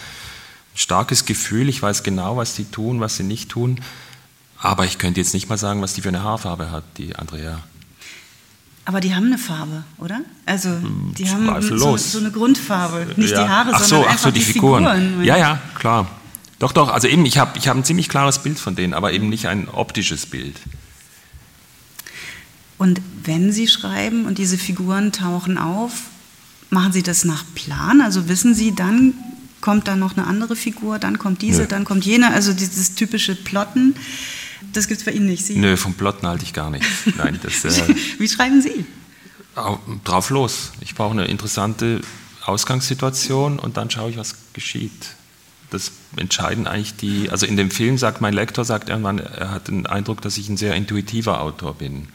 starkes 0.77 1.25
Gefühl. 1.25 1.67
Ich 1.67 1.81
weiß 1.81 2.03
genau, 2.03 2.37
was 2.37 2.55
sie 2.55 2.65
tun, 2.65 3.01
was 3.01 3.17
sie 3.17 3.23
nicht 3.23 3.49
tun. 3.49 3.81
Aber 4.59 4.85
ich 4.85 4.97
könnte 4.97 5.19
jetzt 5.19 5.33
nicht 5.33 5.49
mal 5.49 5.57
sagen, 5.57 5.81
was 5.81 5.93
die 5.93 6.01
für 6.01 6.09
eine 6.09 6.23
Haarfarbe 6.23 6.71
hat, 6.71 6.83
die 6.97 7.15
Andrea. 7.15 7.59
Aber 8.85 9.01
die 9.01 9.13
haben 9.13 9.25
eine 9.25 9.37
Farbe, 9.37 9.83
oder? 9.97 10.21
Also 10.45 10.69
die 11.17 11.29
haben 11.29 11.45
so, 11.45 11.51
zweifellos. 11.51 12.11
so 12.13 12.19
eine 12.19 12.31
Grundfarbe, 12.31 13.07
nicht 13.17 13.31
Ja. 13.31 13.43
die 13.43 13.49
Haare, 13.49 13.71
ach 13.73 13.79
so, 13.81 13.85
sondern 13.87 14.07
ach 14.07 14.11
einfach 14.13 14.23
so, 14.25 14.31
die, 14.31 14.39
die 14.39 14.45
Figuren. 14.45 14.85
Figuren. 14.85 15.23
Ja, 15.25 15.35
ja, 15.35 15.59
klar. 15.75 16.07
Doch, 16.59 16.71
doch, 16.71 16.89
also 16.89 17.07
eben, 17.07 17.25
ich 17.25 17.37
habe 17.37 17.57
ich 17.57 17.67
hab 17.67 17.75
ein 17.75 17.83
ziemlich 17.83 18.07
klares 18.07 18.39
Bild 18.39 18.57
von 18.57 18.75
denen, 18.75 18.93
aber 18.93 19.11
eben 19.11 19.27
nicht 19.29 19.47
ein 19.47 19.67
optisches 19.67 20.25
Bild. 20.25 20.55
Und 22.77 23.01
wenn 23.23 23.51
Sie 23.51 23.67
schreiben 23.67 24.25
und 24.25 24.37
diese 24.37 24.57
Figuren 24.57 25.11
tauchen 25.11 25.57
auf, 25.57 25.91
machen 26.69 26.93
Sie 26.93 27.03
das 27.03 27.25
nach 27.25 27.43
Plan? 27.55 28.01
Also 28.01 28.29
wissen 28.29 28.55
Sie, 28.55 28.73
dann 28.73 29.13
kommt 29.67 29.85
da 29.89 29.97
noch 29.97 30.15
eine 30.15 30.25
andere 30.25 30.55
Figur, 30.55 30.97
dann 30.97 31.19
kommt 31.19 31.41
diese, 31.41 31.63
Nö. 31.63 31.67
dann 31.67 31.83
kommt 31.83 32.05
jene, 32.05 32.31
also 32.31 32.53
dieses 32.53 32.95
typische 32.95 33.35
Plotten, 33.35 33.95
das 34.71 34.87
gibt 34.87 35.01
es 35.01 35.05
bei 35.05 35.11
Ihnen 35.11 35.25
nicht. 35.25 35.45
Sie, 35.45 35.57
Nö, 35.57 35.75
vom 35.75 35.93
Plotten 35.93 36.25
halte 36.25 36.45
ich 36.45 36.53
gar 36.53 36.69
nichts. 36.69 36.87
Nein, 37.17 37.37
das 37.43 37.65
äh, 37.65 37.93
Wie 38.17 38.29
schreiben 38.29 38.61
Sie? 38.61 38.85
au- 39.55 39.77
drauf 40.05 40.29
los. 40.29 40.71
Ich 40.79 40.95
brauche 40.95 41.11
eine 41.11 41.25
interessante 41.25 41.99
Ausgangssituation 42.45 43.59
und 43.59 43.75
dann 43.75 43.91
schaue 43.91 44.09
ich, 44.09 44.15
was 44.17 44.35
geschieht. 44.53 45.15
Das 45.69 45.91
entscheiden 46.15 46.65
eigentlich 46.65 46.95
die, 46.95 47.29
also 47.29 47.45
in 47.45 47.57
dem 47.57 47.69
Film 47.69 47.97
sagt 47.97 48.21
mein 48.21 48.33
Lektor, 48.33 48.63
sagt 48.63 48.87
irgendwann, 48.87 49.19
er 49.19 49.51
hat 49.51 49.67
den 49.67 49.85
Eindruck, 49.85 50.21
dass 50.21 50.37
ich 50.37 50.47
ein 50.47 50.55
sehr 50.55 50.75
intuitiver 50.75 51.41
Autor 51.41 51.73
bin, 51.73 52.07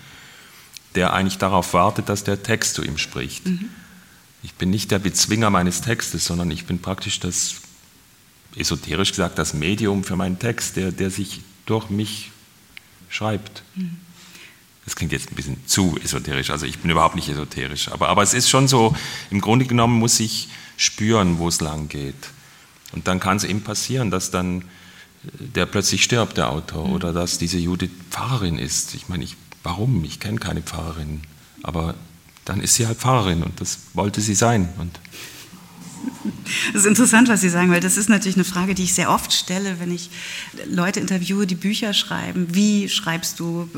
der 0.95 1.13
eigentlich 1.13 1.37
darauf 1.37 1.75
wartet, 1.75 2.09
dass 2.09 2.25
der 2.25 2.43
Text 2.43 2.77
zu 2.77 2.83
ihm 2.83 2.97
spricht. 2.97 3.43
Ich 4.43 4.55
bin 4.55 4.71
nicht 4.71 4.91
der 4.91 4.99
Bezwinger 4.99 5.51
meines 5.51 5.83
Textes, 5.83 6.25
sondern 6.25 6.51
ich 6.51 6.67
bin 6.67 6.81
praktisch 6.81 7.21
das, 7.21 7.57
esoterisch 8.57 9.11
gesagt, 9.11 9.39
das 9.39 9.55
Medium 9.55 10.05
für 10.05 10.17
meinen 10.17 10.39
Text, 10.39 10.77
der, 10.77 10.93
der 10.93 11.11
sich 11.11 11.41
durch 11.67 11.91
mich 11.91 12.31
schreibt. 13.09 13.63
Das 14.85 14.97
klingt 14.97 15.13
jetzt 15.13 15.31
ein 15.31 15.37
bisschen 15.37 15.57
zu 15.67 15.97
esoterisch, 16.03 16.51
also 16.51 16.67
ich 16.67 16.79
bin 16.79 16.91
überhaupt 16.91 17.15
nicht 17.15 17.29
esoterisch, 17.29 17.89
aber, 17.89 18.09
aber 18.09 18.23
es 18.23 18.35
ist 18.35 18.51
schon 18.51 18.67
so, 18.67 18.97
im 19.31 19.41
Grunde 19.41 19.65
genommen 19.65 19.99
muss 19.99 20.19
ich 20.19 20.49
spüren, 20.77 21.39
wo 21.39 21.49
es 21.49 21.61
lang 21.61 21.89
geht. 21.89 22.31
Und 22.93 23.07
dann 23.07 23.21
kann 23.21 23.37
es 23.37 23.45
eben 23.45 23.63
passieren, 23.63 24.11
dass 24.11 24.31
dann 24.31 24.63
äh, 24.63 24.65
der 25.39 25.67
plötzlich 25.67 26.03
stirbt, 26.03 26.37
der 26.37 26.51
Autor, 26.51 26.91
oder 26.91 27.13
dass 27.13 27.39
diese 27.39 27.59
Judith 27.59 27.91
Pfarrerin 28.11 28.59
ist. 28.59 28.95
Ich 28.95 29.09
meine, 29.09 29.25
ich, 29.25 29.37
warum? 29.63 30.05
Ich 30.05 30.21
kenne 30.21 30.39
keine 30.39 30.63
Pfarrerin, 30.63 31.23
aber 31.63 31.95
dann 32.45 32.61
ist 32.61 32.75
sie 32.75 32.87
halt 32.87 32.99
Pfarrerin 32.99 33.43
und 33.43 33.61
das 33.61 33.79
wollte 33.95 34.21
sie 34.21 34.35
sein. 34.35 34.69
Und 34.79 34.99
Das 36.73 36.83
ist 36.83 36.87
interessant, 36.87 37.29
was 37.29 37.41
Sie 37.41 37.49
sagen, 37.49 37.71
weil 37.71 37.81
das 37.81 37.97
ist 37.97 38.09
natürlich 38.09 38.37
eine 38.37 38.45
Frage, 38.45 38.75
die 38.75 38.85
ich 38.85 38.95
sehr 38.95 39.11
oft 39.11 39.33
stelle, 39.33 39.79
wenn 39.79 39.93
ich 39.93 40.11
Leute 40.69 41.01
interviewe, 41.01 41.47
die 41.47 41.55
Bücher 41.55 41.95
schreiben. 41.95 42.49
Wie 42.51 42.89
schreibst 42.89 43.41
du? 43.41 43.69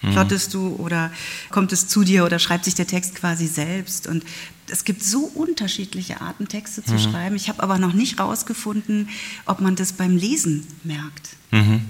Plottest 0.00 0.54
du 0.54 0.76
oder 0.76 1.10
kommt 1.50 1.72
es 1.72 1.88
zu 1.88 2.04
dir 2.04 2.24
oder 2.24 2.38
schreibt 2.38 2.64
sich 2.64 2.74
der 2.74 2.86
Text 2.86 3.16
quasi 3.16 3.46
selbst? 3.46 4.06
Und 4.06 4.24
es 4.70 4.84
gibt 4.84 5.02
so 5.02 5.24
unterschiedliche 5.24 6.20
Arten, 6.20 6.46
Texte 6.46 6.84
zu 6.84 6.94
mhm. 6.94 6.98
schreiben. 6.98 7.36
Ich 7.36 7.48
habe 7.48 7.62
aber 7.62 7.78
noch 7.78 7.92
nicht 7.92 8.20
rausgefunden, 8.20 9.08
ob 9.44 9.60
man 9.60 9.74
das 9.74 9.92
beim 9.92 10.16
Lesen 10.16 10.66
merkt. 10.84 11.30
Mhm. 11.50 11.82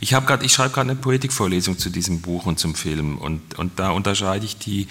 Ich, 0.00 0.10
grad, 0.10 0.42
ich 0.42 0.52
schreibe 0.52 0.74
gerade 0.74 0.90
eine 0.90 1.00
Poetikvorlesung 1.00 1.78
zu 1.78 1.90
diesem 1.90 2.20
Buch 2.20 2.46
und 2.46 2.58
zum 2.58 2.74
Film 2.74 3.18
und, 3.18 3.58
und 3.58 3.78
da 3.78 3.90
unterscheide 3.90 4.44
ich 4.44 4.58
die 4.58 4.88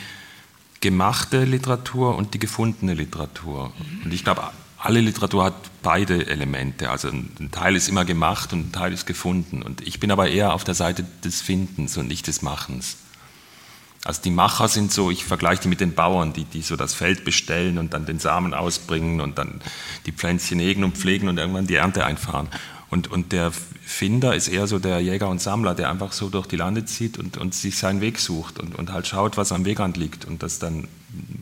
gemachte 0.81 1.43
Literatur 1.43 2.15
und 2.15 2.33
die 2.33 2.39
gefundene 2.39 2.93
Literatur. 2.93 3.73
Mhm. 3.77 4.05
Und 4.05 4.13
ich 4.13 4.23
glaube, 4.23 4.43
alle 4.77 5.01
Literatur 5.01 5.43
hat 5.43 5.55
beide 5.83 6.27
Elemente. 6.27 6.89
Also 6.89 7.09
ein 7.09 7.49
Teil 7.51 7.75
ist 7.75 7.89
immer 7.89 8.05
gemacht 8.05 8.53
und 8.53 8.69
ein 8.69 8.71
Teil 8.71 8.93
ist 8.93 9.05
gefunden. 9.05 9.61
Und 9.61 9.85
ich 9.85 9.99
bin 9.99 10.09
aber 10.09 10.29
eher 10.29 10.53
auf 10.53 10.63
der 10.63 10.75
Seite 10.75 11.05
des 11.23 11.41
Findens 11.41 11.97
und 11.97 12.07
nicht 12.07 12.27
des 12.27 12.41
Machens. 12.41 12.97
Also 14.05 14.21
die 14.21 14.31
Macher 14.31 14.69
sind 14.69 14.93
so, 14.93 15.11
ich 15.11 15.25
vergleiche 15.25 15.63
die 15.63 15.67
mit 15.67 15.81
den 15.81 15.93
Bauern, 15.93 16.31
die, 16.31 16.45
die 16.45 16.61
so 16.61 16.77
das 16.77 16.93
Feld 16.93 17.25
bestellen 17.25 17.77
und 17.77 17.93
dann 17.93 18.05
den 18.05 18.19
Samen 18.19 18.53
ausbringen 18.53 19.19
und 19.19 19.37
dann 19.37 19.59
die 20.05 20.13
Pflänzchen 20.13 20.59
hegen 20.59 20.85
und 20.85 20.97
pflegen 20.97 21.27
und 21.27 21.37
irgendwann 21.37 21.67
die 21.67 21.75
Ernte 21.75 22.05
einfahren. 22.05 22.47
Und, 22.89 23.09
und 23.09 23.33
der 23.33 23.51
Finder 23.89 24.35
ist 24.35 24.47
eher 24.47 24.67
so 24.67 24.77
der 24.77 24.99
Jäger 24.99 25.27
und 25.29 25.41
Sammler, 25.41 25.73
der 25.73 25.89
einfach 25.89 26.11
so 26.13 26.29
durch 26.29 26.45
die 26.45 26.55
Lande 26.55 26.85
zieht 26.85 27.17
und, 27.17 27.37
und 27.37 27.55
sich 27.55 27.75
seinen 27.75 28.01
Weg 28.01 28.19
sucht 28.19 28.59
und, 28.59 28.75
und 28.75 28.91
halt 28.91 29.07
schaut, 29.07 29.35
was 29.35 29.51
am 29.51 29.65
Wegrand 29.65 29.97
liegt 29.97 30.25
und 30.25 30.43
das 30.43 30.59
dann 30.59 30.87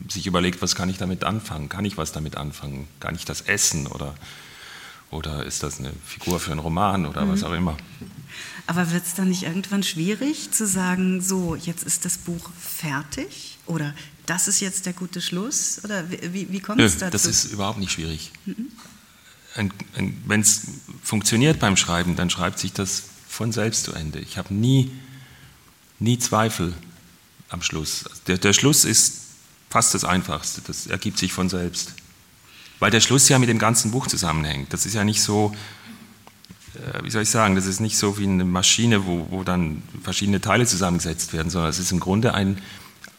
sich 0.08 0.26
überlegt, 0.26 0.62
was 0.62 0.74
kann 0.74 0.88
ich 0.88 0.96
damit 0.96 1.24
anfangen? 1.24 1.68
Kann 1.68 1.84
ich 1.84 1.98
was 1.98 2.10
damit 2.10 2.38
anfangen? 2.38 2.88
Kann 3.00 3.14
ich 3.14 3.26
das 3.26 3.42
essen 3.42 3.86
oder, 3.86 4.14
oder 5.10 5.44
ist 5.44 5.62
das 5.62 5.78
eine 5.78 5.92
Figur 6.06 6.40
für 6.40 6.50
einen 6.50 6.60
Roman 6.60 7.04
oder 7.04 7.26
mhm. 7.26 7.32
was 7.32 7.44
auch 7.44 7.52
immer? 7.52 7.76
Aber 8.66 8.92
wird 8.92 9.04
es 9.04 9.12
dann 9.12 9.28
nicht 9.28 9.42
irgendwann 9.42 9.82
schwierig 9.82 10.50
zu 10.50 10.66
sagen, 10.66 11.20
so, 11.20 11.54
jetzt 11.54 11.84
ist 11.84 12.06
das 12.06 12.16
Buch 12.16 12.50
fertig 12.58 13.58
oder 13.66 13.94
das 14.24 14.48
ist 14.48 14.60
jetzt 14.60 14.86
der 14.86 14.94
gute 14.94 15.20
Schluss? 15.20 15.82
Oder 15.84 16.10
wie, 16.10 16.50
wie 16.50 16.60
kommt 16.60 16.80
es 16.80 16.96
dazu? 16.96 17.12
Das 17.12 17.26
ist 17.26 17.52
überhaupt 17.52 17.78
nicht 17.78 17.92
schwierig. 17.92 18.32
Mhm 18.46 18.68
wenn 20.26 20.40
es 20.40 20.62
funktioniert 21.02 21.58
beim 21.58 21.76
Schreiben, 21.76 22.16
dann 22.16 22.30
schreibt 22.30 22.58
sich 22.58 22.72
das 22.72 23.04
von 23.28 23.52
selbst 23.52 23.84
zu 23.84 23.92
Ende. 23.92 24.20
Ich 24.20 24.38
habe 24.38 24.54
nie, 24.54 24.92
nie 25.98 26.18
Zweifel 26.18 26.74
am 27.48 27.62
Schluss. 27.62 28.04
Der, 28.26 28.38
der 28.38 28.52
Schluss 28.52 28.84
ist 28.84 29.26
fast 29.70 29.94
das 29.94 30.04
Einfachste, 30.04 30.62
das 30.66 30.86
ergibt 30.86 31.18
sich 31.18 31.32
von 31.32 31.48
selbst. 31.48 31.94
Weil 32.78 32.90
der 32.90 33.00
Schluss 33.00 33.28
ja 33.28 33.38
mit 33.38 33.48
dem 33.48 33.58
ganzen 33.58 33.90
Buch 33.90 34.06
zusammenhängt. 34.06 34.72
Das 34.72 34.86
ist 34.86 34.94
ja 34.94 35.04
nicht 35.04 35.22
so, 35.22 35.52
äh, 36.74 37.02
wie 37.02 37.10
soll 37.10 37.22
ich 37.22 37.30
sagen, 37.30 37.56
das 37.56 37.66
ist 37.66 37.80
nicht 37.80 37.98
so 37.98 38.18
wie 38.18 38.24
eine 38.24 38.44
Maschine, 38.44 39.06
wo, 39.06 39.26
wo 39.30 39.42
dann 39.42 39.82
verschiedene 40.02 40.40
Teile 40.40 40.66
zusammengesetzt 40.66 41.32
werden, 41.32 41.50
sondern 41.50 41.70
es 41.70 41.78
ist 41.78 41.90
im 41.90 42.00
Grunde 42.00 42.34
ein, 42.34 42.60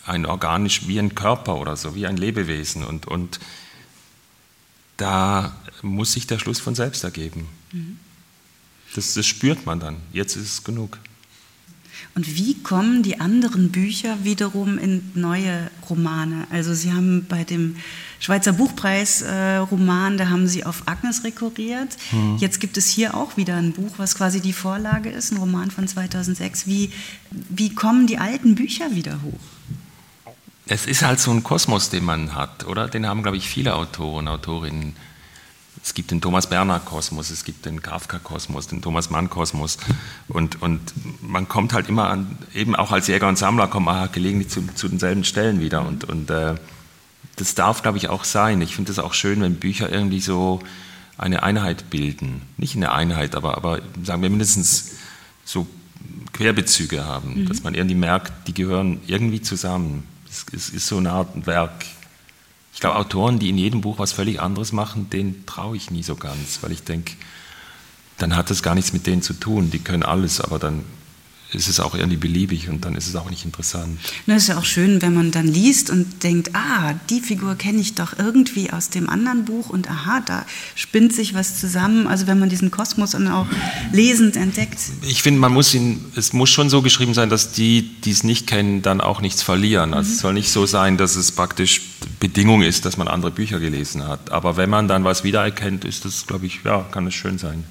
ein 0.06 0.25
organisch, 0.25 0.88
wie 0.88 0.99
ein 0.99 1.13
Körper 1.13 1.58
oder 1.58 1.75
so, 1.75 1.93
wie 1.95 2.08
ein 2.08 2.17
Lebewesen. 2.17 2.86
Und, 2.86 3.06
und 3.06 3.39
da 4.99 5.55
muss 5.81 6.13
sich 6.13 6.27
der 6.27 6.39
Schluss 6.39 6.59
von 6.59 6.75
selbst 6.75 7.03
ergeben. 7.03 7.47
Mhm. 7.71 7.97
Das, 8.95 9.13
das 9.13 9.25
spürt 9.25 9.65
man 9.65 9.79
dann. 9.79 9.97
Jetzt 10.13 10.35
ist 10.35 10.51
es 10.51 10.63
genug. 10.63 10.97
Und 12.15 12.35
wie 12.35 12.55
kommen 12.55 13.03
die 13.03 13.19
anderen 13.19 13.69
Bücher 13.69 14.23
wiederum 14.23 14.77
in 14.77 15.12
neue 15.15 15.69
Romane? 15.89 16.47
Also 16.49 16.73
Sie 16.73 16.91
haben 16.91 17.25
bei 17.27 17.43
dem 17.43 17.75
Schweizer 18.19 18.53
Buchpreis-Roman, 18.53 20.13
äh, 20.13 20.17
da 20.17 20.29
haben 20.29 20.47
Sie 20.47 20.65
auf 20.65 20.83
Agnes 20.88 21.23
rekurriert. 21.23 21.97
Mhm. 22.12 22.38
Jetzt 22.38 22.59
gibt 22.59 22.77
es 22.77 22.88
hier 22.88 23.15
auch 23.15 23.38
wieder 23.38 23.55
ein 23.55 23.73
Buch, 23.73 23.93
was 23.97 24.15
quasi 24.15 24.41
die 24.41 24.53
Vorlage 24.53 25.09
ist, 25.09 25.31
ein 25.31 25.38
Roman 25.38 25.71
von 25.71 25.88
2006. 25.88 26.67
Wie, 26.67 26.91
wie 27.31 27.73
kommen 27.73 28.07
die 28.07 28.17
alten 28.17 28.55
Bücher 28.55 28.95
wieder 28.95 29.21
hoch? 29.21 29.59
Es 30.71 30.86
ist 30.86 31.01
halt 31.01 31.19
so 31.19 31.32
ein 31.32 31.43
Kosmos, 31.43 31.89
den 31.89 32.05
man 32.05 32.36
hat, 32.36 32.65
oder? 32.65 32.88
Den 32.88 33.08
haben, 33.08 33.23
glaube 33.23 33.38
ich, 33.38 33.49
viele 33.49 33.75
Autoren, 33.75 34.27
Autorinnen 34.27 34.95
es 35.84 35.93
gibt 35.93 36.12
den 36.12 36.21
Thomas 36.21 36.47
Berner 36.47 36.79
Kosmos, 36.79 37.29
es 37.29 37.43
gibt 37.43 37.65
den 37.65 37.82
Kafka 37.82 38.19
Kosmos, 38.19 38.67
den 38.67 38.82
Thomas 38.82 39.10
Mann 39.10 39.29
Kosmos 39.29 39.77
und, 40.27 40.62
und 40.62 40.82
man 41.21 41.47
kommt 41.47 41.73
halt 41.73 41.89
immer 41.89 42.10
an, 42.10 42.38
eben 42.53 42.75
auch 42.75 42.91
als 42.91 43.08
Jäger 43.08 43.27
und 43.27 43.38
Sammler 43.38 43.67
kommt 43.67 43.86
man 43.86 43.99
halt 43.99 44.13
gelegentlich 44.13 44.49
zu, 44.49 44.65
zu 44.75 44.89
denselben 44.89 45.23
Stellen 45.23 45.60
wieder 45.60 45.86
und, 45.86 46.03
und 46.03 46.29
äh, 46.29 46.55
das 47.38 47.55
darf, 47.55 47.82
glaube 47.82 47.97
ich, 47.97 48.10
auch 48.10 48.25
sein. 48.25 48.62
Ich 48.62 48.75
finde 48.75 48.91
es 48.91 48.99
auch 48.99 49.13
schön, 49.13 49.41
wenn 49.41 49.55
Bücher 49.55 49.89
irgendwie 49.89 50.19
so 50.19 50.60
eine 51.17 51.43
Einheit 51.43 51.89
bilden. 51.89 52.41
Nicht 52.58 52.75
eine 52.75 52.91
Einheit, 52.91 53.36
aber, 53.36 53.55
aber 53.55 53.79
sagen 54.03 54.21
wir 54.21 54.29
mindestens 54.29 54.91
so 55.45 55.65
Querbezüge 56.34 57.05
haben, 57.05 57.41
mhm. 57.41 57.45
dass 57.47 57.63
man 57.63 57.75
irgendwie 57.75 57.95
merkt, 57.95 58.47
die 58.47 58.53
gehören 58.53 58.99
irgendwie 59.08 59.41
zusammen. 59.41 60.03
Es, 60.30 60.46
es 60.54 60.70
ist 60.70 60.88
so 60.88 60.98
eine 60.98 61.12
Art 61.12 61.46
Werk 61.46 61.86
ich 62.80 62.82
glaube, 62.82 62.96
Autoren, 62.96 63.39
die 63.39 63.50
in 63.50 63.58
jedem 63.58 63.82
Buch 63.82 64.00
was 64.00 64.13
völlig 64.13 64.39
anderes 64.39 64.72
machen, 64.72 65.10
denen 65.10 65.46
traue 65.46 65.76
ich 65.76 65.92
nie 65.92 66.02
so 66.02 66.15
ganz, 66.15 66.60
weil 66.62 66.72
ich 66.72 66.82
denke, 66.82 67.12
dann 68.18 68.38
hat 68.38 68.50
das 68.50 68.63
gar 68.63 68.74
nichts 68.74 68.94
mit 68.94 69.06
denen 69.06 69.22
zu 69.22 69.34
tun. 69.34 69.70
Die 69.70 69.80
können 69.80 70.04
alles, 70.04 70.39
aber 70.39 70.60
dann 70.60 70.86
ist 71.51 71.67
es 71.67 71.79
auch 71.79 71.95
irgendwie 71.95 72.17
beliebig 72.17 72.69
und 72.69 72.85
dann 72.85 72.95
ist 72.95 73.07
es 73.07 73.15
auch 73.15 73.29
nicht 73.29 73.43
interessant. 73.43 73.99
Na, 74.27 74.35
ist 74.35 74.49
ja 74.49 74.57
auch 74.57 74.65
schön, 74.65 75.01
wenn 75.01 75.15
man 75.15 75.31
dann 75.31 75.47
liest 75.47 75.89
und 75.89 76.23
denkt, 76.23 76.51
ah, 76.53 76.93
die 77.09 77.21
Figur 77.21 77.55
kenne 77.55 77.79
ich 77.79 77.95
doch 77.95 78.19
irgendwie 78.19 78.71
aus 78.71 78.89
dem 78.89 79.09
anderen 79.09 79.45
Buch 79.45 79.69
und 79.69 79.89
aha, 79.89 80.21
da 80.25 80.45
spinnt 80.75 81.13
sich 81.13 81.33
was 81.33 81.59
zusammen. 81.59 82.07
Also 82.07 82.27
wenn 82.27 82.39
man 82.39 82.49
diesen 82.49 82.69
Kosmos 82.69 83.12
dann 83.12 83.27
auch 83.27 83.47
lesend 83.91 84.35
entdeckt. 84.35 84.77
Ich 85.01 85.23
finde, 85.23 85.39
man 85.39 85.51
muss 85.51 85.73
ihn, 85.73 86.05
es 86.15 86.33
muss 86.33 86.51
schon 86.51 86.69
so 86.69 86.83
geschrieben 86.83 87.15
sein, 87.15 87.29
dass 87.29 87.51
die, 87.51 87.81
die 88.01 88.12
es 88.12 88.23
nicht 88.23 88.45
kennen, 88.45 88.83
dann 88.83 89.01
auch 89.01 89.21
nichts 89.21 89.41
verlieren. 89.41 89.95
Also 89.95 90.09
mhm. 90.09 90.13
es 90.13 90.19
soll 90.19 90.33
nicht 90.33 90.51
so 90.51 90.67
sein, 90.67 90.97
dass 90.97 91.15
es 91.15 91.31
praktisch 91.31 91.81
Bedingung 92.19 92.62
ist, 92.62 92.85
dass 92.85 92.97
man 92.97 93.07
andere 93.07 93.31
Bücher 93.31 93.59
gelesen 93.59 94.07
hat. 94.07 94.31
Aber 94.31 94.55
wenn 94.55 94.69
man 94.69 94.88
dann 94.88 95.03
was 95.03 95.23
wiedererkennt, 95.23 95.83
ist 95.83 96.05
das, 96.05 96.27
glaube 96.27 96.45
ich, 96.45 96.59
ja, 96.63 96.85
kann 96.91 97.07
es 97.07 97.15
schön 97.15 97.39
sein. 97.39 97.63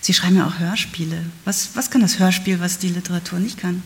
Sie 0.00 0.14
schreiben 0.14 0.36
ja 0.36 0.46
auch 0.46 0.58
Hörspiele. 0.58 1.24
Was, 1.44 1.70
was 1.74 1.90
kann 1.90 2.00
das 2.00 2.18
Hörspiel, 2.18 2.60
was 2.60 2.78
die 2.78 2.88
Literatur 2.88 3.38
nicht 3.38 3.58
kann? 3.58 3.82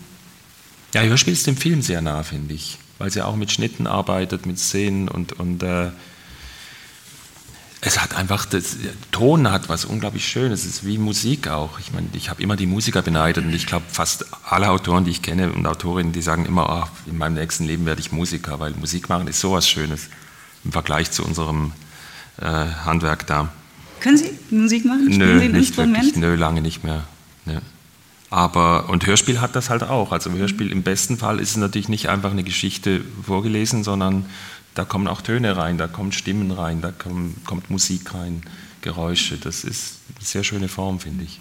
Ja, 0.94 1.02
Hörspiel 1.02 1.32
ist 1.32 1.46
dem 1.46 1.56
Film 1.56 1.82
sehr 1.82 2.00
nah, 2.00 2.22
finde 2.22 2.54
ich, 2.54 2.78
weil 2.98 3.10
sie 3.10 3.22
auch 3.22 3.36
mit 3.36 3.52
Schnitten 3.52 3.86
arbeitet, 3.86 4.46
mit 4.46 4.58
Szenen 4.58 5.08
und, 5.08 5.32
und 5.34 5.62
äh, 5.62 5.90
es 7.82 8.00
hat 8.00 8.16
einfach, 8.16 8.46
das, 8.46 8.76
Ton 9.12 9.50
hat 9.50 9.68
was 9.68 9.84
unglaublich 9.84 10.26
Schönes, 10.26 10.64
es 10.64 10.76
ist 10.76 10.86
wie 10.86 10.98
Musik 10.98 11.48
auch. 11.48 11.78
Ich 11.78 11.92
meine, 11.92 12.08
ich 12.14 12.30
habe 12.30 12.42
immer 12.42 12.56
die 12.56 12.66
Musiker 12.66 13.02
beneidet 13.02 13.44
und 13.44 13.52
ich 13.52 13.66
glaube, 13.66 13.84
fast 13.88 14.24
alle 14.44 14.70
Autoren, 14.70 15.04
die 15.04 15.10
ich 15.10 15.22
kenne 15.22 15.52
und 15.52 15.66
Autorinnen, 15.66 16.12
die 16.12 16.22
sagen 16.22 16.46
immer, 16.46 16.84
oh, 16.84 17.08
in 17.10 17.18
meinem 17.18 17.34
nächsten 17.34 17.64
Leben 17.64 17.86
werde 17.86 18.00
ich 18.00 18.10
Musiker, 18.10 18.58
weil 18.58 18.72
Musik 18.72 19.08
machen 19.08 19.28
ist 19.28 19.40
sowas 19.40 19.68
Schönes 19.68 20.08
im 20.64 20.72
Vergleich 20.72 21.10
zu 21.10 21.24
unserem 21.24 21.72
äh, 22.40 22.44
Handwerk 22.44 23.26
da. 23.26 23.52
Können 24.00 24.18
Sie 24.18 24.30
Musik 24.50 24.84
machen? 24.84 25.12
Spielen 25.12 25.18
Nö, 25.18 25.38
Sie 25.38 25.44
ein 25.46 25.52
nicht 25.52 25.68
Instrument? 25.68 26.04
Wirklich. 26.04 26.16
Nö, 26.16 26.34
lange 26.34 26.62
nicht 26.62 26.84
mehr. 26.84 27.04
Ja. 27.46 27.60
Aber, 28.30 28.88
und 28.88 29.06
Hörspiel 29.06 29.40
hat 29.40 29.54
das 29.56 29.70
halt 29.70 29.84
auch. 29.84 30.12
Also 30.12 30.30
Hörspiel 30.30 30.72
im 30.72 30.82
besten 30.82 31.16
Fall 31.16 31.38
ist 31.38 31.50
es 31.50 31.56
natürlich 31.56 31.88
nicht 31.88 32.08
einfach 32.08 32.32
eine 32.32 32.42
Geschichte 32.42 33.02
vorgelesen, 33.22 33.84
sondern 33.84 34.26
da 34.74 34.84
kommen 34.84 35.06
auch 35.06 35.22
Töne 35.22 35.56
rein, 35.56 35.78
da 35.78 35.86
kommen 35.86 36.12
Stimmen 36.12 36.50
rein, 36.50 36.80
da 36.80 36.90
kommt, 36.90 37.44
kommt 37.46 37.70
Musik 37.70 38.14
rein, 38.14 38.42
Geräusche. 38.82 39.36
Das 39.36 39.64
ist 39.64 40.00
eine 40.14 40.24
sehr 40.24 40.44
schöne 40.44 40.68
Form, 40.68 41.00
finde 41.00 41.24
ich. 41.24 41.40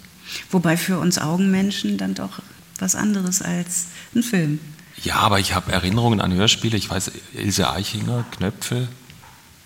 Wobei 0.50 0.76
für 0.76 0.98
uns 0.98 1.18
Augenmenschen 1.18 1.98
dann 1.98 2.14
doch 2.14 2.40
was 2.78 2.94
anderes 2.94 3.42
als 3.42 3.86
ein 4.14 4.22
Film. 4.22 4.60
Ja, 5.02 5.16
aber 5.16 5.38
ich 5.40 5.54
habe 5.54 5.72
Erinnerungen 5.72 6.20
an 6.20 6.32
Hörspiele. 6.32 6.76
Ich 6.76 6.88
weiß, 6.88 7.10
Ilse 7.34 7.70
Eichinger, 7.70 8.24
Knöpfe, 8.30 8.88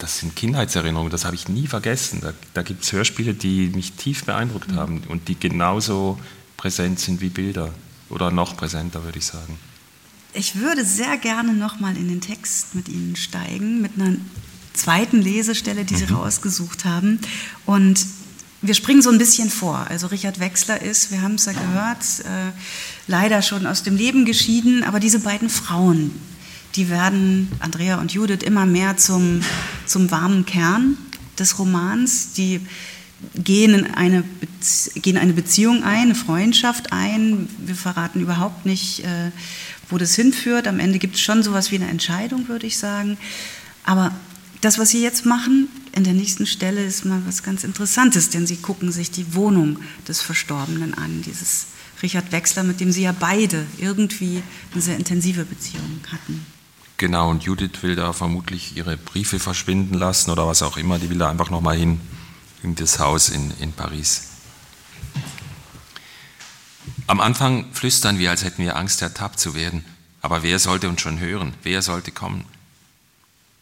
das 0.01 0.19
sind 0.19 0.35
Kindheitserinnerungen, 0.35 1.11
das 1.11 1.25
habe 1.25 1.37
ich 1.37 1.49
nie 1.49 1.67
vergessen. 1.67 2.21
Da, 2.23 2.33
da 2.55 2.63
gibt 2.63 2.83
es 2.83 2.93
Hörspiele, 2.93 3.35
die 3.35 3.69
mich 3.69 3.93
tief 3.93 4.25
beeindruckt 4.25 4.73
haben 4.73 5.03
und 5.09 5.29
die 5.29 5.39
genauso 5.39 6.19
präsent 6.57 6.99
sind 6.99 7.21
wie 7.21 7.29
Bilder 7.29 7.73
oder 8.09 8.31
noch 8.31 8.57
präsenter, 8.57 9.05
würde 9.05 9.19
ich 9.19 9.27
sagen. 9.27 9.59
Ich 10.33 10.57
würde 10.57 10.85
sehr 10.85 11.17
gerne 11.17 11.53
nochmal 11.53 11.97
in 11.97 12.09
den 12.09 12.21
Text 12.21 12.75
mit 12.75 12.89
Ihnen 12.89 13.17
steigen, 13.17 13.81
mit 13.81 13.93
einer 13.97 14.17
zweiten 14.73 15.21
Lesestelle, 15.21 15.85
die 15.85 15.97
Sie 15.97 16.07
mhm. 16.07 16.17
rausgesucht 16.17 16.85
haben. 16.85 17.21
Und 17.67 18.07
wir 18.63 18.75
springen 18.75 19.03
so 19.03 19.11
ein 19.11 19.19
bisschen 19.19 19.51
vor. 19.51 19.87
Also 19.89 20.07
Richard 20.09 20.39
Wechsler 20.39 20.81
ist, 20.81 21.11
wir 21.11 21.23
haben 21.23 21.35
es 21.35 21.47
ja 21.47 21.53
gehört, 21.53 22.21
äh, 22.21 22.53
leider 23.07 23.43
schon 23.43 23.67
aus 23.67 23.83
dem 23.83 23.97
Leben 23.97 24.25
geschieden, 24.25 24.85
aber 24.85 25.01
diese 25.01 25.21
beiden 25.21 25.49
Frauen, 25.49 26.13
die 26.77 26.89
werden, 26.89 27.49
Andrea 27.61 28.01
und 28.01 28.13
Judith, 28.13 28.43
immer 28.45 28.67
mehr 28.67 28.97
zum, 28.97 29.43
zum 29.87 30.11
warmen 30.11 30.47
Kern 30.47 30.97
des 31.39 31.59
Romans. 31.59 32.33
Die 32.35 32.61
gehen 33.35 33.75
in 33.75 33.87
eine, 33.95 34.25
gehen 34.95 35.17
eine 35.17 35.33
Beziehung 35.33 35.83
ein, 35.83 36.03
eine 36.03 36.15
Freundschaft 36.15 36.93
ein. 36.93 37.49
Wir 37.59 37.75
verraten 37.75 38.21
überhaupt 38.21 38.67
nicht, 38.67 39.05
äh, 39.05 39.31
wo 39.89 39.99
das 39.99 40.15
hinführt. 40.15 40.69
Am 40.69 40.79
Ende 40.79 40.99
gibt 40.99 41.17
es 41.17 41.21
schon 41.21 41.43
sowas 41.43 41.71
wie 41.71 41.77
eine 41.77 41.89
Entscheidung, 41.89 42.49
würde 42.49 42.67
ich 42.67 42.79
sagen. 42.79 43.19
Aber 43.85 44.15
das, 44.61 44.79
was 44.79 44.91
Sie 44.91 45.03
jetzt 45.03 45.27
machen, 45.27 45.69
in 45.93 46.05
der 46.05 46.13
nächsten 46.13 46.47
Stelle 46.47 46.85
ist 46.85 47.05
mal 47.05 47.23
was 47.27 47.43
ganz 47.43 47.65
Interessantes, 47.65 48.29
denn 48.31 48.47
Sie 48.47 48.57
gucken 48.57 48.93
sich 48.93 49.11
die 49.11 49.35
Wohnung 49.35 49.79
des 50.07 50.21
Verstorbenen 50.21 50.95
an, 50.95 51.23
dieses 51.23 51.67
Richard 52.03 52.33
Wechsler, 52.33 52.63
mit 52.63 52.81
dem 52.81 52.93
Sie 52.93 53.03
ja 53.03 53.13
beide 53.19 53.67
irgendwie 53.79 54.43
eine 54.73 54.83
sehr 54.83 54.97
intensive 54.97 55.45
Beziehung 55.45 56.01
hatten. 56.11 56.45
Genau, 57.01 57.31
und 57.31 57.45
Judith 57.45 57.81
will 57.81 57.97
da 57.97 58.13
vermutlich 58.13 58.77
ihre 58.77 58.99
Briefe 58.99 59.39
verschwinden 59.39 59.95
lassen 59.95 60.31
oder 60.31 60.47
was 60.47 60.61
auch 60.63 60.77
immer. 60.77 60.99
Die 60.99 61.09
will 61.09 61.17
da 61.17 61.31
einfach 61.31 61.49
nochmal 61.49 61.79
hin, 61.79 61.99
in 62.63 62.75
das 62.75 62.99
Haus 62.99 63.31
in, 63.31 63.55
in 63.59 63.73
Paris. 63.73 64.29
Am 67.07 67.23
Anfang 67.23 67.73
flüstern 67.73 68.19
wir, 68.19 68.29
als 68.29 68.45
hätten 68.45 68.63
wir 68.63 68.77
Angst, 68.77 69.01
ertappt 69.01 69.41
zu 69.41 69.55
werden. 69.55 69.83
Aber 70.21 70.43
wer 70.43 70.59
sollte 70.59 70.91
uns 70.91 71.01
schon 71.01 71.21
hören? 71.21 71.55
Wer 71.63 71.81
sollte 71.81 72.11
kommen? 72.13 72.45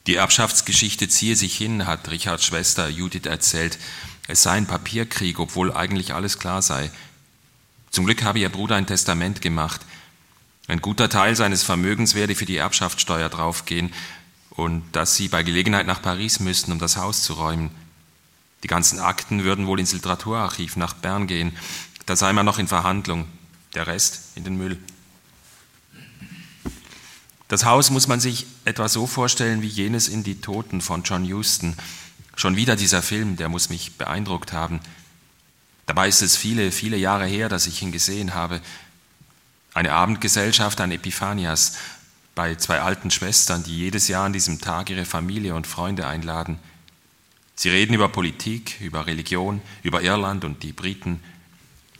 Die 0.08 0.16
Erbschaftsgeschichte 0.16 1.08
ziehe 1.08 1.36
sich 1.36 1.56
hin, 1.56 1.86
hat 1.86 2.10
Richards 2.10 2.44
Schwester 2.44 2.88
Judith 2.88 3.26
erzählt. 3.26 3.78
Es 4.26 4.42
sei 4.42 4.54
ein 4.54 4.66
Papierkrieg, 4.66 5.38
obwohl 5.38 5.72
eigentlich 5.72 6.12
alles 6.12 6.40
klar 6.40 6.60
sei. 6.60 6.90
Zum 7.92 8.04
Glück 8.04 8.24
habe 8.24 8.40
ihr 8.40 8.48
Bruder 8.48 8.74
ein 8.74 8.88
Testament 8.88 9.40
gemacht. 9.42 9.82
Ein 10.68 10.82
guter 10.82 11.08
Teil 11.08 11.34
seines 11.34 11.62
Vermögens 11.62 12.14
werde 12.14 12.34
für 12.34 12.44
die 12.44 12.58
Erbschaftssteuer 12.58 13.30
draufgehen 13.30 13.90
und 14.50 14.84
dass 14.92 15.16
sie 15.16 15.28
bei 15.28 15.42
Gelegenheit 15.42 15.86
nach 15.86 16.02
Paris 16.02 16.40
müssten, 16.40 16.72
um 16.72 16.78
das 16.78 16.98
Haus 16.98 17.22
zu 17.22 17.32
räumen. 17.32 17.70
Die 18.62 18.68
ganzen 18.68 18.98
Akten 19.00 19.44
würden 19.44 19.66
wohl 19.66 19.80
ins 19.80 19.94
Literaturarchiv 19.94 20.76
nach 20.76 20.92
Bern 20.92 21.26
gehen. 21.26 21.56
Da 22.04 22.16
sei 22.16 22.34
man 22.34 22.44
noch 22.44 22.58
in 22.58 22.68
Verhandlung. 22.68 23.26
Der 23.74 23.86
Rest 23.86 24.36
in 24.36 24.44
den 24.44 24.56
Müll. 24.56 24.78
Das 27.48 27.64
Haus 27.64 27.90
muss 27.90 28.06
man 28.06 28.20
sich 28.20 28.46
etwa 28.66 28.88
so 28.88 29.06
vorstellen 29.06 29.62
wie 29.62 29.68
jenes 29.68 30.08
in 30.08 30.22
Die 30.22 30.40
Toten 30.40 30.82
von 30.82 31.02
John 31.02 31.24
Huston. 31.32 31.76
Schon 32.36 32.56
wieder 32.56 32.76
dieser 32.76 33.00
Film, 33.00 33.36
der 33.36 33.48
muss 33.48 33.70
mich 33.70 33.96
beeindruckt 33.96 34.52
haben. 34.52 34.80
Dabei 35.86 36.08
ist 36.08 36.20
es 36.20 36.36
viele, 36.36 36.72
viele 36.72 36.98
Jahre 36.98 37.24
her, 37.26 37.48
dass 37.48 37.66
ich 37.66 37.80
ihn 37.80 37.92
gesehen 37.92 38.34
habe. 38.34 38.60
Eine 39.78 39.92
Abendgesellschaft 39.92 40.80
an 40.80 40.90
Epiphanias 40.90 41.76
bei 42.34 42.56
zwei 42.56 42.80
alten 42.80 43.12
Schwestern, 43.12 43.62
die 43.62 43.78
jedes 43.78 44.08
Jahr 44.08 44.24
an 44.24 44.32
diesem 44.32 44.60
Tag 44.60 44.90
ihre 44.90 45.04
Familie 45.04 45.54
und 45.54 45.68
Freunde 45.68 46.04
einladen. 46.08 46.58
Sie 47.54 47.68
reden 47.68 47.94
über 47.94 48.08
Politik, 48.08 48.80
über 48.80 49.06
Religion, 49.06 49.62
über 49.84 50.02
Irland 50.02 50.44
und 50.44 50.64
die 50.64 50.72
Briten. 50.72 51.22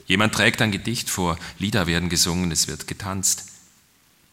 Jemand 0.08 0.34
trägt 0.34 0.60
ein 0.60 0.72
Gedicht 0.72 1.08
vor, 1.08 1.38
Lieder 1.60 1.86
werden 1.86 2.08
gesungen, 2.08 2.50
es 2.50 2.66
wird 2.66 2.88
getanzt. 2.88 3.44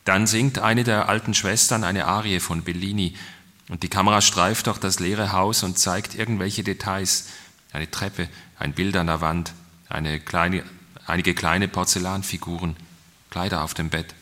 Dann 0.06 0.26
singt 0.26 0.58
eine 0.58 0.84
der 0.84 1.08
alten 1.08 1.36
Schwestern 1.36 1.84
eine 1.84 2.06
Arie 2.06 2.40
von 2.40 2.64
Bellini 2.64 3.16
und 3.70 3.84
die 3.84 3.90
Kamera 3.90 4.22
streift 4.22 4.66
durch 4.66 4.80
das 4.80 5.00
leere 5.00 5.34
Haus 5.34 5.62
und 5.62 5.78
zeigt 5.78 6.16
irgendwelche 6.16 6.64
Details. 6.64 7.28
Eine 7.72 7.92
Treppe, 7.92 8.28
ein 8.58 8.74
Bild 8.74 8.98
an 8.98 9.06
der 9.06 9.22
Wand, 9.22 9.54
eine 9.88 10.20
kleine, 10.20 10.64
einige 11.06 11.36
kleine 11.36 11.68
Porzellanfiguren. 11.68 12.76
Kleider 13.36 13.64
auf 13.66 13.74
dem 13.74 13.90
Bett. 13.90 14.16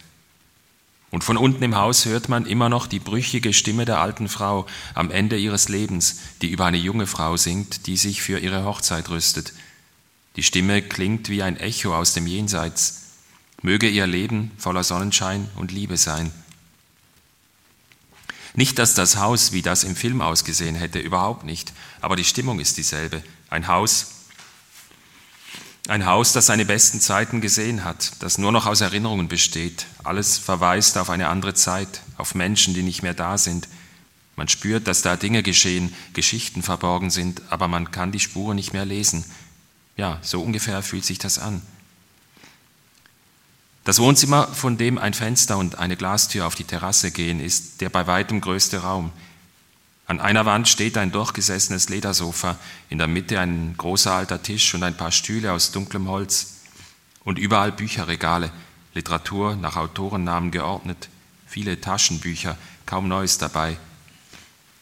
Und 1.11 1.24
von 1.24 1.38
unten 1.38 1.61
im 1.61 1.76
Haus 1.76 2.05
hört 2.05 2.30
man 2.30 2.47
immer 2.47 2.68
noch 2.68 2.88
die 2.88 2.97
brüchige 2.97 3.53
Stimme 3.53 3.86
der 3.86 4.01
alten 4.01 4.28
Frau 4.28 4.66
am 4.95 5.11
Ende 5.11 5.38
ihres 5.38 5.70
Lebens, 5.70 6.18
die 6.41 6.49
über 6.49 6.66
eine 6.66 6.80
junge 6.80 7.05
Frau 7.05 7.38
singt, 7.38 7.86
die 7.86 7.95
sich 7.95 8.24
für 8.24 8.39
ihre 8.39 8.66
Hochzeit 8.66 9.09
rüstet. 9.09 9.53
Die 10.36 10.41
Stimme 10.41 10.82
klingt 10.82 11.30
wie 11.30 11.43
ein 11.43 11.57
Echo 11.57 11.95
aus 11.95 12.16
dem 12.16 12.26
Jenseits. 12.26 13.03
Möge 13.61 13.88
ihr 13.88 14.07
Leben 14.07 14.49
voller 14.57 14.84
Sonnenschein 14.84 15.47
und 15.57 15.72
Liebe 15.72 15.97
sein. 15.97 16.32
Nicht, 18.55 18.80
dass 18.80 18.95
das 18.95 19.18
Haus 19.18 19.51
wie 19.51 19.61
das 19.61 19.84
im 19.84 19.95
Film 19.95 20.22
ausgesehen 20.22 20.76
hätte, 20.76 20.97
überhaupt 20.97 21.43
nicht, 21.43 21.72
aber 22.01 22.16
die 22.16 22.24
Stimmung 22.24 22.59
ist 22.59 22.78
dieselbe. 22.78 23.22
Ein 23.51 23.68
Haus, 23.68 24.22
ein 25.88 26.05
Haus, 26.05 26.31
das 26.31 26.45
seine 26.45 26.65
besten 26.65 27.01
Zeiten 27.01 27.41
gesehen 27.41 27.84
hat, 27.84 28.13
das 28.19 28.38
nur 28.38 28.51
noch 28.51 28.65
aus 28.65 28.81
Erinnerungen 28.81 29.27
besteht. 29.27 29.86
Alles 30.03 30.38
verweist 30.38 30.97
auf 30.97 31.09
eine 31.09 31.27
andere 31.27 31.53
Zeit, 31.53 32.01
auf 32.17 32.36
Menschen, 32.36 32.73
die 32.73 32.84
nicht 32.84 33.03
mehr 33.03 33.13
da 33.13 33.38
sind. 33.38 33.67
Man 34.36 34.47
spürt, 34.47 34.88
dass 34.88 35.01
da 35.01 35.17
Dinge 35.17 35.43
geschehen, 35.43 35.93
Geschichten 36.13 36.63
verborgen 36.63 37.09
sind, 37.09 37.41
aber 37.49 37.67
man 37.67 37.91
kann 37.91 38.11
die 38.11 38.21
Spuren 38.21 38.55
nicht 38.55 38.73
mehr 38.73 38.86
lesen. 38.86 39.25
Ja, 39.97 40.19
so 40.21 40.41
ungefähr 40.41 40.81
fühlt 40.81 41.05
sich 41.05 41.19
das 41.19 41.38
an. 41.38 41.61
Das 43.84 43.99
Wohnzimmer, 43.99 44.47
von 44.47 44.77
dem 44.77 44.97
ein 44.97 45.13
Fenster 45.13 45.57
und 45.57 45.77
eine 45.77 45.97
Glastür 45.97 46.47
auf 46.47 46.55
die 46.55 46.63
Terrasse 46.63 47.11
gehen, 47.11 47.41
ist 47.41 47.81
der 47.81 47.89
bei 47.89 48.07
weitem 48.07 48.39
größte 48.39 48.77
Raum. 48.77 49.11
An 50.14 50.22
einer 50.22 50.45
Wand 50.45 50.68
steht 50.68 50.95
ein 50.99 51.11
durchgesessenes 51.11 51.89
Ledersofa, 51.89 52.59
in 52.88 52.99
der 52.99 53.07
Mitte 53.07 53.39
ein 53.39 53.74
großer 53.76 54.14
alter 54.14 54.43
Tisch 54.43 54.76
und 54.76 54.84
ein 54.84 54.95
paar 54.95 55.11
Stühle 55.11 55.51
aus 55.51 55.72
dunklem 55.72 56.07
Holz 56.07 56.57
und 57.24 57.39
überall 57.39 57.72
Bücherregale, 57.72 58.51
Literatur 58.93 59.55
nach 59.55 59.76
Autorennamen 59.76 60.51
geordnet, 60.51 61.09
viele 61.47 61.82
Taschenbücher, 61.82 62.59
kaum 62.86 63.07
Neues 63.07 63.39
dabei. 63.39 63.76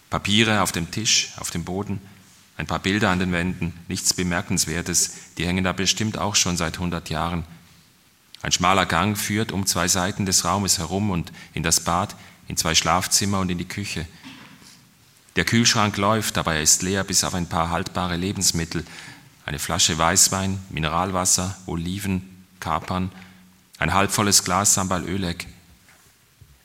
Papiere 0.10 0.64
auf 0.64 0.74
dem 0.74 0.92
Tisch, 0.92 1.30
auf 1.38 1.50
dem 1.50 1.64
Boden, 1.64 2.02
ein 2.58 2.68
paar 2.68 2.80
Bilder 2.80 3.10
an 3.10 3.20
den 3.20 3.32
Wänden, 3.32 3.74
nichts 3.88 4.14
Bemerkenswertes, 4.14 5.14
die 5.38 5.48
hängen 5.48 5.64
da 5.64 5.72
bestimmt 5.72 6.18
auch 6.18 6.36
schon 6.36 6.58
seit 6.58 6.74
100 6.74 7.10
Jahren. 7.10 7.46
Ein 8.42 8.52
schmaler 8.52 8.86
Gang 8.86 9.18
führt 9.18 9.54
um 9.54 9.66
zwei 9.66 9.88
Seiten 9.88 10.26
des 10.26 10.44
Raumes 10.44 10.78
herum 10.78 11.10
und 11.10 11.32
in 11.54 11.64
das 11.64 11.80
Bad, 11.80 12.18
in 12.50 12.58
zwei 12.58 12.76
Schlafzimmer 12.76 13.40
und 13.40 13.50
in 13.50 13.60
die 13.60 13.68
Küche. 13.68 14.06
Der 15.36 15.46
Kühlschrank 15.46 15.96
läuft, 15.98 16.38
aber 16.38 16.56
er 16.56 16.62
ist 16.62 16.82
leer 16.82 17.04
bis 17.04 17.24
auf 17.24 17.34
ein 17.34 17.48
paar 17.48 17.70
haltbare 17.70 18.18
Lebensmittel. 18.18 18.84
Eine 19.46 19.60
Flasche 19.60 19.98
Weißwein, 19.98 20.60
Mineralwasser, 20.70 21.58
Oliven, 21.66 22.46
Kapern, 22.60 23.12
ein 23.80 23.94
halbvolles 23.94 24.44
Glas 24.44 24.74
Sambal 24.74 25.04
Ölek. 25.06 25.48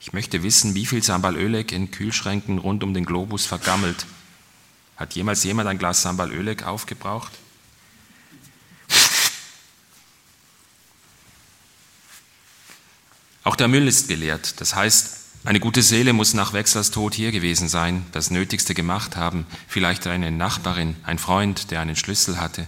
Ich 0.00 0.12
möchte 0.12 0.42
wissen, 0.42 0.74
wie 0.74 0.86
viel 0.86 1.02
Sambal 1.02 1.36
Ölek 1.36 1.72
in 1.72 1.90
Kühlschränken 1.90 2.58
rund 2.58 2.82
um 2.82 2.92
den 2.92 3.06
Globus 3.06 3.46
vergammelt. 3.46 4.06
Hat 4.96 5.14
jemals 5.14 5.44
jemand 5.44 5.68
ein 5.68 5.78
Glas 5.78 6.02
Sambal 6.02 6.30
Ölek 6.32 6.64
aufgebraucht? 6.64 7.32
Auch 13.44 13.56
der 13.56 13.68
Müll 13.68 13.86
ist 13.86 14.08
geleert. 14.08 14.60
Das 14.60 14.74
heißt, 14.74 15.25
eine 15.46 15.60
gute 15.60 15.80
Seele 15.80 16.12
muss 16.12 16.34
nach 16.34 16.52
Wechslers 16.52 16.90
Tod 16.90 17.14
hier 17.14 17.30
gewesen 17.30 17.68
sein, 17.68 18.04
das 18.10 18.32
Nötigste 18.32 18.74
gemacht 18.74 19.14
haben, 19.14 19.46
vielleicht 19.68 20.04
eine 20.08 20.32
Nachbarin, 20.32 20.96
ein 21.04 21.20
Freund, 21.20 21.70
der 21.70 21.80
einen 21.80 21.94
Schlüssel 21.94 22.40
hatte. 22.40 22.66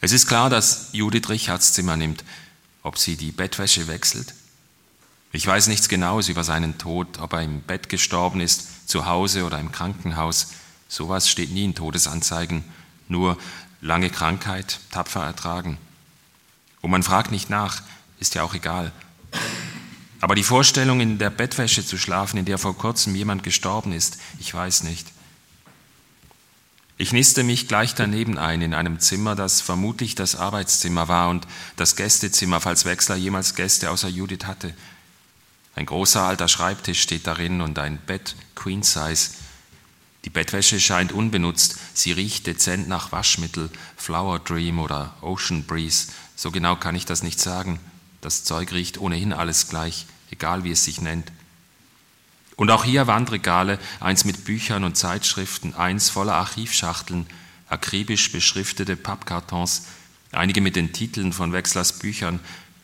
Es 0.00 0.10
ist 0.10 0.26
klar, 0.26 0.50
dass 0.50 0.88
Judith 0.90 1.28
Richards 1.28 1.72
Zimmer 1.72 1.96
nimmt, 1.96 2.24
ob 2.82 2.98
sie 2.98 3.16
die 3.16 3.30
Bettwäsche 3.30 3.86
wechselt. 3.86 4.34
Ich 5.30 5.46
weiß 5.46 5.68
nichts 5.68 5.88
Genaues 5.88 6.28
über 6.28 6.42
seinen 6.42 6.78
Tod, 6.78 7.20
ob 7.20 7.32
er 7.34 7.42
im 7.42 7.60
Bett 7.60 7.88
gestorben 7.88 8.40
ist, 8.40 8.88
zu 8.88 9.06
Hause 9.06 9.44
oder 9.44 9.60
im 9.60 9.70
Krankenhaus. 9.70 10.48
Sowas 10.88 11.30
steht 11.30 11.52
nie 11.52 11.64
in 11.64 11.76
Todesanzeigen, 11.76 12.64
nur 13.06 13.38
lange 13.80 14.10
Krankheit, 14.10 14.80
tapfer 14.90 15.22
ertragen. 15.22 15.78
Und 16.80 16.90
man 16.90 17.04
fragt 17.04 17.30
nicht 17.30 17.50
nach, 17.50 17.82
ist 18.18 18.34
ja 18.34 18.42
auch 18.42 18.54
egal. 18.54 18.90
Aber 20.24 20.34
die 20.34 20.42
Vorstellung, 20.42 21.00
in 21.00 21.18
der 21.18 21.28
Bettwäsche 21.28 21.84
zu 21.84 21.98
schlafen, 21.98 22.38
in 22.38 22.46
der 22.46 22.56
vor 22.56 22.78
kurzem 22.78 23.14
jemand 23.14 23.42
gestorben 23.42 23.92
ist, 23.92 24.16
ich 24.38 24.54
weiß 24.54 24.84
nicht. 24.84 25.06
Ich 26.96 27.12
niste 27.12 27.42
mich 27.42 27.68
gleich 27.68 27.94
daneben 27.94 28.38
ein, 28.38 28.62
in 28.62 28.72
einem 28.72 29.00
Zimmer, 29.00 29.34
das 29.34 29.60
vermutlich 29.60 30.14
das 30.14 30.34
Arbeitszimmer 30.34 31.08
war 31.08 31.28
und 31.28 31.46
das 31.76 31.94
Gästezimmer, 31.94 32.62
falls 32.62 32.86
Wechsler 32.86 33.16
jemals 33.16 33.54
Gäste 33.54 33.90
außer 33.90 34.08
Judith 34.08 34.46
hatte. 34.46 34.72
Ein 35.76 35.84
großer 35.84 36.22
alter 36.22 36.48
Schreibtisch 36.48 37.02
steht 37.02 37.26
darin 37.26 37.60
und 37.60 37.78
ein 37.78 37.98
Bett, 37.98 38.34
Queen 38.54 38.82
Size. 38.82 39.28
Die 40.24 40.30
Bettwäsche 40.30 40.80
scheint 40.80 41.12
unbenutzt, 41.12 41.76
sie 41.92 42.12
riecht 42.12 42.46
dezent 42.46 42.88
nach 42.88 43.12
Waschmittel, 43.12 43.68
Flower 43.98 44.38
Dream 44.38 44.78
oder 44.78 45.16
Ocean 45.20 45.64
Breeze, 45.64 46.06
so 46.34 46.50
genau 46.50 46.76
kann 46.76 46.96
ich 46.96 47.04
das 47.04 47.22
nicht 47.22 47.40
sagen. 47.40 47.78
Das 48.22 48.42
Zeug 48.44 48.72
riecht 48.72 48.96
ohnehin 48.96 49.34
alles 49.34 49.68
gleich 49.68 50.06
egal 50.34 50.64
wie 50.64 50.72
es 50.72 50.84
sich 50.84 51.00
nennt. 51.00 51.30
Und 52.56 52.70
auch 52.70 52.84
hier 52.84 53.06
Wandregale, 53.06 53.78
eins 54.00 54.24
mit 54.24 54.44
Büchern 54.44 54.84
und 54.84 54.96
Zeitschriften, 54.96 55.74
eins 55.74 56.10
voller 56.10 56.34
Archivschachteln, 56.34 57.26
akribisch 57.68 58.30
beschriftete 58.30 58.96
Pappkartons, 58.96 59.86
einige 60.32 60.60
mit 60.60 60.76
den 60.76 60.92
Titeln 60.92 61.32
von 61.32 61.52
Wechslers 61.52 61.98
Büchern, 61.98 62.40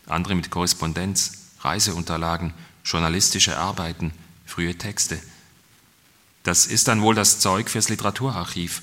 andere 0.06 0.34
mit 0.34 0.50
Korrespondenz, 0.50 1.52
Reiseunterlagen, 1.60 2.54
journalistische 2.84 3.58
Arbeiten, 3.58 4.12
frühe 4.46 4.76
Texte. 4.78 5.20
Das 6.42 6.66
ist 6.66 6.88
dann 6.88 7.02
wohl 7.02 7.14
das 7.14 7.38
Zeug 7.38 7.68
fürs 7.68 7.90
Literaturarchiv, 7.90 8.82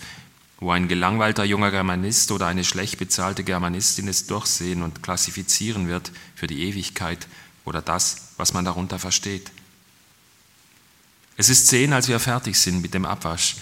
wo 0.60 0.72
ein 0.72 0.88
gelangweilter 0.88 1.44
junger 1.44 1.72
Germanist 1.72 2.32
oder 2.32 2.48
eine 2.48 2.64
schlecht 2.64 2.98
bezahlte 2.98 3.44
Germanistin 3.44 4.08
es 4.08 4.28
durchsehen 4.28 4.84
und 4.84 5.04
klassifizieren 5.04 5.88
wird 5.88 6.12
für 6.36 6.48
die 6.48 6.64
Ewigkeit 6.64 7.28
oder 7.66 7.82
das, 7.82 8.27
was 8.38 8.54
man 8.54 8.66
darunter 8.66 9.00
versteht. 9.00 9.52
Es 11.36 11.50
ist 11.50 11.68
zehn, 11.68 11.94
als 11.94 12.08
wir 12.08 12.20
fertig 12.20 12.58
sind 12.58 12.82
mit 12.82 12.94
dem 12.94 13.06
Abwasch. 13.06 13.58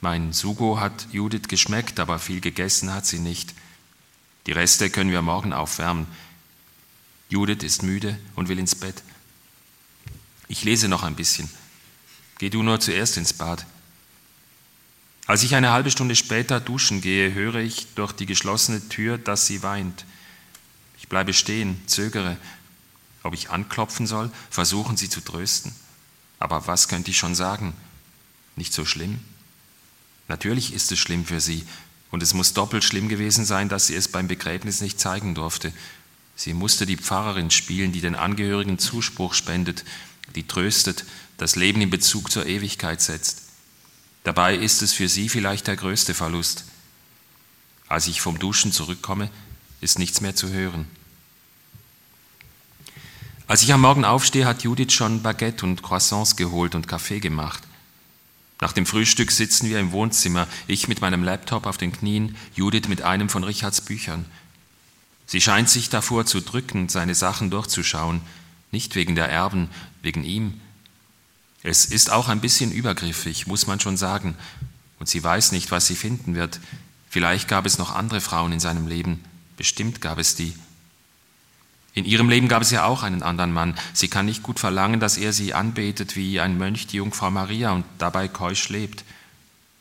Mein 0.00 0.32
Sugo 0.32 0.78
hat 0.78 1.08
Judith 1.10 1.48
geschmeckt, 1.48 1.98
aber 1.98 2.18
viel 2.18 2.40
gegessen 2.40 2.92
hat 2.92 3.06
sie 3.06 3.18
nicht. 3.18 3.54
Die 4.46 4.52
Reste 4.52 4.90
können 4.90 5.10
wir 5.10 5.22
morgen 5.22 5.52
aufwärmen. 5.52 6.06
Judith 7.28 7.62
ist 7.62 7.82
müde 7.82 8.18
und 8.36 8.48
will 8.48 8.58
ins 8.58 8.74
Bett. 8.74 9.02
Ich 10.46 10.64
lese 10.64 10.88
noch 10.88 11.02
ein 11.02 11.16
bisschen. 11.16 11.50
Geh 12.38 12.48
du 12.48 12.62
nur 12.62 12.80
zuerst 12.80 13.16
ins 13.16 13.32
Bad. 13.32 13.66
Als 15.26 15.42
ich 15.42 15.54
eine 15.54 15.72
halbe 15.72 15.90
Stunde 15.90 16.16
später 16.16 16.60
duschen 16.60 17.02
gehe, 17.02 17.34
höre 17.34 17.56
ich 17.56 17.88
durch 17.94 18.12
die 18.12 18.24
geschlossene 18.24 18.88
Tür, 18.88 19.18
dass 19.18 19.46
sie 19.46 19.62
weint. 19.62 20.06
Ich 20.96 21.08
bleibe 21.08 21.34
stehen, 21.34 21.82
zögere, 21.86 22.38
ob 23.22 23.34
ich 23.34 23.50
anklopfen 23.50 24.06
soll, 24.06 24.30
versuchen 24.50 24.96
sie 24.96 25.08
zu 25.08 25.20
trösten. 25.20 25.72
Aber 26.38 26.66
was 26.66 26.88
könnte 26.88 27.10
ich 27.10 27.18
schon 27.18 27.34
sagen? 27.34 27.74
Nicht 28.56 28.72
so 28.72 28.84
schlimm? 28.84 29.20
Natürlich 30.28 30.72
ist 30.72 30.92
es 30.92 30.98
schlimm 30.98 31.24
für 31.24 31.40
sie, 31.40 31.66
und 32.10 32.22
es 32.22 32.34
muss 32.34 32.54
doppelt 32.54 32.84
schlimm 32.84 33.08
gewesen 33.08 33.44
sein, 33.44 33.68
dass 33.68 33.86
sie 33.86 33.94
es 33.94 34.08
beim 34.08 34.28
Begräbnis 34.28 34.80
nicht 34.80 34.98
zeigen 34.98 35.34
durfte. 35.34 35.72
Sie 36.36 36.54
musste 36.54 36.86
die 36.86 36.96
Pfarrerin 36.96 37.50
spielen, 37.50 37.92
die 37.92 38.00
den 38.00 38.14
Angehörigen 38.14 38.78
Zuspruch 38.78 39.34
spendet, 39.34 39.84
die 40.34 40.46
tröstet, 40.46 41.04
das 41.36 41.56
Leben 41.56 41.80
in 41.80 41.90
Bezug 41.90 42.30
zur 42.30 42.46
Ewigkeit 42.46 43.00
setzt. 43.00 43.42
Dabei 44.24 44.56
ist 44.56 44.82
es 44.82 44.92
für 44.92 45.08
sie 45.08 45.28
vielleicht 45.28 45.66
der 45.66 45.76
größte 45.76 46.14
Verlust. 46.14 46.64
Als 47.88 48.06
ich 48.06 48.20
vom 48.20 48.38
Duschen 48.38 48.72
zurückkomme, 48.72 49.30
ist 49.80 49.98
nichts 49.98 50.20
mehr 50.20 50.34
zu 50.34 50.48
hören. 50.50 50.86
Als 53.48 53.62
ich 53.62 53.72
am 53.72 53.80
Morgen 53.80 54.04
aufstehe, 54.04 54.44
hat 54.44 54.62
Judith 54.62 54.92
schon 54.92 55.22
Baguette 55.22 55.64
und 55.64 55.82
Croissants 55.82 56.36
geholt 56.36 56.74
und 56.74 56.86
Kaffee 56.86 57.18
gemacht. 57.18 57.62
Nach 58.60 58.72
dem 58.72 58.84
Frühstück 58.84 59.30
sitzen 59.30 59.70
wir 59.70 59.80
im 59.80 59.90
Wohnzimmer, 59.90 60.46
ich 60.66 60.86
mit 60.86 61.00
meinem 61.00 61.24
Laptop 61.24 61.64
auf 61.64 61.78
den 61.78 61.90
Knien, 61.90 62.36
Judith 62.54 62.88
mit 62.88 63.00
einem 63.00 63.30
von 63.30 63.44
Richards 63.44 63.80
Büchern. 63.80 64.26
Sie 65.24 65.40
scheint 65.40 65.70
sich 65.70 65.88
davor 65.88 66.26
zu 66.26 66.42
drücken, 66.42 66.90
seine 66.90 67.14
Sachen 67.14 67.48
durchzuschauen, 67.48 68.20
nicht 68.70 68.94
wegen 68.96 69.14
der 69.14 69.30
Erben, 69.30 69.70
wegen 70.02 70.24
ihm. 70.24 70.60
Es 71.62 71.86
ist 71.86 72.12
auch 72.12 72.28
ein 72.28 72.42
bisschen 72.42 72.70
übergriffig, 72.70 73.46
muss 73.46 73.66
man 73.66 73.80
schon 73.80 73.96
sagen, 73.96 74.36
und 74.98 75.08
sie 75.08 75.24
weiß 75.24 75.52
nicht, 75.52 75.70
was 75.70 75.86
sie 75.86 75.96
finden 75.96 76.34
wird. 76.34 76.60
Vielleicht 77.08 77.48
gab 77.48 77.64
es 77.64 77.78
noch 77.78 77.94
andere 77.94 78.20
Frauen 78.20 78.52
in 78.52 78.60
seinem 78.60 78.86
Leben, 78.86 79.24
bestimmt 79.56 80.02
gab 80.02 80.18
es 80.18 80.34
die. 80.34 80.52
In 81.98 82.04
ihrem 82.04 82.28
Leben 82.28 82.48
gab 82.48 82.62
es 82.62 82.70
ja 82.70 82.84
auch 82.84 83.02
einen 83.02 83.22
anderen 83.22 83.52
Mann. 83.52 83.74
Sie 83.92 84.08
kann 84.08 84.26
nicht 84.26 84.42
gut 84.42 84.58
verlangen, 84.58 85.00
dass 85.00 85.18
er 85.18 85.32
sie 85.32 85.54
anbetet 85.54 86.16
wie 86.16 86.40
ein 86.40 86.56
Mönch 86.56 86.86
die 86.86 86.96
Jungfrau 86.96 87.30
Maria 87.30 87.72
und 87.72 87.84
dabei 87.98 88.28
keusch 88.28 88.68
lebt. 88.68 89.04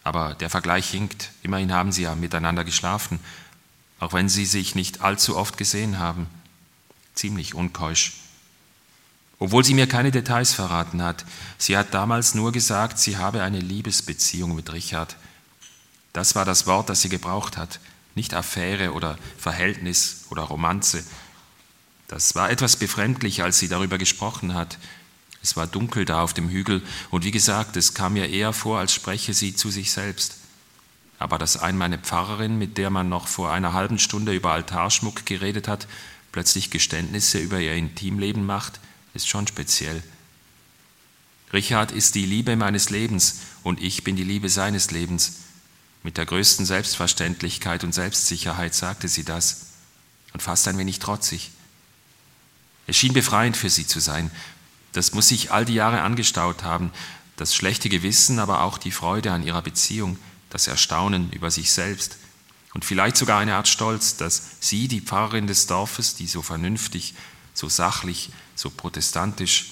Aber 0.03 0.33
der 0.35 0.49
Vergleich 0.49 0.89
hinkt. 0.89 1.31
Immerhin 1.43 1.73
haben 1.73 1.91
sie 1.91 2.03
ja 2.03 2.15
miteinander 2.15 2.63
geschlafen 2.63 3.19
auch 3.99 4.13
wenn 4.13 4.29
sie 4.29 4.45
sich 4.45 4.75
nicht 4.75 5.01
allzu 5.01 5.35
oft 5.35 5.57
gesehen 5.57 5.99
haben. 5.99 6.27
Ziemlich 7.15 7.55
unkeusch. 7.55 8.13
Obwohl 9.39 9.63
sie 9.63 9.73
mir 9.73 9.87
keine 9.87 10.11
Details 10.11 10.53
verraten 10.53 11.01
hat. 11.01 11.25
Sie 11.57 11.77
hat 11.77 11.93
damals 11.93 12.35
nur 12.35 12.51
gesagt, 12.51 12.99
sie 12.99 13.17
habe 13.17 13.43
eine 13.43 13.59
Liebesbeziehung 13.59 14.55
mit 14.55 14.71
Richard. 14.73 15.15
Das 16.13 16.35
war 16.35 16.45
das 16.45 16.65
Wort, 16.65 16.89
das 16.89 17.01
sie 17.01 17.09
gebraucht 17.09 17.57
hat. 17.57 17.79
Nicht 18.15 18.33
Affäre 18.33 18.93
oder 18.93 19.17
Verhältnis 19.37 20.25
oder 20.29 20.43
Romanze. 20.43 21.03
Das 22.07 22.35
war 22.35 22.49
etwas 22.49 22.77
befremdlich, 22.77 23.43
als 23.43 23.59
sie 23.59 23.67
darüber 23.67 23.97
gesprochen 23.97 24.53
hat. 24.53 24.77
Es 25.43 25.55
war 25.55 25.67
dunkel 25.67 26.05
da 26.05 26.21
auf 26.21 26.33
dem 26.33 26.49
Hügel 26.49 26.81
und 27.09 27.25
wie 27.25 27.31
gesagt, 27.31 27.77
es 27.77 27.93
kam 27.93 28.13
mir 28.13 28.29
eher 28.29 28.53
vor, 28.53 28.79
als 28.79 28.93
spreche 28.93 29.33
sie 29.33 29.55
zu 29.55 29.69
sich 29.69 29.91
selbst. 29.91 30.37
Aber 31.19 31.37
dass 31.37 31.57
einmal 31.57 31.87
eine 31.87 31.97
Pfarrerin, 31.97 32.57
mit 32.57 32.77
der 32.77 32.89
man 32.89 33.09
noch 33.09 33.27
vor 33.27 33.51
einer 33.51 33.73
halben 33.73 33.99
Stunde 33.99 34.33
über 34.33 34.51
Altarschmuck 34.51 35.25
geredet 35.25 35.67
hat, 35.67 35.87
plötzlich 36.31 36.69
Geständnisse 36.69 37.39
über 37.39 37.59
ihr 37.59 37.73
Intimleben 37.73 38.45
macht, 38.45 38.79
ist 39.13 39.27
schon 39.27 39.47
speziell. 39.47 40.03
Richard 41.53 41.91
ist 41.91 42.15
die 42.15 42.25
Liebe 42.25 42.55
meines 42.55 42.89
Lebens 42.89 43.39
und 43.63 43.81
ich 43.81 44.03
bin 44.03 44.15
die 44.15 44.23
Liebe 44.23 44.49
seines 44.49 44.91
Lebens. 44.91 45.37
Mit 46.03 46.17
der 46.17 46.25
größten 46.25 46.65
Selbstverständlichkeit 46.65 47.83
und 47.83 47.93
Selbstsicherheit 47.93 48.75
sagte 48.75 49.07
sie 49.07 49.23
das 49.23 49.67
und 50.33 50.41
fast 50.41 50.67
ein 50.67 50.77
wenig 50.77 50.99
trotzig. 50.99 51.51
Es 52.87 52.95
schien 52.95 53.13
befreiend 53.13 53.55
für 53.55 53.69
sie 53.69 53.85
zu 53.85 53.99
sein. 53.99 54.31
Das 54.93 55.13
muss 55.13 55.27
sich 55.27 55.51
all 55.51 55.65
die 55.65 55.75
Jahre 55.75 56.01
angestaut 56.01 56.63
haben, 56.63 56.91
das 57.35 57.53
schlechte 57.53 57.89
Gewissen, 57.89 58.39
aber 58.39 58.63
auch 58.63 58.77
die 58.77 58.91
Freude 58.91 59.31
an 59.31 59.43
ihrer 59.43 59.61
Beziehung 59.61 60.17
das 60.49 60.67
Erstaunen 60.67 61.31
über 61.31 61.51
sich 61.51 61.71
selbst 61.71 62.17
und 62.77 62.85
vielleicht 62.85 63.17
sogar 63.17 63.39
eine 63.39 63.55
Art 63.55 63.67
Stolz, 63.67 64.17
dass 64.17 64.57
sie, 64.59 64.87
die 64.87 65.01
Pfarrerin 65.01 65.47
des 65.47 65.65
Dorfes, 65.65 66.13
die 66.13 66.27
so 66.27 66.43
vernünftig, 66.43 67.15
so 67.55 67.69
sachlich, 67.69 68.29
so 68.55 68.69
protestantisch, 68.69 69.71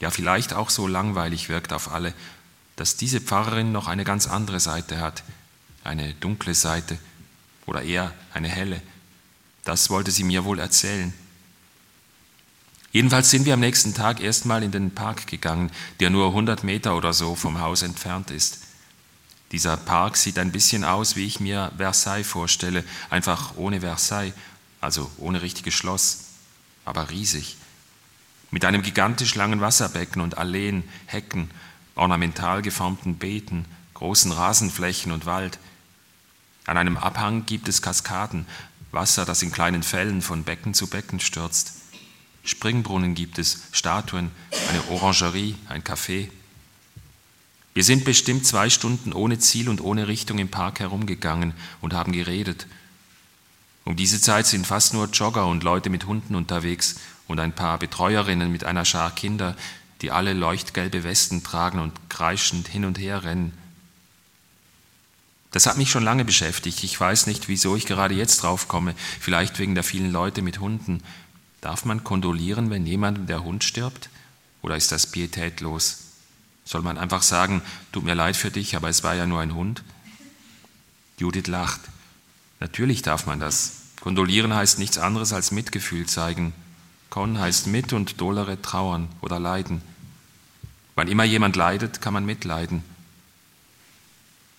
ja 0.00 0.10
vielleicht 0.10 0.54
auch 0.54 0.70
so 0.70 0.86
langweilig 0.86 1.50
wirkt 1.50 1.74
auf 1.74 1.92
alle, 1.92 2.14
dass 2.76 2.96
diese 2.96 3.20
Pfarrerin 3.20 3.72
noch 3.72 3.88
eine 3.88 4.04
ganz 4.04 4.26
andere 4.26 4.58
Seite 4.58 5.00
hat, 5.00 5.22
eine 5.84 6.14
dunkle 6.14 6.54
Seite 6.54 6.98
oder 7.66 7.82
eher 7.82 8.14
eine 8.32 8.48
helle. 8.48 8.80
Das 9.64 9.90
wollte 9.90 10.10
sie 10.10 10.24
mir 10.24 10.44
wohl 10.44 10.58
erzählen. 10.58 11.12
Jedenfalls 12.96 13.28
sind 13.28 13.44
wir 13.44 13.52
am 13.52 13.60
nächsten 13.60 13.92
Tag 13.92 14.22
erstmal 14.22 14.62
in 14.62 14.70
den 14.70 14.90
Park 14.90 15.26
gegangen, 15.26 15.70
der 16.00 16.08
nur 16.08 16.28
100 16.28 16.64
Meter 16.64 16.96
oder 16.96 17.12
so 17.12 17.34
vom 17.34 17.60
Haus 17.60 17.82
entfernt 17.82 18.30
ist. 18.30 18.60
Dieser 19.52 19.76
Park 19.76 20.16
sieht 20.16 20.38
ein 20.38 20.50
bisschen 20.50 20.82
aus, 20.82 21.14
wie 21.14 21.26
ich 21.26 21.38
mir 21.38 21.72
Versailles 21.76 22.26
vorstelle, 22.26 22.84
einfach 23.10 23.58
ohne 23.58 23.82
Versailles, 23.82 24.32
also 24.80 25.10
ohne 25.18 25.42
richtiges 25.42 25.74
Schloss, 25.74 26.20
aber 26.86 27.10
riesig. 27.10 27.58
Mit 28.50 28.64
einem 28.64 28.80
gigantisch 28.80 29.34
langen 29.34 29.60
Wasserbecken 29.60 30.22
und 30.22 30.38
Alleen, 30.38 30.82
Hecken, 31.04 31.50
ornamental 31.96 32.62
geformten 32.62 33.18
Beeten, 33.18 33.66
großen 33.92 34.32
Rasenflächen 34.32 35.12
und 35.12 35.26
Wald. 35.26 35.58
An 36.64 36.78
einem 36.78 36.96
Abhang 36.96 37.44
gibt 37.44 37.68
es 37.68 37.82
Kaskaden, 37.82 38.46
Wasser, 38.90 39.26
das 39.26 39.42
in 39.42 39.52
kleinen 39.52 39.82
Fällen 39.82 40.22
von 40.22 40.44
Becken 40.44 40.72
zu 40.72 40.86
Becken 40.86 41.20
stürzt. 41.20 41.74
Springbrunnen 42.46 43.14
gibt 43.14 43.38
es, 43.38 43.64
Statuen, 43.72 44.30
eine 44.70 44.88
Orangerie, 44.88 45.56
ein 45.68 45.82
Café. 45.82 46.30
Wir 47.74 47.84
sind 47.84 48.04
bestimmt 48.04 48.46
zwei 48.46 48.70
Stunden 48.70 49.12
ohne 49.12 49.38
Ziel 49.38 49.68
und 49.68 49.82
ohne 49.82 50.08
Richtung 50.08 50.38
im 50.38 50.48
Park 50.48 50.80
herumgegangen 50.80 51.52
und 51.82 51.92
haben 51.92 52.12
geredet. 52.12 52.66
Um 53.84 53.96
diese 53.96 54.20
Zeit 54.20 54.46
sind 54.46 54.66
fast 54.66 54.94
nur 54.94 55.08
Jogger 55.08 55.46
und 55.46 55.62
Leute 55.62 55.90
mit 55.90 56.06
Hunden 56.06 56.34
unterwegs 56.34 56.96
und 57.26 57.40
ein 57.40 57.52
paar 57.52 57.78
Betreuerinnen 57.78 58.50
mit 58.50 58.64
einer 58.64 58.84
Schar 58.84 59.10
Kinder, 59.10 59.56
die 60.00 60.10
alle 60.10 60.32
leuchtgelbe 60.32 61.04
Westen 61.04 61.42
tragen 61.42 61.80
und 61.80 61.92
kreischend 62.08 62.68
hin 62.68 62.84
und 62.84 62.98
her 62.98 63.24
rennen. 63.24 63.52
Das 65.50 65.66
hat 65.66 65.78
mich 65.78 65.90
schon 65.90 66.04
lange 66.04 66.24
beschäftigt. 66.24 66.84
Ich 66.84 67.00
weiß 67.00 67.26
nicht, 67.26 67.48
wieso 67.48 67.76
ich 67.76 67.86
gerade 67.86 68.14
jetzt 68.14 68.42
draufkomme. 68.42 68.94
Vielleicht 69.20 69.58
wegen 69.58 69.74
der 69.74 69.84
vielen 69.84 70.12
Leute 70.12 70.42
mit 70.42 70.60
Hunden. 70.60 71.02
Darf 71.66 71.84
man 71.84 72.04
kondolieren, 72.04 72.70
wenn 72.70 72.86
jemandem 72.86 73.26
der 73.26 73.42
Hund 73.42 73.64
stirbt? 73.64 74.08
Oder 74.62 74.76
ist 74.76 74.92
das 74.92 75.08
pietätlos? 75.08 76.04
Soll 76.64 76.80
man 76.80 76.96
einfach 76.96 77.22
sagen, 77.22 77.60
tut 77.90 78.04
mir 78.04 78.14
leid 78.14 78.36
für 78.36 78.52
dich, 78.52 78.76
aber 78.76 78.88
es 78.88 79.02
war 79.02 79.16
ja 79.16 79.26
nur 79.26 79.40
ein 79.40 79.52
Hund? 79.52 79.82
Judith 81.18 81.48
lacht. 81.48 81.80
Natürlich 82.60 83.02
darf 83.02 83.26
man 83.26 83.40
das. 83.40 83.78
Kondolieren 84.00 84.54
heißt 84.54 84.78
nichts 84.78 84.96
anderes 84.96 85.32
als 85.32 85.50
Mitgefühl 85.50 86.06
zeigen. 86.06 86.52
Kon 87.10 87.40
heißt 87.40 87.66
mit 87.66 87.92
und 87.92 88.20
dolere 88.20 88.62
trauern 88.62 89.08
oder 89.20 89.40
leiden. 89.40 89.82
Wann 90.94 91.08
immer 91.08 91.24
jemand 91.24 91.56
leidet, 91.56 92.00
kann 92.00 92.12
man 92.12 92.24
mitleiden. 92.24 92.84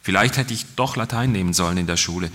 Vielleicht 0.02 0.36
hätte 0.36 0.54
ich 0.54 0.76
doch 0.76 0.98
Latein 0.98 1.32
nehmen 1.32 1.54
sollen 1.54 1.78
in 1.78 1.88
der 1.88 1.96
Schule. 1.96 2.30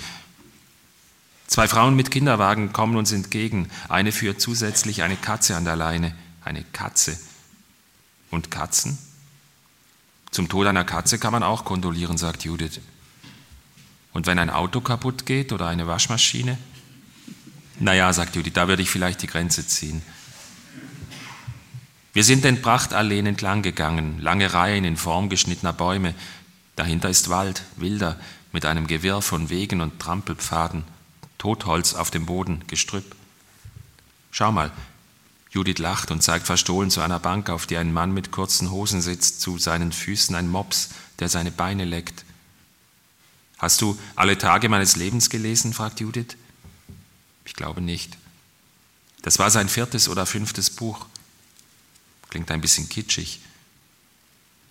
Zwei 1.53 1.69
Frauen 1.69 1.95
mit 1.95 2.11
Kinderwagen 2.11 2.73
kommen 2.73 2.97
uns 2.97 3.13
entgegen. 3.13 3.69
Eine 3.91 4.11
führt 4.11 4.41
zusätzlich 4.41 5.03
eine 5.03 5.17
Katze 5.17 5.55
an 5.55 5.67
der 5.67 5.77
Leine. 5.77 6.15
Eine 6.43 6.65
Katze. 6.73 7.21
Und 8.31 8.51
Katzen? 8.51 8.97
Zum 10.31 10.49
Tod 10.49 10.67
einer 10.67 10.85
Katze 10.85 11.19
kann 11.19 11.33
man 11.33 11.43
auch 11.43 11.67
kondolieren, 11.67 12.17
sagt 12.17 12.45
Judith. 12.45 12.81
Und 14.15 14.27
wenn 14.27 14.39
ein 14.39 14.49
Auto 14.49 14.81
kaputt 14.81 15.27
geht 15.27 15.53
oder 15.53 15.67
eine 15.67 15.87
Waschmaschine? 15.87 16.57
Naja, 17.79 18.11
sagt 18.15 18.35
Judith, 18.35 18.55
da 18.55 18.67
würde 18.67 18.81
ich 18.81 18.89
vielleicht 18.89 19.21
die 19.21 19.27
Grenze 19.27 19.67
ziehen. 19.67 20.01
Wir 22.15 22.25
sind 22.25 22.45
den 22.45 22.63
Prachtalleen 22.63 23.27
entlang 23.27 23.61
gegangen, 23.61 24.19
lange 24.21 24.55
Reihen 24.55 24.85
in 24.85 24.97
Form 24.97 25.29
geschnittener 25.29 25.75
Bäume. 25.75 26.15
Dahinter 26.77 27.11
ist 27.11 27.29
Wald, 27.29 27.63
wilder, 27.77 28.19
mit 28.53 28.65
einem 28.65 28.87
Gewirr 28.87 29.21
von 29.21 29.51
Wegen 29.51 29.83
und 29.83 29.99
Trampelpfaden, 29.99 30.85
Totholz 31.43 31.95
auf 31.95 32.13
dem 32.13 32.25
Boden, 32.25 32.63
Gestrüpp. 32.69 33.17
Schau 34.31 34.53
mal, 34.53 34.71
Judith 35.51 35.79
lacht 35.79 36.13
und 36.13 36.23
zeigt 36.23 36.47
verstohlen 36.47 36.89
zu 36.89 37.01
einer 37.01 37.19
Bank, 37.19 37.51
auf 37.51 37.67
der 37.67 37.81
ein 37.81 37.93
Mann 37.93 38.13
mit 38.13 38.31
kurzen 38.31 38.71
Hosen 38.71 39.03
sitzt, 39.03 39.41
zu 39.41 39.59
seinen 39.59 39.91
Füßen 39.91 40.37
ein 40.37 40.49
Mops, 40.49 40.91
der 41.19 41.29
seine 41.29 41.51
Beine 41.51 41.85
leckt. 41.85 42.25
Hast 43.59 43.81
du 43.81 43.99
alle 44.15 44.39
Tage 44.39 44.69
meines 44.69 44.95
Lebens 44.95 45.31
gelesen? 45.31 45.73
fragt 45.73 45.99
Judith. 45.99 46.37
Ich 47.45 47.55
glaube 47.55 47.81
nicht. 47.81 48.19
Das 49.23 49.41
war 49.41 49.51
sein 49.51 49.69
viertes 49.69 50.09
oder 50.09 50.27
fünftes 50.27 50.71
Buch. 50.71 51.07
Klingt 52.31 52.53
ein 52.53 52.61
bisschen 52.61 52.89
kitschig. 52.89 53.41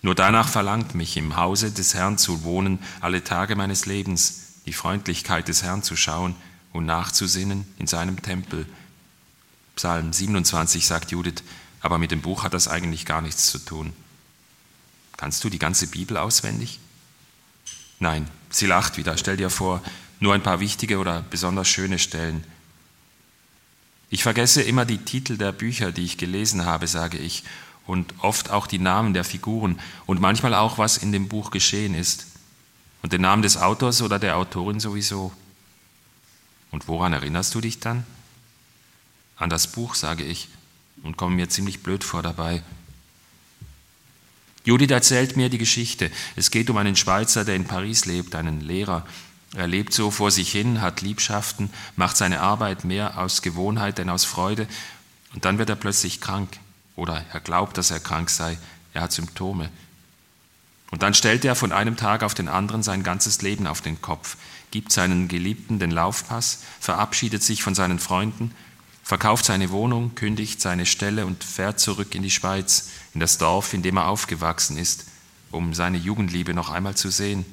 Nur 0.00 0.14
danach 0.14 0.48
verlangt 0.48 0.94
mich, 0.94 1.18
im 1.18 1.36
Hause 1.36 1.70
des 1.70 1.92
Herrn 1.92 2.16
zu 2.16 2.44
wohnen, 2.44 2.78
alle 3.02 3.22
Tage 3.22 3.56
meines 3.56 3.84
Lebens, 3.84 4.54
die 4.64 4.72
Freundlichkeit 4.72 5.48
des 5.48 5.62
Herrn 5.62 5.82
zu 5.82 5.96
schauen 5.96 6.34
und 6.72 6.86
nachzusinnen 6.86 7.66
in 7.78 7.86
seinem 7.86 8.20
Tempel. 8.22 8.66
Psalm 9.76 10.12
27 10.12 10.86
sagt 10.86 11.10
Judith, 11.10 11.42
aber 11.80 11.98
mit 11.98 12.10
dem 12.10 12.22
Buch 12.22 12.44
hat 12.44 12.54
das 12.54 12.68
eigentlich 12.68 13.06
gar 13.06 13.20
nichts 13.20 13.46
zu 13.46 13.58
tun. 13.58 13.92
Kannst 15.16 15.44
du 15.44 15.50
die 15.50 15.58
ganze 15.58 15.86
Bibel 15.86 16.16
auswendig? 16.16 16.78
Nein, 17.98 18.28
sie 18.50 18.66
lacht 18.66 18.96
wieder. 18.96 19.16
Stell 19.16 19.36
dir 19.36 19.50
vor, 19.50 19.82
nur 20.20 20.34
ein 20.34 20.42
paar 20.42 20.60
wichtige 20.60 20.98
oder 20.98 21.22
besonders 21.22 21.68
schöne 21.68 21.98
Stellen. 21.98 22.44
Ich 24.10 24.22
vergesse 24.22 24.62
immer 24.62 24.84
die 24.84 24.98
Titel 24.98 25.36
der 25.36 25.52
Bücher, 25.52 25.90
die 25.90 26.04
ich 26.04 26.18
gelesen 26.18 26.64
habe, 26.64 26.86
sage 26.86 27.18
ich, 27.18 27.44
und 27.86 28.14
oft 28.18 28.50
auch 28.50 28.66
die 28.66 28.78
Namen 28.78 29.14
der 29.14 29.24
Figuren 29.24 29.80
und 30.06 30.20
manchmal 30.20 30.54
auch, 30.54 30.78
was 30.78 30.96
in 30.96 31.12
dem 31.12 31.28
Buch 31.28 31.50
geschehen 31.50 31.94
ist. 31.94 32.26
Und 33.02 33.12
den 33.12 33.22
Namen 33.22 33.42
des 33.42 33.56
Autors 33.56 34.02
oder 34.02 34.18
der 34.18 34.36
Autorin 34.36 34.80
sowieso. 34.80 35.32
Und 36.72 36.88
woran 36.88 37.12
erinnerst 37.12 37.54
du 37.54 37.60
dich 37.60 37.78
dann? 37.78 38.04
An 39.36 39.50
das 39.50 39.68
Buch, 39.68 39.94
sage 39.94 40.24
ich, 40.24 40.48
und 41.04 41.16
komme 41.16 41.36
mir 41.36 41.48
ziemlich 41.48 41.84
blöd 41.84 42.02
vor 42.02 42.22
dabei. 42.22 42.62
Judith 44.64 44.90
erzählt 44.90 45.36
mir 45.36 45.48
die 45.48 45.58
Geschichte. 45.58 46.10
Es 46.34 46.50
geht 46.50 46.70
um 46.70 46.76
einen 46.76 46.96
Schweizer, 46.96 47.44
der 47.44 47.54
in 47.54 47.66
Paris 47.66 48.04
lebt, 48.06 48.34
einen 48.34 48.60
Lehrer. 48.60 49.06
Er 49.54 49.66
lebt 49.66 49.92
so 49.92 50.10
vor 50.10 50.30
sich 50.30 50.50
hin, 50.50 50.80
hat 50.80 51.02
Liebschaften, 51.02 51.70
macht 51.96 52.16
seine 52.16 52.40
Arbeit 52.40 52.84
mehr 52.84 53.18
aus 53.18 53.42
Gewohnheit 53.42 53.98
denn 53.98 54.08
aus 54.08 54.24
Freude 54.24 54.66
und 55.34 55.44
dann 55.44 55.58
wird 55.58 55.68
er 55.68 55.76
plötzlich 55.76 56.20
krank 56.20 56.58
oder 56.96 57.24
er 57.32 57.40
glaubt, 57.40 57.76
dass 57.76 57.90
er 57.90 58.00
krank 58.00 58.30
sei, 58.30 58.58
er 58.94 59.02
hat 59.02 59.12
Symptome. 59.12 59.70
Und 60.90 61.02
dann 61.02 61.14
stellt 61.14 61.44
er 61.44 61.54
von 61.54 61.72
einem 61.72 61.96
Tag 61.96 62.22
auf 62.22 62.34
den 62.34 62.48
anderen 62.48 62.82
sein 62.82 63.02
ganzes 63.02 63.42
Leben 63.42 63.66
auf 63.66 63.80
den 63.80 64.00
Kopf, 64.02 64.36
gibt 64.72 64.90
seinen 64.90 65.28
Geliebten 65.28 65.78
den 65.78 65.92
Laufpass, 65.92 66.64
verabschiedet 66.80 67.44
sich 67.44 67.62
von 67.62 67.76
seinen 67.76 68.00
Freunden, 68.00 68.52
verkauft 69.04 69.44
seine 69.44 69.70
Wohnung, 69.70 70.16
kündigt 70.16 70.60
seine 70.60 70.86
Stelle 70.86 71.24
und 71.26 71.44
fährt 71.44 71.78
zurück 71.78 72.16
in 72.16 72.24
die 72.24 72.30
Schweiz, 72.30 72.88
in 73.14 73.20
das 73.20 73.38
Dorf, 73.38 73.72
in 73.72 73.82
dem 73.82 73.98
er 73.98 74.08
aufgewachsen 74.08 74.76
ist, 74.76 75.06
um 75.52 75.74
seine 75.74 75.98
Jugendliebe 75.98 76.54
noch 76.54 76.70
einmal 76.70 76.96
zu 76.96 77.10
sehen. 77.10 77.44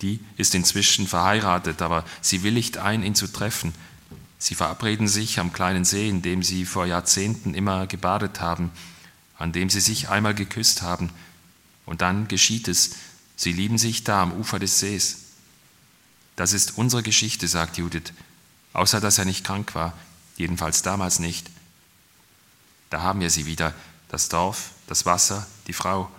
Die 0.00 0.18
ist 0.36 0.56
inzwischen 0.56 1.06
verheiratet, 1.06 1.80
aber 1.80 2.04
sie 2.20 2.42
willigt 2.42 2.78
ein, 2.78 3.04
ihn 3.04 3.14
zu 3.14 3.32
treffen, 3.32 3.72
Sie 4.42 4.56
verabreden 4.56 5.06
sich 5.06 5.38
am 5.38 5.52
kleinen 5.52 5.84
See, 5.84 6.08
in 6.08 6.20
dem 6.20 6.42
sie 6.42 6.64
vor 6.64 6.84
Jahrzehnten 6.84 7.54
immer 7.54 7.86
gebadet 7.86 8.40
haben, 8.40 8.72
an 9.38 9.52
dem 9.52 9.70
sie 9.70 9.78
sich 9.78 10.08
einmal 10.08 10.34
geküsst 10.34 10.82
haben. 10.82 11.10
Und 11.86 12.00
dann 12.00 12.26
geschieht 12.26 12.66
es. 12.66 12.96
Sie 13.36 13.52
lieben 13.52 13.78
sich 13.78 14.02
da 14.02 14.20
am 14.20 14.32
Ufer 14.32 14.58
des 14.58 14.80
Sees. 14.80 15.21
Das 16.42 16.52
ist 16.52 16.76
unsere 16.76 17.04
Geschichte, 17.04 17.46
sagt 17.46 17.78
Judith, 17.78 18.12
außer 18.72 19.00
dass 19.00 19.16
er 19.16 19.24
nicht 19.24 19.44
krank 19.44 19.76
war, 19.76 19.96
jedenfalls 20.36 20.82
damals 20.82 21.20
nicht. 21.20 21.48
Da 22.90 23.00
haben 23.00 23.20
wir 23.20 23.30
sie 23.30 23.46
wieder, 23.46 23.72
das 24.08 24.28
Dorf, 24.28 24.70
das 24.88 25.06
Wasser, 25.06 25.46
die 25.68 25.72
Frau. 25.72 26.10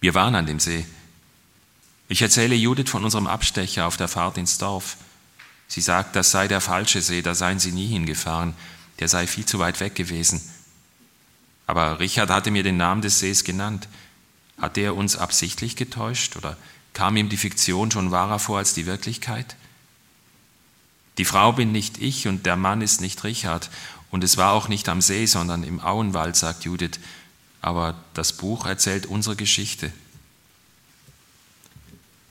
Wir 0.00 0.14
waren 0.14 0.36
an 0.36 0.46
dem 0.46 0.60
See. 0.60 0.86
Ich 2.06 2.22
erzähle 2.22 2.54
Judith 2.54 2.88
von 2.88 3.02
unserem 3.02 3.26
Abstecher 3.26 3.88
auf 3.88 3.96
der 3.96 4.06
Fahrt 4.06 4.38
ins 4.38 4.56
Dorf. 4.56 4.98
Sie 5.66 5.80
sagt, 5.80 6.14
das 6.14 6.30
sei 6.30 6.46
der 6.46 6.60
falsche 6.60 7.02
See, 7.02 7.22
da 7.22 7.34
seien 7.34 7.58
sie 7.58 7.72
nie 7.72 7.88
hingefahren, 7.88 8.54
der 9.00 9.08
sei 9.08 9.26
viel 9.26 9.46
zu 9.46 9.58
weit 9.58 9.80
weg 9.80 9.96
gewesen. 9.96 10.40
Aber 11.66 11.98
Richard 11.98 12.30
hatte 12.30 12.52
mir 12.52 12.62
den 12.62 12.76
Namen 12.76 13.02
des 13.02 13.18
Sees 13.18 13.42
genannt. 13.42 13.88
Hat 14.60 14.78
er 14.78 14.94
uns 14.94 15.16
absichtlich 15.16 15.74
getäuscht 15.74 16.36
oder 16.36 16.56
kam 16.98 17.16
ihm 17.16 17.28
die 17.28 17.36
Fiktion 17.36 17.92
schon 17.92 18.10
wahrer 18.10 18.40
vor 18.40 18.58
als 18.58 18.74
die 18.74 18.84
Wirklichkeit? 18.84 19.54
Die 21.16 21.24
Frau 21.24 21.52
bin 21.52 21.70
nicht 21.70 21.98
ich 21.98 22.26
und 22.26 22.44
der 22.44 22.56
Mann 22.56 22.82
ist 22.82 23.00
nicht 23.00 23.22
Richard 23.22 23.70
und 24.10 24.24
es 24.24 24.36
war 24.36 24.50
auch 24.52 24.66
nicht 24.66 24.88
am 24.88 25.00
See, 25.00 25.24
sondern 25.26 25.62
im 25.62 25.78
Auenwald, 25.78 26.34
sagt 26.34 26.64
Judith. 26.64 26.98
Aber 27.62 27.94
das 28.14 28.32
Buch 28.32 28.66
erzählt 28.66 29.06
unsere 29.06 29.36
Geschichte. 29.36 29.92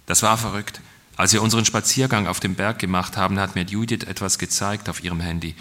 Das 0.06 0.22
war 0.22 0.38
verrückt. 0.38 0.82
Als 1.16 1.32
wir 1.32 1.42
unseren 1.42 1.64
Spaziergang 1.64 2.28
auf 2.28 2.42
dem 2.42 2.56
Berg 2.56 2.78
gemacht 2.78 3.16
haben, 3.16 3.40
hat 3.40 3.56
mir 3.56 3.64
Judith 3.64 4.04
etwas 4.06 4.38
gezeigt 4.38 4.90
auf 4.90 5.02
ihrem 5.02 5.22
Handy. 5.22 5.56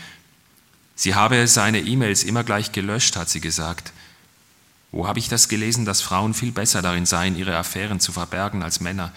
Sie 0.96 1.14
habe 1.14 1.46
seine 1.46 1.78
E-Mails 1.78 2.24
immer 2.24 2.42
gleich 2.42 2.72
gelöscht, 2.72 3.14
hat 3.14 3.30
sie 3.30 3.40
gesagt. 3.40 3.92
Wo 4.93 5.07
habe 5.07 5.18
ich 5.18 5.28
das 5.28 5.49
gelesen, 5.49 5.84
dass 5.84 6.01
Frauen 6.01 6.34
viel 6.34 6.53
besser 6.53 6.82
darin 6.82 7.07
seien, 7.07 7.37
ihre 7.37 7.57
Affären 7.57 8.01
zu 8.01 8.12
verbergen 8.12 8.62
als 8.62 8.80
Männer? 8.80 9.12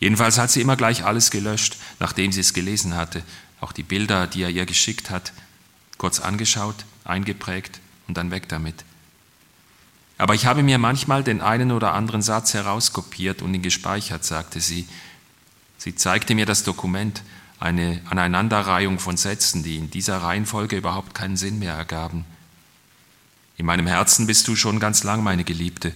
Jedenfalls 0.00 0.38
hat 0.38 0.50
sie 0.50 0.60
immer 0.60 0.76
gleich 0.76 1.04
alles 1.04 1.30
gelöscht, 1.30 1.76
nachdem 1.98 2.32
sie 2.32 2.40
es 2.40 2.54
gelesen 2.54 2.96
hatte, 2.96 3.22
auch 3.60 3.72
die 3.72 3.82
Bilder, 3.82 4.26
die 4.26 4.42
er 4.42 4.50
ihr 4.50 4.66
geschickt 4.66 5.10
hat, 5.10 5.32
kurz 5.96 6.20
angeschaut, 6.20 6.84
eingeprägt 7.04 7.80
und 8.06 8.16
dann 8.16 8.30
weg 8.30 8.48
damit. 8.48 8.84
Aber 10.16 10.34
ich 10.34 10.46
habe 10.46 10.62
mir 10.62 10.78
manchmal 10.78 11.22
den 11.22 11.40
einen 11.40 11.70
oder 11.70 11.94
anderen 11.94 12.22
Satz 12.22 12.54
herauskopiert 12.54 13.42
und 13.42 13.54
ihn 13.54 13.62
gespeichert, 13.62 14.24
sagte 14.24 14.60
sie. 14.60 14.88
Sie 15.78 15.94
zeigte 15.94 16.34
mir 16.34 16.46
das 16.46 16.64
Dokument, 16.64 17.22
eine 17.60 18.00
Aneinanderreihung 18.10 18.98
von 18.98 19.16
Sätzen, 19.16 19.62
die 19.62 19.76
in 19.76 19.90
dieser 19.90 20.18
Reihenfolge 20.18 20.76
überhaupt 20.76 21.14
keinen 21.14 21.36
Sinn 21.36 21.60
mehr 21.60 21.74
ergaben. 21.74 22.24
In 23.58 23.66
meinem 23.66 23.86
Herzen 23.86 24.26
bist 24.26 24.48
du 24.48 24.56
schon 24.56 24.80
ganz 24.80 25.04
lang, 25.04 25.22
meine 25.22 25.44
Geliebte, 25.44 25.92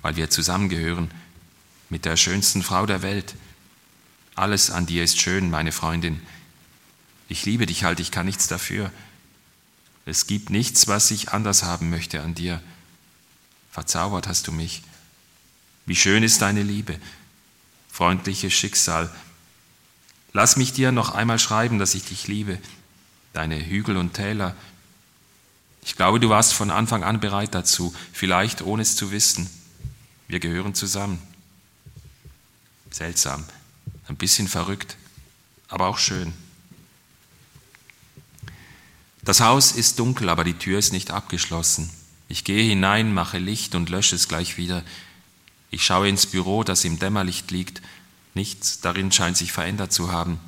weil 0.00 0.16
wir 0.16 0.30
zusammengehören, 0.30 1.10
mit 1.90 2.04
der 2.04 2.16
schönsten 2.16 2.62
Frau 2.62 2.86
der 2.86 3.02
Welt. 3.02 3.34
Alles 4.34 4.70
an 4.70 4.86
dir 4.86 5.04
ist 5.04 5.20
schön, 5.20 5.50
meine 5.50 5.70
Freundin. 5.70 6.20
Ich 7.28 7.44
liebe 7.44 7.66
dich 7.66 7.84
halt, 7.84 8.00
ich 8.00 8.10
kann 8.10 8.26
nichts 8.26 8.48
dafür. 8.48 8.90
Es 10.06 10.26
gibt 10.26 10.50
nichts, 10.50 10.88
was 10.88 11.12
ich 11.12 11.28
anders 11.28 11.62
haben 11.62 11.90
möchte 11.90 12.22
an 12.22 12.34
dir. 12.34 12.60
Verzaubert 13.70 14.26
hast 14.26 14.48
du 14.48 14.52
mich. 14.52 14.82
Wie 15.86 15.94
schön 15.94 16.24
ist 16.24 16.42
deine 16.42 16.64
Liebe 16.64 16.98
freundliches 17.92 18.54
Schicksal. 18.54 19.10
Lass 20.32 20.56
mich 20.56 20.72
dir 20.72 20.92
noch 20.92 21.14
einmal 21.14 21.38
schreiben, 21.38 21.78
dass 21.78 21.94
ich 21.94 22.04
dich 22.04 22.26
liebe, 22.26 22.58
deine 23.34 23.64
Hügel 23.64 23.98
und 23.98 24.14
Täler. 24.14 24.56
Ich 25.84 25.96
glaube, 25.96 26.20
du 26.20 26.28
warst 26.28 26.54
von 26.54 26.70
Anfang 26.70 27.02
an 27.02 27.20
bereit 27.20 27.54
dazu, 27.54 27.94
vielleicht 28.12 28.62
ohne 28.62 28.82
es 28.82 28.96
zu 28.96 29.10
wissen. 29.10 29.50
Wir 30.28 30.40
gehören 30.40 30.74
zusammen. 30.74 31.20
Seltsam, 32.90 33.44
ein 34.08 34.16
bisschen 34.16 34.48
verrückt, 34.48 34.96
aber 35.68 35.88
auch 35.88 35.98
schön. 35.98 36.32
Das 39.24 39.40
Haus 39.40 39.72
ist 39.72 39.98
dunkel, 39.98 40.28
aber 40.28 40.42
die 40.42 40.58
Tür 40.58 40.78
ist 40.78 40.92
nicht 40.92 41.10
abgeschlossen. 41.10 41.90
Ich 42.28 42.44
gehe 42.44 42.64
hinein, 42.64 43.14
mache 43.14 43.38
Licht 43.38 43.74
und 43.74 43.88
lösche 43.88 44.16
es 44.16 44.26
gleich 44.26 44.56
wieder. 44.56 44.82
Ich 45.70 45.84
schaue 45.84 46.08
ins 46.08 46.26
Büro, 46.26 46.64
das 46.64 46.84
im 46.84 46.98
Dämmerlicht 46.98 47.50
liegt. 47.50 47.82
Nichts 48.34 48.80
darin 48.80 49.12
scheint 49.12 49.36
sich 49.36 49.52
verändert 49.52 49.92
zu 49.92 50.10
haben. 50.10 50.40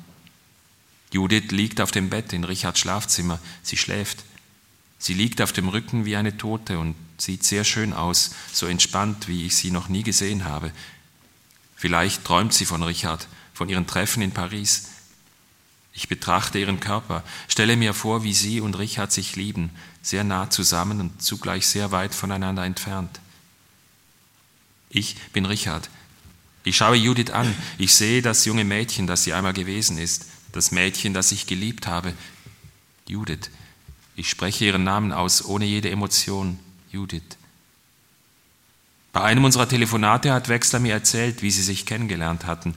Judith 1.11 1.51
liegt 1.51 1.79
auf 1.79 1.91
dem 1.91 2.09
Bett 2.09 2.33
in 2.33 2.43
Richards 2.43 2.79
Schlafzimmer. 2.79 3.39
Sie 3.63 3.77
schläft. 3.77 4.24
Sie 5.05 5.13
liegt 5.13 5.39
auf 5.39 5.53
dem 5.53 5.69
Rücken 5.69 6.05
wie 6.05 6.15
eine 6.15 6.35
Tote 6.35 6.79
und 6.79 6.95
sieht 7.19 7.43
sehr 7.43 7.63
schön 7.63 7.93
aus, 7.93 8.31
so 8.51 8.65
entspannt, 8.65 9.27
wie 9.27 9.45
ich 9.45 9.55
sie 9.55 9.69
noch 9.69 9.87
nie 9.87 10.01
gesehen 10.01 10.45
habe. 10.45 10.71
Vielleicht 11.75 12.25
träumt 12.25 12.55
sie 12.55 12.65
von 12.65 12.81
Richard, 12.81 13.27
von 13.53 13.69
ihren 13.69 13.85
Treffen 13.85 14.23
in 14.23 14.31
Paris. 14.31 14.87
Ich 15.93 16.07
betrachte 16.07 16.57
ihren 16.57 16.79
Körper, 16.79 17.23
stelle 17.47 17.75
mir 17.75 17.93
vor, 17.93 18.23
wie 18.23 18.33
sie 18.33 18.61
und 18.61 18.79
Richard 18.79 19.11
sich 19.11 19.35
lieben, 19.35 19.69
sehr 20.01 20.23
nah 20.23 20.49
zusammen 20.49 20.99
und 20.99 21.21
zugleich 21.21 21.67
sehr 21.67 21.91
weit 21.91 22.15
voneinander 22.15 22.65
entfernt. 22.65 23.19
Ich 24.89 25.17
bin 25.33 25.45
Richard. 25.45 25.87
Ich 26.63 26.77
schaue 26.77 26.95
Judith 26.95 27.29
an. 27.29 27.53
Ich 27.77 27.93
sehe 27.93 28.23
das 28.23 28.43
junge 28.45 28.63
Mädchen, 28.63 29.05
das 29.05 29.23
sie 29.23 29.33
einmal 29.33 29.53
gewesen 29.53 29.99
ist. 29.99 30.25
Das 30.51 30.71
Mädchen, 30.71 31.13
das 31.13 31.31
ich 31.31 31.45
geliebt 31.45 31.85
habe. 31.85 32.15
Judith. 33.07 33.51
Ich 34.15 34.29
spreche 34.29 34.65
ihren 34.65 34.83
Namen 34.83 35.11
aus, 35.11 35.43
ohne 35.43 35.65
jede 35.65 35.89
Emotion. 35.89 36.59
Judith. 36.91 37.21
Bei 39.11 39.21
einem 39.21 39.43
unserer 39.43 39.67
Telefonate 39.67 40.33
hat 40.33 40.47
Wechsler 40.47 40.79
mir 40.79 40.93
erzählt, 40.93 41.41
wie 41.41 41.51
sie 41.51 41.61
sich 41.61 41.85
kennengelernt 41.85 42.45
hatten. 42.45 42.75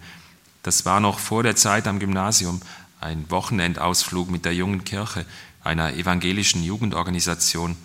Das 0.64 0.84
war 0.84 0.98
noch 0.98 1.20
vor 1.20 1.44
der 1.44 1.54
Zeit 1.54 1.86
am 1.86 2.00
Gymnasium, 2.00 2.60
ein 3.00 3.30
Wochenendausflug 3.30 4.28
mit 4.28 4.44
der 4.44 4.54
jungen 4.54 4.84
Kirche, 4.84 5.24
einer 5.62 5.94
evangelischen 5.94 6.64
Jugendorganisation. 6.64 7.76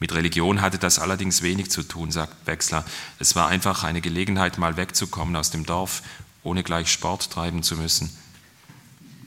Mit 0.00 0.12
Religion 0.12 0.60
hatte 0.60 0.78
das 0.78 0.98
allerdings 0.98 1.42
wenig 1.42 1.70
zu 1.70 1.84
tun, 1.84 2.10
sagt 2.10 2.46
Wechsler. 2.46 2.84
Es 3.20 3.36
war 3.36 3.48
einfach 3.48 3.84
eine 3.84 4.00
Gelegenheit, 4.00 4.58
mal 4.58 4.76
wegzukommen 4.76 5.36
aus 5.36 5.50
dem 5.50 5.64
Dorf, 5.64 6.02
ohne 6.42 6.64
gleich 6.64 6.90
Sport 6.90 7.30
treiben 7.30 7.62
zu 7.62 7.76
müssen. 7.76 8.10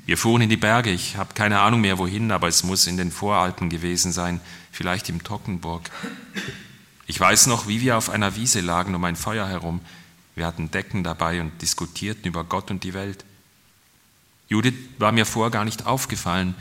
Wir 0.05 0.17
fuhren 0.17 0.41
in 0.41 0.49
die 0.49 0.57
Berge, 0.57 0.89
ich 0.89 1.15
habe 1.15 1.33
keine 1.33 1.61
Ahnung 1.61 1.81
mehr 1.81 1.97
wohin, 1.97 2.31
aber 2.31 2.47
es 2.49 2.63
muss 2.63 2.87
in 2.87 2.97
den 2.97 3.11
Voralpen 3.11 3.69
gewesen 3.69 4.11
sein, 4.11 4.41
vielleicht 4.71 5.07
im 5.07 5.23
Tockenburg. 5.23 5.89
Ich 7.07 7.19
weiß 7.19 7.47
noch, 7.47 7.67
wie 7.67 7.79
wir 7.81 7.97
auf 7.97 8.09
einer 8.09 8.35
Wiese 8.35 8.59
lagen 8.59 8.95
um 8.95 9.03
ein 9.05 9.15
Feuer 9.15 9.47
herum. 9.47 9.79
Wir 10.35 10.45
hatten 10.45 10.71
Decken 10.71 11.03
dabei 11.03 11.39
und 11.39 11.61
diskutierten 11.61 12.25
über 12.25 12.43
Gott 12.43 12.69
und 12.69 12.83
die 12.83 12.93
Welt. 12.93 13.23
Judith 14.49 14.75
war 14.97 15.11
mir 15.11 15.25
vor 15.25 15.51
gar 15.51 15.63
nicht 15.63 15.85
aufgefallen. 15.85 16.55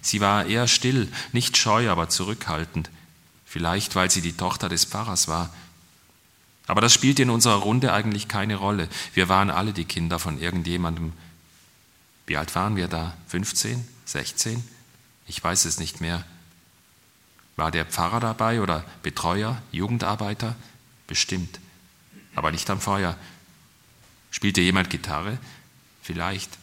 Sie 0.00 0.20
war 0.20 0.46
eher 0.46 0.68
still, 0.68 1.08
nicht 1.32 1.56
scheu, 1.56 1.90
aber 1.90 2.08
zurückhaltend. 2.08 2.90
Vielleicht, 3.44 3.96
weil 3.96 4.10
sie 4.10 4.20
die 4.20 4.36
Tochter 4.36 4.68
des 4.68 4.84
Pfarrers 4.84 5.26
war. 5.26 5.52
Aber 6.66 6.80
das 6.80 6.94
spielte 6.94 7.22
in 7.22 7.30
unserer 7.30 7.56
Runde 7.56 7.92
eigentlich 7.92 8.28
keine 8.28 8.56
Rolle. 8.56 8.88
Wir 9.14 9.28
waren 9.28 9.50
alle 9.50 9.72
die 9.72 9.84
Kinder 9.84 10.18
von 10.18 10.38
irgendjemandem. 10.38 11.12
Wie 12.26 12.36
alt 12.36 12.54
waren 12.54 12.76
wir 12.76 12.88
da? 12.88 13.16
15? 13.28 13.86
16? 14.06 14.62
Ich 15.26 15.42
weiß 15.42 15.64
es 15.64 15.78
nicht 15.78 16.00
mehr. 16.00 16.24
War 17.56 17.70
der 17.70 17.84
Pfarrer 17.84 18.20
dabei 18.20 18.60
oder 18.60 18.84
Betreuer, 19.02 19.62
Jugendarbeiter? 19.70 20.56
Bestimmt. 21.06 21.60
Aber 22.34 22.50
nicht 22.50 22.68
am 22.70 22.80
Feuer. 22.80 23.16
Spielte 24.30 24.60
jemand 24.60 24.90
Gitarre? 24.90 25.38
Vielleicht. 26.02 26.58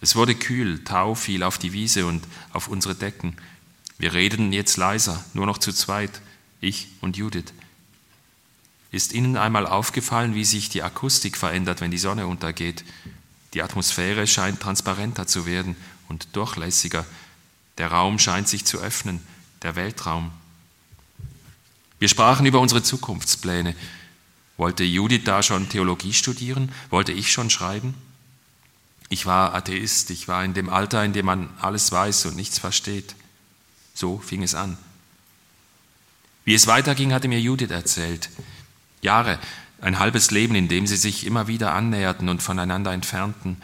Es 0.00 0.16
wurde 0.16 0.34
kühl, 0.34 0.84
Tau 0.84 1.14
fiel 1.14 1.42
auf 1.42 1.56
die 1.56 1.72
Wiese 1.72 2.04
und 2.06 2.22
auf 2.52 2.68
unsere 2.68 2.94
Decken. 2.94 3.36
Wir 3.96 4.12
redeten 4.12 4.52
jetzt 4.52 4.76
leiser, 4.76 5.24
nur 5.32 5.46
noch 5.46 5.58
zu 5.58 5.72
zweit, 5.72 6.20
ich 6.60 6.88
und 7.00 7.16
Judith. 7.16 7.54
Ist 8.90 9.12
Ihnen 9.12 9.36
einmal 9.36 9.66
aufgefallen, 9.66 10.34
wie 10.34 10.44
sich 10.44 10.68
die 10.68 10.82
Akustik 10.82 11.36
verändert, 11.36 11.80
wenn 11.80 11.90
die 11.90 11.98
Sonne 11.98 12.26
untergeht? 12.26 12.84
Die 13.54 13.62
Atmosphäre 13.62 14.26
scheint 14.26 14.60
transparenter 14.60 15.26
zu 15.26 15.46
werden 15.46 15.76
und 16.08 16.34
durchlässiger. 16.34 17.06
Der 17.78 17.88
Raum 17.88 18.18
scheint 18.18 18.48
sich 18.48 18.64
zu 18.64 18.78
öffnen, 18.78 19.24
der 19.62 19.76
Weltraum. 19.76 20.32
Wir 22.00 22.08
sprachen 22.08 22.46
über 22.46 22.60
unsere 22.60 22.82
Zukunftspläne. 22.82 23.74
Wollte 24.56 24.84
Judith 24.84 25.22
da 25.24 25.42
schon 25.42 25.68
Theologie 25.68 26.12
studieren? 26.12 26.72
Wollte 26.90 27.12
ich 27.12 27.32
schon 27.32 27.50
schreiben? 27.50 27.94
Ich 29.08 29.26
war 29.26 29.54
Atheist, 29.54 30.10
ich 30.10 30.28
war 30.28 30.44
in 30.44 30.54
dem 30.54 30.68
Alter, 30.68 31.04
in 31.04 31.12
dem 31.12 31.26
man 31.26 31.48
alles 31.60 31.92
weiß 31.92 32.26
und 32.26 32.36
nichts 32.36 32.58
versteht. 32.58 33.14
So 33.94 34.18
fing 34.18 34.42
es 34.42 34.54
an. 34.54 34.76
Wie 36.44 36.54
es 36.54 36.66
weiterging, 36.66 37.12
hatte 37.12 37.28
mir 37.28 37.40
Judith 37.40 37.70
erzählt. 37.70 38.28
Jahre, 39.00 39.38
ein 39.84 39.98
halbes 39.98 40.30
Leben, 40.30 40.54
in 40.54 40.68
dem 40.68 40.86
sie 40.86 40.96
sich 40.96 41.26
immer 41.26 41.46
wieder 41.46 41.74
annäherten 41.74 42.28
und 42.28 42.42
voneinander 42.42 42.92
entfernten. 42.92 43.56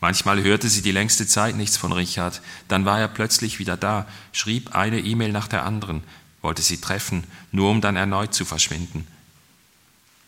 Manchmal 0.00 0.42
hörte 0.42 0.68
sie 0.68 0.82
die 0.82 0.92
längste 0.92 1.26
Zeit 1.26 1.56
nichts 1.56 1.76
von 1.76 1.92
Richard, 1.92 2.40
dann 2.68 2.84
war 2.84 2.98
er 2.98 3.08
plötzlich 3.08 3.58
wieder 3.58 3.76
da, 3.76 4.06
schrieb 4.32 4.74
eine 4.74 5.00
E-Mail 5.00 5.32
nach 5.32 5.48
der 5.48 5.64
anderen, 5.64 6.02
wollte 6.40 6.62
sie 6.62 6.80
treffen, 6.80 7.24
nur 7.50 7.70
um 7.70 7.80
dann 7.80 7.96
erneut 7.96 8.34
zu 8.34 8.44
verschwinden. 8.44 9.06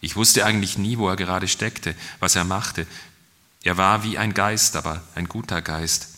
Ich 0.01 0.17
wusste 0.17 0.45
eigentlich 0.45 0.79
nie, 0.79 0.99
wo 0.99 1.09
er 1.09 1.17
gerade 1.17 1.49
steckte, 1.49 1.95
was 2.21 2.37
er 2.37 2.45
machte, 2.45 2.87
er 3.65 3.79
war 3.79 4.05
wie 4.05 4.19
ein 4.19 4.35
Geist, 4.35 4.77
aber 4.77 5.03
ein 5.15 5.27
guter 5.27 5.62
Geist. 5.62 6.09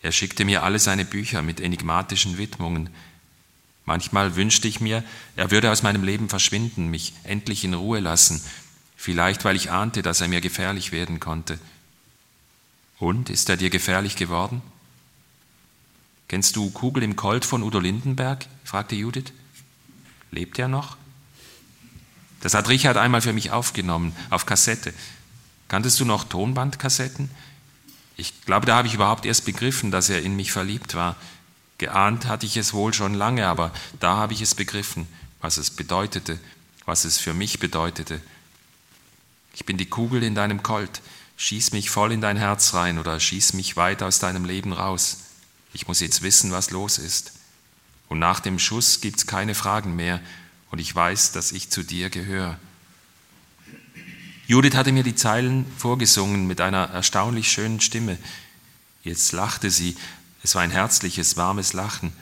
Er 0.00 0.12
schickte 0.12 0.46
mir 0.46 0.62
alle 0.62 0.78
seine 0.78 1.04
Bücher 1.04 1.42
mit 1.42 1.60
enigmatischen 1.60 2.38
Widmungen. 2.38 2.88
Manchmal 3.86 4.36
wünschte 4.36 4.66
ich 4.68 4.80
mir, 4.80 5.04
er 5.36 5.50
würde 5.50 5.70
aus 5.70 5.82
meinem 5.82 6.04
Leben 6.04 6.28
verschwinden, 6.28 6.88
mich 6.88 7.12
endlich 7.24 7.64
in 7.64 7.74
Ruhe 7.74 8.00
lassen, 8.00 8.42
vielleicht 8.96 9.44
weil 9.44 9.56
ich 9.56 9.70
ahnte, 9.70 10.02
dass 10.02 10.20
er 10.20 10.28
mir 10.28 10.40
gefährlich 10.40 10.90
werden 10.90 11.20
konnte. 11.20 11.58
Und 12.98 13.28
ist 13.28 13.48
er 13.48 13.56
dir 13.56 13.70
gefährlich 13.70 14.16
geworden? 14.16 14.62
Kennst 16.28 16.56
du 16.56 16.70
Kugel 16.70 17.02
im 17.02 17.16
Colt 17.16 17.44
von 17.44 17.62
Udo 17.62 17.78
Lindenberg? 17.78 18.46
fragte 18.64 18.94
Judith. 18.94 19.32
Lebt 20.30 20.58
er 20.58 20.68
noch? 20.68 20.96
Das 22.40 22.54
hat 22.54 22.68
Richard 22.68 22.96
einmal 22.96 23.20
für 23.20 23.32
mich 23.32 23.50
aufgenommen, 23.50 24.14
auf 24.30 24.46
Kassette. 24.46 24.94
Kanntest 25.68 26.00
du 26.00 26.04
noch 26.04 26.24
Tonbandkassetten? 26.24 27.30
Ich 28.16 28.44
glaube, 28.44 28.66
da 28.66 28.76
habe 28.76 28.88
ich 28.88 28.94
überhaupt 28.94 29.26
erst 29.26 29.44
begriffen, 29.44 29.90
dass 29.90 30.08
er 30.08 30.22
in 30.22 30.36
mich 30.36 30.52
verliebt 30.52 30.94
war. 30.94 31.16
Geahnt 31.84 32.26
hatte 32.26 32.46
ich 32.46 32.56
es 32.56 32.72
wohl 32.72 32.94
schon 32.94 33.12
lange, 33.12 33.46
aber 33.46 33.70
da 34.00 34.16
habe 34.16 34.32
ich 34.32 34.40
es 34.40 34.54
begriffen, 34.54 35.06
was 35.42 35.58
es 35.58 35.68
bedeutete, 35.70 36.40
was 36.86 37.04
es 37.04 37.18
für 37.18 37.34
mich 37.34 37.58
bedeutete. 37.58 38.22
Ich 39.54 39.66
bin 39.66 39.76
die 39.76 39.84
Kugel 39.84 40.22
in 40.22 40.34
deinem 40.34 40.62
Colt, 40.62 41.02
schieß 41.36 41.72
mich 41.72 41.90
voll 41.90 42.12
in 42.12 42.22
dein 42.22 42.38
Herz 42.38 42.72
rein 42.72 42.98
oder 42.98 43.20
schieß 43.20 43.52
mich 43.52 43.76
weit 43.76 44.02
aus 44.02 44.18
deinem 44.18 44.46
Leben 44.46 44.72
raus. 44.72 45.24
Ich 45.74 45.86
muss 45.86 46.00
jetzt 46.00 46.22
wissen, 46.22 46.52
was 46.52 46.70
los 46.70 46.96
ist. 46.96 47.32
Und 48.08 48.18
nach 48.18 48.40
dem 48.40 48.58
Schuss 48.58 49.02
gibt's 49.02 49.26
keine 49.26 49.54
Fragen 49.54 49.94
mehr 49.94 50.20
und 50.70 50.78
ich 50.78 50.94
weiß, 50.94 51.32
dass 51.32 51.52
ich 51.52 51.68
zu 51.68 51.82
dir 51.82 52.08
gehöre. 52.08 52.58
Judith 54.46 54.74
hatte 54.74 54.92
mir 54.92 55.02
die 55.02 55.16
Zeilen 55.16 55.66
vorgesungen 55.76 56.46
mit 56.46 56.62
einer 56.62 56.88
erstaunlich 56.88 57.52
schönen 57.52 57.82
Stimme. 57.82 58.16
Jetzt 59.02 59.32
lachte 59.32 59.70
sie. 59.70 59.96
Es 60.44 60.54
war 60.54 60.60
ein 60.60 60.70
herzliches, 60.70 61.38
warmes 61.38 61.72
Lachen. 61.72 62.12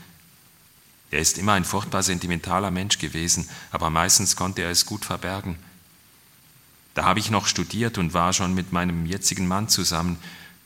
Er 1.10 1.18
ist 1.18 1.38
immer 1.38 1.54
ein 1.54 1.64
furchtbar 1.64 2.04
sentimentaler 2.04 2.70
Mensch 2.70 2.98
gewesen, 2.98 3.48
aber 3.72 3.90
meistens 3.90 4.36
konnte 4.36 4.62
er 4.62 4.70
es 4.70 4.86
gut 4.86 5.04
verbergen. 5.04 5.58
Da 6.94 7.04
habe 7.04 7.18
ich 7.18 7.30
noch 7.30 7.48
studiert 7.48 7.98
und 7.98 8.14
war 8.14 8.32
schon 8.32 8.54
mit 8.54 8.72
meinem 8.72 9.06
jetzigen 9.06 9.48
Mann 9.48 9.68
zusammen. 9.68 10.18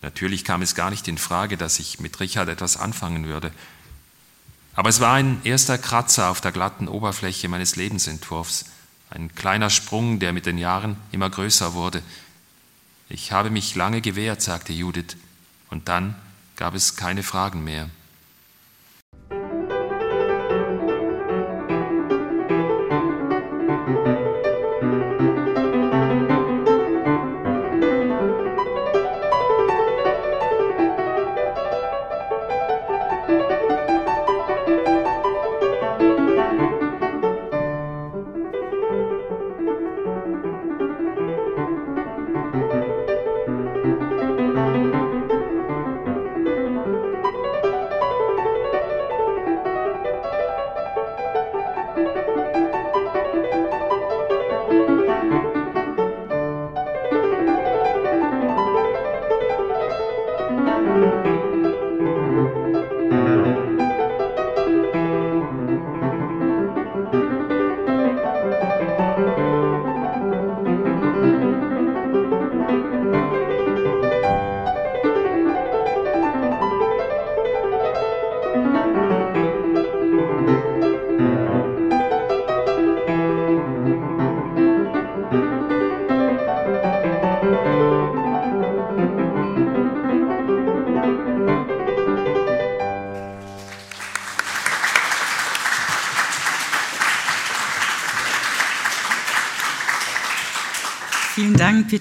Natürlich 0.03 0.45
kam 0.45 0.61
es 0.61 0.75
gar 0.75 0.91
nicht 0.91 1.09
in 1.09 1.17
Frage, 1.17 1.57
dass 1.57 1.79
ich 1.79 1.99
mit 1.99 2.21
Richard 2.21 2.51
etwas 2.51 2.77
anfangen 2.77 3.25
würde. 3.25 3.51
Aber 4.75 4.91
es 4.91 5.01
war 5.01 5.15
ein 5.15 5.41
erster 5.43 5.79
Kratzer 5.79 6.29
auf 6.29 6.43
der 6.43 6.53
glatten 6.53 6.89
Oberfläche 6.89 7.49
meines 7.49 7.77
Lebensentwurfs. 7.77 8.67
Ein 9.09 9.35
kleiner 9.35 9.71
Sprung, 9.71 10.19
der 10.19 10.35
mit 10.35 10.45
den 10.45 10.59
Jahren 10.59 10.97
immer 11.11 11.31
größer 11.31 11.73
wurde. 11.73 12.03
Ich 13.09 13.33
habe 13.33 13.49
mich 13.49 13.75
lange 13.75 14.03
gewehrt, 14.03 14.43
sagte 14.43 14.75
Judith, 14.75 15.17
und 15.71 15.89
dann 15.89 16.17
gab 16.57 16.75
es 16.75 16.97
keine 16.97 17.23
Fragen 17.23 17.63
mehr. 17.63 17.89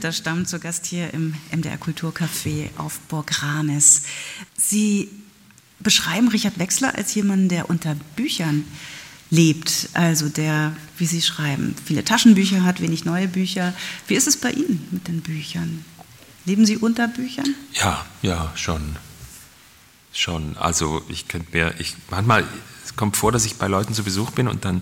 Peter 0.06 0.14
Stamm 0.14 0.46
zu 0.46 0.60
Gast 0.60 0.86
hier 0.86 1.12
im 1.16 1.34
MDR 1.52 1.80
Kulturcafé 1.80 2.70
auf 2.78 3.00
Burg 3.08 3.42
Ranes. 3.42 4.04
Sie 4.56 5.10
beschreiben 5.80 6.28
Richard 6.28 6.60
Wechsler 6.60 6.94
als 6.96 7.16
jemanden, 7.16 7.50
der 7.50 7.72
unter 7.72 7.96
Büchern 8.16 8.66
lebt, 9.32 9.90
also 9.94 10.30
der, 10.30 10.76
wie 11.00 11.08
Sie 11.08 11.24
schreiben, 11.24 11.74
viele 11.84 12.04
Taschenbücher 12.04 12.64
hat, 12.64 12.82
wenig 12.82 13.06
neue 13.06 13.28
Bücher. 13.28 13.74
Wie 14.08 14.14
ist 14.14 14.28
es 14.28 14.38
bei 14.38 14.52
Ihnen 14.52 14.88
mit 14.92 15.08
den 15.08 15.22
Büchern? 15.22 15.84
Leben 16.46 16.68
Sie 16.68 16.78
unter 16.78 17.08
Büchern? 17.08 17.56
Ja, 17.74 18.06
ja, 18.22 18.52
schon. 18.54 18.98
Schon. 20.26 20.58
Also 20.58 21.04
ich 21.08 21.28
könnte 21.28 21.56
mir, 21.56 21.76
ich, 21.78 21.94
manchmal 22.10 22.46
es 22.84 22.96
kommt 22.96 23.16
vor, 23.16 23.32
dass 23.32 23.46
ich 23.46 23.58
bei 23.58 23.68
Leuten 23.68 23.94
zu 23.94 24.04
Besuch 24.04 24.32
bin 24.32 24.48
und 24.48 24.66
dann 24.66 24.82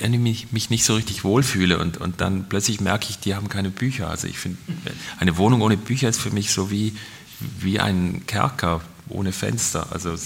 mich, 0.00 0.50
mich 0.50 0.68
nicht 0.68 0.84
so 0.84 0.96
richtig 0.96 1.22
wohlfühle 1.22 1.78
und, 1.78 1.98
und 1.98 2.20
dann 2.20 2.48
plötzlich 2.48 2.80
merke 2.80 3.06
ich, 3.08 3.20
die 3.20 3.36
haben 3.36 3.48
keine 3.48 3.70
Bücher. 3.70 4.10
Also 4.10 4.26
ich 4.26 4.36
finde, 4.40 4.58
eine 5.20 5.36
Wohnung 5.36 5.60
ohne 5.60 5.76
Bücher 5.76 6.08
ist 6.08 6.20
für 6.20 6.32
mich 6.32 6.50
so 6.50 6.72
wie, 6.72 6.96
wie 7.60 7.78
ein 7.78 8.24
Kerker 8.26 8.80
ohne 9.08 9.30
Fenster. 9.30 9.86
Also 9.92 10.12
ich 10.12 10.20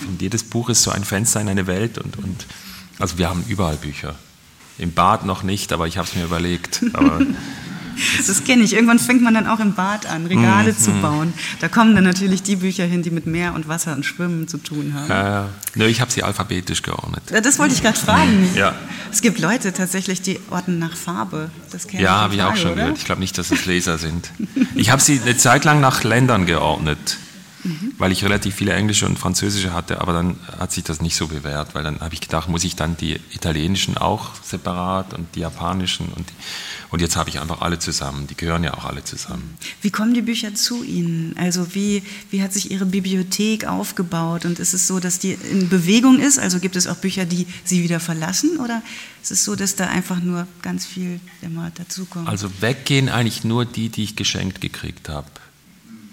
finde, 0.00 0.24
jedes 0.24 0.42
Buch 0.42 0.70
ist 0.70 0.82
so 0.82 0.90
ein 0.90 1.04
Fenster 1.04 1.40
in 1.40 1.48
eine 1.48 1.68
Welt 1.68 1.96
und, 1.96 2.16
und 2.18 2.46
also 2.98 3.16
wir 3.16 3.28
haben 3.28 3.44
überall 3.46 3.76
Bücher. 3.76 4.16
Im 4.76 4.92
Bad 4.92 5.24
noch 5.24 5.44
nicht, 5.44 5.72
aber 5.72 5.86
ich 5.86 5.98
habe 5.98 6.08
es 6.08 6.16
mir 6.16 6.24
überlegt. 6.24 6.82
Aber 6.94 7.20
Das 8.26 8.44
kenne 8.44 8.62
ich. 8.62 8.74
Irgendwann 8.74 8.98
fängt 8.98 9.22
man 9.22 9.34
dann 9.34 9.46
auch 9.46 9.60
im 9.60 9.74
Bad 9.74 10.06
an, 10.06 10.26
Regale 10.26 10.72
mm, 10.72 10.78
zu 10.78 10.90
mhm. 10.90 11.02
bauen. 11.02 11.32
Da 11.60 11.68
kommen 11.68 11.94
dann 11.94 12.04
natürlich 12.04 12.42
die 12.42 12.56
Bücher 12.56 12.84
hin, 12.84 13.02
die 13.02 13.10
mit 13.10 13.26
Meer 13.26 13.54
und 13.54 13.68
Wasser 13.68 13.92
und 13.94 14.04
Schwimmen 14.04 14.48
zu 14.48 14.58
tun 14.58 14.94
haben. 14.94 15.08
Ja, 15.08 15.48
ja. 15.76 15.86
Ich 15.86 16.00
habe 16.00 16.10
sie 16.10 16.22
alphabetisch 16.22 16.82
geordnet. 16.82 17.22
Das 17.30 17.58
wollte 17.58 17.74
ich 17.74 17.82
gerade 17.82 17.98
fragen. 17.98 18.48
Ja. 18.54 18.74
Es 19.12 19.22
gibt 19.22 19.38
Leute 19.38 19.72
tatsächlich, 19.72 20.22
die 20.22 20.38
ordnen 20.50 20.78
nach 20.78 20.96
Farbe. 20.96 21.50
Das 21.70 21.86
ja, 21.92 22.20
habe 22.20 22.34
ich 22.34 22.42
auch 22.42 22.56
schon 22.56 22.72
oder? 22.72 22.82
gehört. 22.82 22.98
Ich 22.98 23.04
glaube 23.04 23.20
nicht, 23.20 23.36
dass 23.38 23.50
es 23.50 23.66
Leser 23.66 23.98
sind. 23.98 24.30
Ich 24.74 24.90
habe 24.90 25.00
sie 25.00 25.20
eine 25.20 25.36
Zeit 25.36 25.64
lang 25.64 25.80
nach 25.80 26.04
Ländern 26.04 26.46
geordnet. 26.46 27.18
Mhm. 27.62 27.92
weil 27.98 28.10
ich 28.12 28.24
relativ 28.24 28.54
viele 28.54 28.72
englische 28.72 29.06
und 29.06 29.18
französische 29.18 29.72
hatte, 29.72 30.00
aber 30.00 30.12
dann 30.12 30.36
hat 30.58 30.72
sich 30.72 30.84
das 30.84 31.02
nicht 31.02 31.16
so 31.16 31.26
bewährt, 31.26 31.74
weil 31.74 31.84
dann 31.84 32.00
habe 32.00 32.14
ich 32.14 32.20
gedacht, 32.20 32.48
muss 32.48 32.64
ich 32.64 32.74
dann 32.74 32.96
die 32.96 33.20
italienischen 33.32 33.98
auch 33.98 34.30
separat 34.42 35.12
und 35.14 35.34
die 35.34 35.40
japanischen 35.40 36.08
und, 36.08 36.26
und 36.90 37.00
jetzt 37.00 37.16
habe 37.16 37.28
ich 37.28 37.38
einfach 37.40 37.60
alle 37.60 37.78
zusammen, 37.78 38.26
die 38.26 38.34
gehören 38.34 38.64
ja 38.64 38.74
auch 38.74 38.84
alle 38.84 39.04
zusammen. 39.04 39.56
Wie 39.82 39.90
kommen 39.90 40.14
die 40.14 40.22
Bücher 40.22 40.54
zu 40.54 40.82
Ihnen? 40.82 41.34
Also 41.36 41.74
wie, 41.74 42.02
wie 42.30 42.42
hat 42.42 42.52
sich 42.52 42.70
Ihre 42.70 42.86
Bibliothek 42.86 43.66
aufgebaut 43.66 44.46
und 44.46 44.58
ist 44.58 44.72
es 44.72 44.86
so, 44.86 44.98
dass 44.98 45.18
die 45.18 45.32
in 45.32 45.68
Bewegung 45.68 46.18
ist, 46.18 46.38
also 46.38 46.60
gibt 46.60 46.76
es 46.76 46.86
auch 46.86 46.96
Bücher, 46.96 47.26
die 47.26 47.46
Sie 47.64 47.82
wieder 47.82 48.00
verlassen 48.00 48.56
oder 48.58 48.82
ist 49.22 49.32
es 49.32 49.44
so, 49.44 49.54
dass 49.54 49.76
da 49.76 49.86
einfach 49.86 50.20
nur 50.20 50.46
ganz 50.62 50.86
viel 50.86 51.20
immer 51.42 51.70
dazukommt? 51.74 52.28
Also 52.28 52.50
weggehen 52.60 53.08
eigentlich 53.08 53.44
nur 53.44 53.66
die, 53.66 53.90
die 53.90 54.04
ich 54.04 54.16
geschenkt 54.16 54.60
gekriegt 54.60 55.08
habe 55.08 55.26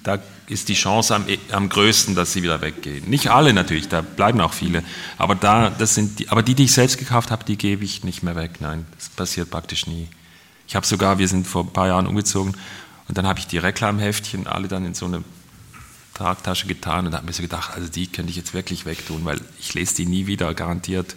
da 0.07 0.19
ist 0.49 0.69
die 0.69 0.75
Chance 0.75 1.13
am, 1.13 1.25
am 1.51 1.69
größten, 1.69 2.15
dass 2.15 2.33
sie 2.33 2.41
wieder 2.41 2.61
weggehen. 2.61 3.09
Nicht 3.09 3.29
alle 3.29 3.53
natürlich, 3.53 3.89
da 3.89 4.01
bleiben 4.01 4.39
auch 4.41 4.53
viele. 4.53 4.83
Aber, 5.17 5.35
da, 5.35 5.69
das 5.69 5.95
sind 5.95 6.19
die, 6.19 6.29
aber 6.29 6.41
die, 6.41 6.55
die 6.55 6.63
ich 6.65 6.71
selbst 6.71 6.97
gekauft 6.97 7.31
habe, 7.31 7.43
die 7.43 7.57
gebe 7.57 7.83
ich 7.83 8.03
nicht 8.03 8.23
mehr 8.23 8.35
weg. 8.35 8.59
Nein, 8.59 8.85
das 8.95 9.09
passiert 9.09 9.49
praktisch 9.49 9.87
nie. 9.87 10.07
Ich 10.67 10.75
habe 10.75 10.85
sogar, 10.85 11.19
wir 11.19 11.27
sind 11.27 11.47
vor 11.47 11.63
ein 11.63 11.73
paar 11.73 11.87
Jahren 11.87 12.07
umgezogen 12.07 12.55
und 13.07 13.17
dann 13.17 13.27
habe 13.27 13.39
ich 13.39 13.47
die 13.47 13.57
Reklamheftchen 13.57 14.47
alle 14.47 14.67
dann 14.67 14.85
in 14.85 14.93
so 14.93 15.05
eine 15.05 15.23
Tragtasche 16.13 16.67
getan 16.67 17.05
und 17.05 17.13
habe 17.13 17.25
mir 17.25 17.33
so 17.33 17.41
gedacht, 17.41 17.73
also 17.75 17.89
die 17.89 18.07
könnte 18.07 18.31
ich 18.31 18.37
jetzt 18.37 18.53
wirklich 18.53 18.85
wegtun, 18.85 19.23
weil 19.23 19.39
ich 19.59 19.73
lese 19.73 19.95
die 19.95 20.05
nie 20.05 20.27
wieder, 20.27 20.53
garantiert. 20.53 21.15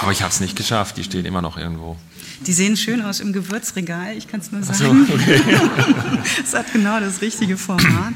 Aber 0.00 0.12
ich 0.12 0.22
habe 0.22 0.30
es 0.30 0.40
nicht 0.40 0.56
geschafft, 0.56 0.96
die 0.96 1.04
stehen 1.04 1.24
immer 1.24 1.42
noch 1.42 1.56
irgendwo. 1.56 1.96
Die 2.44 2.52
sehen 2.52 2.76
schön 2.76 3.02
aus 3.02 3.20
im 3.20 3.32
Gewürzregal, 3.32 4.16
ich 4.16 4.28
kann 4.28 4.40
es 4.40 4.52
nur 4.52 4.62
sagen. 4.62 5.06
So, 5.06 5.14
okay. 5.14 5.40
Es 6.44 6.54
hat 6.54 6.72
genau 6.72 7.00
das 7.00 7.20
richtige 7.20 7.56
Format. 7.56 8.14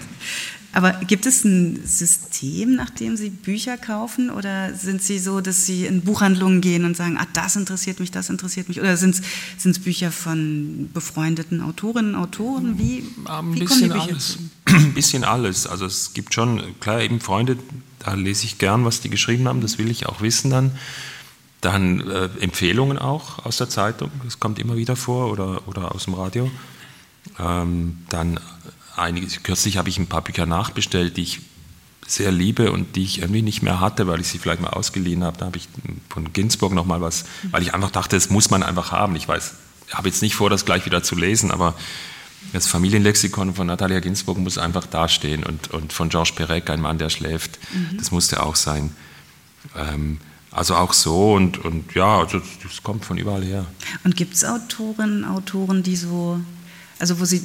Aber 0.72 0.92
gibt 0.92 1.26
es 1.26 1.44
ein 1.44 1.80
System, 1.84 2.76
nach 2.76 2.90
dem 2.90 3.16
Sie 3.16 3.30
Bücher 3.30 3.76
kaufen? 3.76 4.30
Oder 4.30 4.72
sind 4.74 5.02
Sie 5.02 5.18
so, 5.18 5.40
dass 5.40 5.66
Sie 5.66 5.84
in 5.84 6.02
Buchhandlungen 6.02 6.60
gehen 6.60 6.84
und 6.84 6.96
sagen, 6.96 7.16
ah, 7.18 7.26
das 7.32 7.56
interessiert 7.56 7.98
mich, 7.98 8.12
das 8.12 8.30
interessiert 8.30 8.68
mich? 8.68 8.80
Oder 8.80 8.96
sind 8.96 9.20
es 9.64 9.78
Bücher 9.80 10.12
von 10.12 10.88
befreundeten 10.94 11.60
Autorinnen, 11.60 12.14
Autoren? 12.14 12.78
Wie, 12.78 13.04
ein 13.24 13.54
wie 13.54 13.60
bisschen 13.60 13.90
kommen 13.90 14.00
die 14.00 14.06
Bücher 14.06 14.12
alles. 14.12 14.38
Ein 14.66 14.94
bisschen 14.94 15.24
alles. 15.24 15.66
Also 15.66 15.86
es 15.86 16.12
gibt 16.14 16.32
schon, 16.32 16.62
klar, 16.78 17.00
eben 17.00 17.18
Freunde, 17.18 17.56
da 17.98 18.14
lese 18.14 18.44
ich 18.44 18.58
gern, 18.58 18.84
was 18.84 19.00
die 19.00 19.10
geschrieben 19.10 19.48
haben, 19.48 19.60
das 19.60 19.78
will 19.78 19.90
ich 19.90 20.06
auch 20.06 20.20
wissen 20.20 20.50
dann. 20.50 20.70
Dann 21.60 22.00
äh, 22.08 22.28
Empfehlungen 22.40 22.98
auch 22.98 23.44
aus 23.44 23.58
der 23.58 23.68
Zeitung, 23.68 24.10
das 24.24 24.40
kommt 24.40 24.58
immer 24.58 24.76
wieder 24.76 24.96
vor, 24.96 25.30
oder, 25.30 25.66
oder 25.68 25.94
aus 25.94 26.04
dem 26.04 26.14
Radio. 26.14 26.50
Ähm, 27.38 27.98
dann 28.08 28.40
einige, 28.96 29.26
kürzlich 29.40 29.76
habe 29.76 29.88
ich 29.88 29.98
ein 29.98 30.06
paar 30.06 30.22
Bücher 30.22 30.46
nachbestellt, 30.46 31.16
die 31.16 31.22
ich 31.22 31.40
sehr 32.06 32.32
liebe 32.32 32.72
und 32.72 32.96
die 32.96 33.04
ich 33.04 33.20
irgendwie 33.20 33.42
nicht 33.42 33.62
mehr 33.62 33.80
hatte, 33.80 34.06
weil 34.06 34.20
ich 34.20 34.28
sie 34.28 34.38
vielleicht 34.38 34.60
mal 34.60 34.70
ausgeliehen 34.70 35.22
habe. 35.22 35.38
Da 35.38 35.46
habe 35.46 35.58
ich 35.58 35.68
von 36.08 36.32
Ginsburg 36.32 36.72
nochmal 36.72 37.00
was, 37.00 37.24
weil 37.50 37.62
ich 37.62 37.72
einfach 37.74 37.90
dachte, 37.90 38.16
das 38.16 38.30
muss 38.30 38.50
man 38.50 38.62
einfach 38.62 38.90
haben. 38.90 39.14
Ich 39.16 39.28
weiß, 39.28 39.54
habe 39.92 40.08
jetzt 40.08 40.22
nicht 40.22 40.34
vor, 40.34 40.50
das 40.50 40.64
gleich 40.64 40.86
wieder 40.86 41.02
zu 41.02 41.14
lesen, 41.14 41.50
aber 41.50 41.74
das 42.52 42.66
Familienlexikon 42.66 43.54
von 43.54 43.66
Natalia 43.66 44.00
Ginsburg 44.00 44.38
muss 44.38 44.58
einfach 44.58 44.86
dastehen 44.86 45.44
und, 45.44 45.70
und 45.70 45.92
von 45.92 46.08
Georges 46.08 46.34
Perec, 46.34 46.68
ein 46.70 46.80
Mann, 46.80 46.98
der 46.98 47.10
schläft, 47.10 47.58
mhm. 47.72 47.98
das 47.98 48.10
musste 48.10 48.42
auch 48.42 48.56
sein. 48.56 48.94
Ähm, 49.76 50.18
also 50.52 50.74
auch 50.74 50.92
so 50.92 51.34
und, 51.34 51.64
und 51.64 51.94
ja, 51.94 52.18
also 52.18 52.40
das 52.62 52.82
kommt 52.82 53.04
von 53.04 53.18
überall 53.18 53.44
her. 53.44 53.66
Und 54.04 54.16
gibt 54.16 54.34
es 54.34 54.44
Autorinnen, 54.44 55.24
Autoren, 55.24 55.82
die 55.82 55.94
so, 55.94 56.40
also 56.98 57.20
wo 57.20 57.24
sie, 57.24 57.42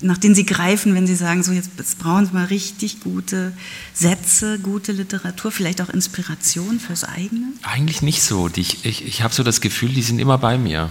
nach 0.00 0.18
denen 0.18 0.34
sie 0.34 0.44
greifen, 0.44 0.94
wenn 0.94 1.06
sie 1.06 1.14
sagen, 1.14 1.44
so 1.44 1.52
jetzt, 1.52 1.70
jetzt 1.78 1.98
brauchen 2.00 2.26
sie 2.26 2.32
mal 2.32 2.46
richtig 2.46 3.00
gute 3.00 3.52
Sätze, 3.94 4.58
gute 4.58 4.90
Literatur, 4.90 5.52
vielleicht 5.52 5.80
auch 5.80 5.90
Inspiration 5.90 6.80
fürs 6.80 7.04
eigene? 7.04 7.52
Eigentlich 7.62 8.02
nicht 8.02 8.22
so. 8.22 8.50
Ich, 8.56 8.84
ich, 8.84 9.06
ich 9.06 9.22
habe 9.22 9.32
so 9.32 9.44
das 9.44 9.60
Gefühl, 9.60 9.90
die 9.90 10.02
sind 10.02 10.18
immer 10.18 10.38
bei 10.38 10.58
mir. 10.58 10.90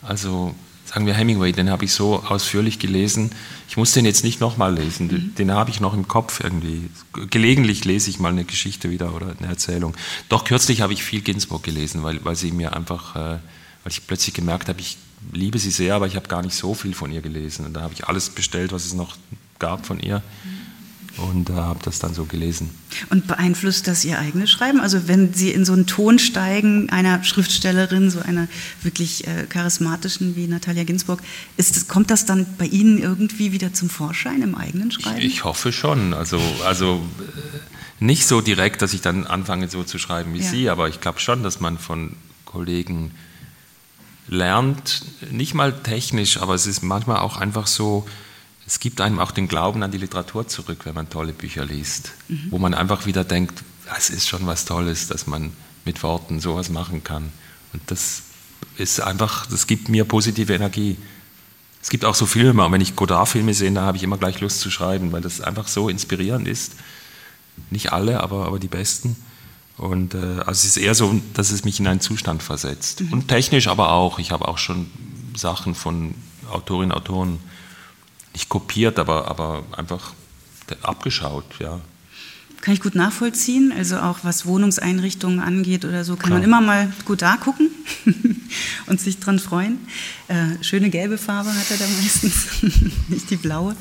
Also 0.00 0.54
sagen 0.92 1.06
wir 1.06 1.14
Hemingway, 1.14 1.52
den 1.52 1.70
habe 1.70 1.86
ich 1.86 1.92
so 1.92 2.22
ausführlich 2.22 2.78
gelesen. 2.78 3.30
Ich 3.66 3.78
muss 3.78 3.92
den 3.92 4.04
jetzt 4.04 4.24
nicht 4.24 4.40
nochmal 4.40 4.74
lesen, 4.74 5.06
mhm. 5.06 5.34
den 5.36 5.50
habe 5.52 5.70
ich 5.70 5.80
noch 5.80 5.94
im 5.94 6.06
Kopf 6.06 6.40
irgendwie. 6.40 6.90
Gelegentlich 7.30 7.86
lese 7.86 8.10
ich 8.10 8.18
mal 8.18 8.28
eine 8.28 8.44
Geschichte 8.44 8.90
wieder 8.90 9.14
oder 9.14 9.34
eine 9.38 9.48
Erzählung. 9.48 9.94
Doch 10.28 10.44
kürzlich 10.44 10.82
habe 10.82 10.92
ich 10.92 11.02
viel 11.02 11.22
Ginsburg 11.22 11.62
gelesen, 11.62 12.02
weil, 12.02 12.22
weil 12.24 12.36
sie 12.36 12.52
mir 12.52 12.76
einfach, 12.76 13.16
äh, 13.16 13.18
weil 13.18 13.40
ich 13.88 14.06
plötzlich 14.06 14.34
gemerkt 14.34 14.68
habe, 14.68 14.80
ich 14.80 14.98
liebe 15.32 15.58
sie 15.58 15.70
sehr, 15.70 15.94
aber 15.94 16.06
ich 16.06 16.16
habe 16.16 16.28
gar 16.28 16.42
nicht 16.42 16.54
so 16.54 16.74
viel 16.74 16.92
von 16.92 17.10
ihr 17.10 17.22
gelesen. 17.22 17.64
Und 17.64 17.72
da 17.72 17.80
habe 17.80 17.94
ich 17.94 18.06
alles 18.06 18.28
bestellt, 18.28 18.72
was 18.72 18.84
es 18.84 18.92
noch 18.92 19.16
gab 19.58 19.86
von 19.86 19.98
ihr. 19.98 20.18
Mhm 20.44 20.61
und 21.16 21.50
äh, 21.50 21.54
habe 21.54 21.80
das 21.84 21.98
dann 21.98 22.14
so 22.14 22.24
gelesen. 22.24 22.70
Und 23.10 23.26
beeinflusst 23.26 23.86
das 23.86 24.04
Ihr 24.04 24.18
eigenes 24.18 24.50
Schreiben? 24.50 24.80
Also 24.80 25.08
wenn 25.08 25.34
Sie 25.34 25.50
in 25.50 25.64
so 25.64 25.72
einen 25.72 25.86
Ton 25.86 26.18
steigen, 26.18 26.90
einer 26.90 27.22
Schriftstellerin, 27.24 28.10
so 28.10 28.20
einer 28.20 28.48
wirklich 28.82 29.26
äh, 29.26 29.44
charismatischen 29.48 30.36
wie 30.36 30.46
Natalia 30.46 30.84
Ginsburg, 30.84 31.20
ist, 31.56 31.88
kommt 31.88 32.10
das 32.10 32.24
dann 32.24 32.46
bei 32.58 32.66
Ihnen 32.66 32.98
irgendwie 32.98 33.52
wieder 33.52 33.72
zum 33.72 33.90
Vorschein 33.90 34.42
im 34.42 34.54
eigenen 34.54 34.90
Schreiben? 34.90 35.18
Ich, 35.18 35.24
ich 35.24 35.44
hoffe 35.44 35.72
schon. 35.72 36.14
Also, 36.14 36.40
also 36.64 37.02
äh, 37.20 38.02
nicht 38.02 38.26
so 38.26 38.40
direkt, 38.40 38.82
dass 38.82 38.94
ich 38.94 39.00
dann 39.00 39.26
anfange 39.26 39.68
so 39.68 39.84
zu 39.84 39.98
schreiben 39.98 40.34
wie 40.34 40.40
ja. 40.40 40.50
Sie, 40.50 40.70
aber 40.70 40.88
ich 40.88 41.00
glaube 41.00 41.20
schon, 41.20 41.42
dass 41.42 41.60
man 41.60 41.78
von 41.78 42.16
Kollegen 42.44 43.12
lernt, 44.28 45.04
nicht 45.30 45.54
mal 45.54 45.72
technisch, 45.72 46.38
aber 46.38 46.54
es 46.54 46.66
ist 46.66 46.82
manchmal 46.82 47.18
auch 47.18 47.36
einfach 47.36 47.66
so, 47.66 48.06
es 48.66 48.80
gibt 48.80 49.00
einem 49.00 49.18
auch 49.18 49.32
den 49.32 49.48
Glauben 49.48 49.82
an 49.82 49.90
die 49.90 49.98
Literatur 49.98 50.46
zurück, 50.46 50.80
wenn 50.84 50.94
man 50.94 51.10
tolle 51.10 51.32
Bücher 51.32 51.64
liest, 51.64 52.12
mhm. 52.28 52.46
wo 52.50 52.58
man 52.58 52.74
einfach 52.74 53.06
wieder 53.06 53.24
denkt, 53.24 53.62
es 53.96 54.10
ist 54.10 54.28
schon 54.28 54.46
was 54.46 54.64
Tolles, 54.64 55.08
dass 55.08 55.26
man 55.26 55.52
mit 55.84 56.02
Worten 56.02 56.40
sowas 56.40 56.68
machen 56.70 57.02
kann. 57.02 57.32
Und 57.72 57.82
das 57.86 58.22
ist 58.78 59.00
einfach, 59.00 59.46
das 59.46 59.66
gibt 59.66 59.88
mir 59.88 60.04
positive 60.04 60.54
Energie. 60.54 60.96
Es 61.82 61.90
gibt 61.90 62.04
auch 62.04 62.14
so 62.14 62.26
Filme, 62.26 62.64
und 62.64 62.72
wenn 62.72 62.80
ich 62.80 62.94
Godard-Filme 62.94 63.54
sehe, 63.54 63.72
da 63.72 63.82
habe 63.82 63.96
ich 63.96 64.04
immer 64.04 64.18
gleich 64.18 64.40
Lust 64.40 64.60
zu 64.60 64.70
schreiben, 64.70 65.10
weil 65.10 65.20
das 65.20 65.40
einfach 65.40 65.66
so 65.66 65.88
inspirierend 65.88 66.46
ist. 66.46 66.74
Nicht 67.70 67.92
alle, 67.92 68.20
aber, 68.20 68.46
aber 68.46 68.58
die 68.58 68.68
besten. 68.68 69.16
Und 69.76 70.14
äh, 70.14 70.18
also 70.18 70.52
es 70.52 70.64
ist 70.64 70.76
eher 70.76 70.94
so, 70.94 71.20
dass 71.34 71.50
es 71.50 71.64
mich 71.64 71.80
in 71.80 71.86
einen 71.88 72.00
Zustand 72.00 72.42
versetzt. 72.42 73.00
Mhm. 73.00 73.12
Und 73.12 73.28
technisch 73.28 73.66
aber 73.66 73.90
auch. 73.92 74.20
Ich 74.20 74.30
habe 74.30 74.46
auch 74.46 74.58
schon 74.58 74.86
Sachen 75.34 75.74
von 75.74 76.14
Autorinnen 76.50 76.92
und 76.92 76.98
Autoren 76.98 77.40
nicht 78.32 78.48
kopiert, 78.48 78.98
aber, 78.98 79.28
aber 79.28 79.64
einfach 79.76 80.12
abgeschaut, 80.82 81.44
ja. 81.58 81.80
Kann 82.62 82.74
ich 82.74 82.80
gut 82.80 82.94
nachvollziehen. 82.94 83.72
Also 83.76 83.98
auch 83.98 84.20
was 84.22 84.46
Wohnungseinrichtungen 84.46 85.40
angeht 85.40 85.84
oder 85.84 86.04
so, 86.04 86.14
kann 86.14 86.28
Klar. 86.28 86.38
man 86.38 86.44
immer 86.44 86.60
mal 86.60 86.92
gut 87.04 87.20
da 87.20 87.36
gucken 87.36 87.70
und 88.86 89.00
sich 89.00 89.18
dran 89.18 89.40
freuen. 89.40 89.78
Äh, 90.28 90.62
schöne 90.62 90.88
gelbe 90.88 91.18
Farbe 91.18 91.52
hat 91.52 91.70
er 91.72 91.78
da 91.78 91.84
meistens, 92.00 92.62
nicht 93.08 93.30
die 93.30 93.36
blaue. 93.36 93.74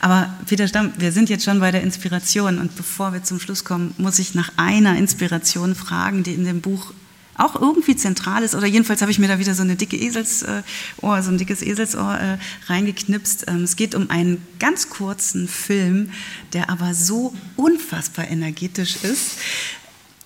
Aber 0.00 0.34
Peter 0.46 0.66
Stamm, 0.66 0.92
wir 0.98 1.12
sind 1.12 1.30
jetzt 1.30 1.44
schon 1.44 1.60
bei 1.60 1.70
der 1.70 1.82
Inspiration 1.82 2.58
und 2.58 2.74
bevor 2.74 3.12
wir 3.12 3.22
zum 3.22 3.38
Schluss 3.38 3.64
kommen, 3.64 3.94
muss 3.98 4.18
ich 4.18 4.34
nach 4.34 4.50
einer 4.56 4.98
Inspiration 4.98 5.76
fragen, 5.76 6.24
die 6.24 6.34
in 6.34 6.44
dem 6.44 6.60
Buch 6.60 6.92
auch 7.36 7.60
irgendwie 7.60 7.96
zentral 7.96 8.42
ist. 8.42 8.54
Oder 8.54 8.66
jedenfalls 8.66 9.00
habe 9.02 9.10
ich 9.10 9.18
mir 9.18 9.28
da 9.28 9.38
wieder 9.38 9.54
so 9.54 9.62
eine 9.62 9.76
dicke 9.76 9.96
Eselsohr, 9.96 10.62
so 11.00 11.30
ein 11.30 11.38
dickes 11.38 11.62
Eselsohr 11.62 12.18
äh, 12.18 12.38
reingeknipst. 12.66 13.46
Ähm, 13.48 13.64
es 13.64 13.76
geht 13.76 13.94
um 13.94 14.10
einen 14.10 14.44
ganz 14.58 14.90
kurzen 14.90 15.48
Film, 15.48 16.10
der 16.52 16.70
aber 16.70 16.94
so 16.94 17.34
unfassbar 17.56 18.28
energetisch 18.28 18.96
ist. 19.02 19.38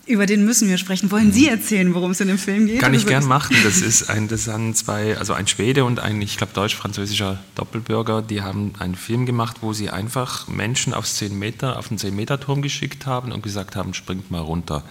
über 0.09 0.27
den 0.27 0.45
müssen 0.45 0.69
wir 0.69 0.79
sprechen. 0.79 1.11
Wollen 1.11 1.33
Sie 1.33 1.49
erzählen, 1.49 1.95
worum 1.95 2.13
es 2.13 2.21
in 2.21 2.29
dem 2.29 2.39
Film 2.39 2.67
geht? 2.67 2.81
Kann 2.81 2.95
ich 2.95 3.07
gern 3.07 3.27
machen. 3.27 3.55
Das 3.63 3.81
ist 3.81 4.09
ein, 4.09 4.27
das 4.27 4.45
sind 4.45 4.77
zwei, 4.77 5.17
also 5.19 5.35
ein 5.35 5.47
Schwede 5.47 5.85
und 5.85 6.01
ein, 6.01 6.21
ich 6.23 6.39
glaube, 6.39 6.53
deutsch-französischer 6.55 7.39
Doppelbürger, 7.55 8.23
die 8.23 8.41
haben 8.43 8.73
einen 8.79 8.95
Film 8.95 9.27
gemacht, 9.27 9.59
wo 9.61 9.73
sie 9.73 9.91
einfach 9.91 10.49
Menschen 10.49 10.95
aufs 10.95 11.17
10 11.17 11.39
Meter, 11.39 11.79
auf 11.79 11.89
den 11.89 11.99
10-Meter-Turm 11.99 12.63
geschickt 12.63 13.07
haben 13.07 13.33
und 13.33 13.43
gesagt 13.43 13.77
haben, 13.77 13.93
springt 13.93 14.31
mal 14.31 14.41
runter. 14.41 14.83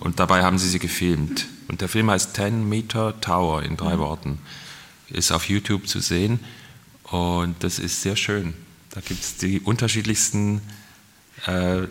Und 0.00 0.18
dabei 0.18 0.42
haben 0.42 0.58
sie 0.58 0.68
sie 0.68 0.78
gefilmt. 0.78 1.46
Und 1.68 1.80
der 1.82 1.88
Film 1.88 2.10
heißt 2.10 2.34
10 2.34 2.68
Meter 2.68 3.20
Tower 3.20 3.62
in 3.62 3.76
drei 3.76 3.96
mhm. 3.96 4.00
Worten. 4.00 4.38
Ist 5.10 5.30
auf 5.32 5.48
YouTube 5.48 5.86
zu 5.86 6.00
sehen 6.00 6.40
und 7.04 7.56
das 7.60 7.78
ist 7.78 8.02
sehr 8.02 8.16
schön. 8.16 8.54
Da 8.90 9.00
gibt 9.00 9.20
es 9.20 9.36
die 9.36 9.60
unterschiedlichsten 9.60 10.60
äh, 11.46 11.82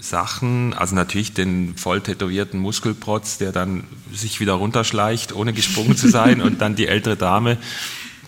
Sachen, 0.00 0.74
also 0.74 0.94
natürlich 0.94 1.32
den 1.32 1.76
voll 1.76 2.00
tätowierten 2.00 2.60
Muskelprotz, 2.60 3.38
der 3.38 3.52
dann 3.52 3.84
sich 4.12 4.40
wieder 4.40 4.54
runterschleicht, 4.54 5.32
ohne 5.32 5.52
gesprungen 5.52 5.96
zu 5.96 6.08
sein, 6.08 6.40
und 6.42 6.60
dann 6.60 6.76
die 6.76 6.88
ältere 6.88 7.16
Dame, 7.16 7.56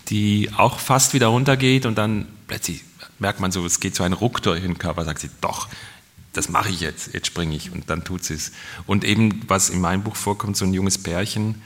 die 0.07 0.49
auch 0.55 0.79
fast 0.79 1.13
wieder 1.13 1.27
runtergeht 1.27 1.85
und 1.85 1.97
dann 1.97 2.27
plötzlich 2.47 2.83
merkt 3.19 3.39
man 3.39 3.51
so, 3.51 3.65
es 3.65 3.79
geht 3.79 3.95
so 3.95 4.03
ein 4.03 4.13
Ruck 4.13 4.41
durch 4.41 4.61
den 4.61 4.77
Körper, 4.77 5.05
sagt 5.05 5.19
sie, 5.19 5.29
doch, 5.41 5.67
das 6.35 6.49
mache 6.49 6.69
ich 6.69 6.79
jetzt, 6.79 7.13
jetzt 7.13 7.27
springe 7.27 7.55
ich 7.55 7.71
und 7.71 7.89
dann 7.89 8.03
tut 8.03 8.23
sie 8.23 8.35
es. 8.35 8.51
Und 8.85 9.03
eben, 9.03 9.41
was 9.47 9.69
in 9.69 9.81
meinem 9.81 10.03
Buch 10.03 10.15
vorkommt, 10.15 10.57
so 10.57 10.65
ein 10.65 10.73
junges 10.73 10.97
Pärchen, 10.97 11.61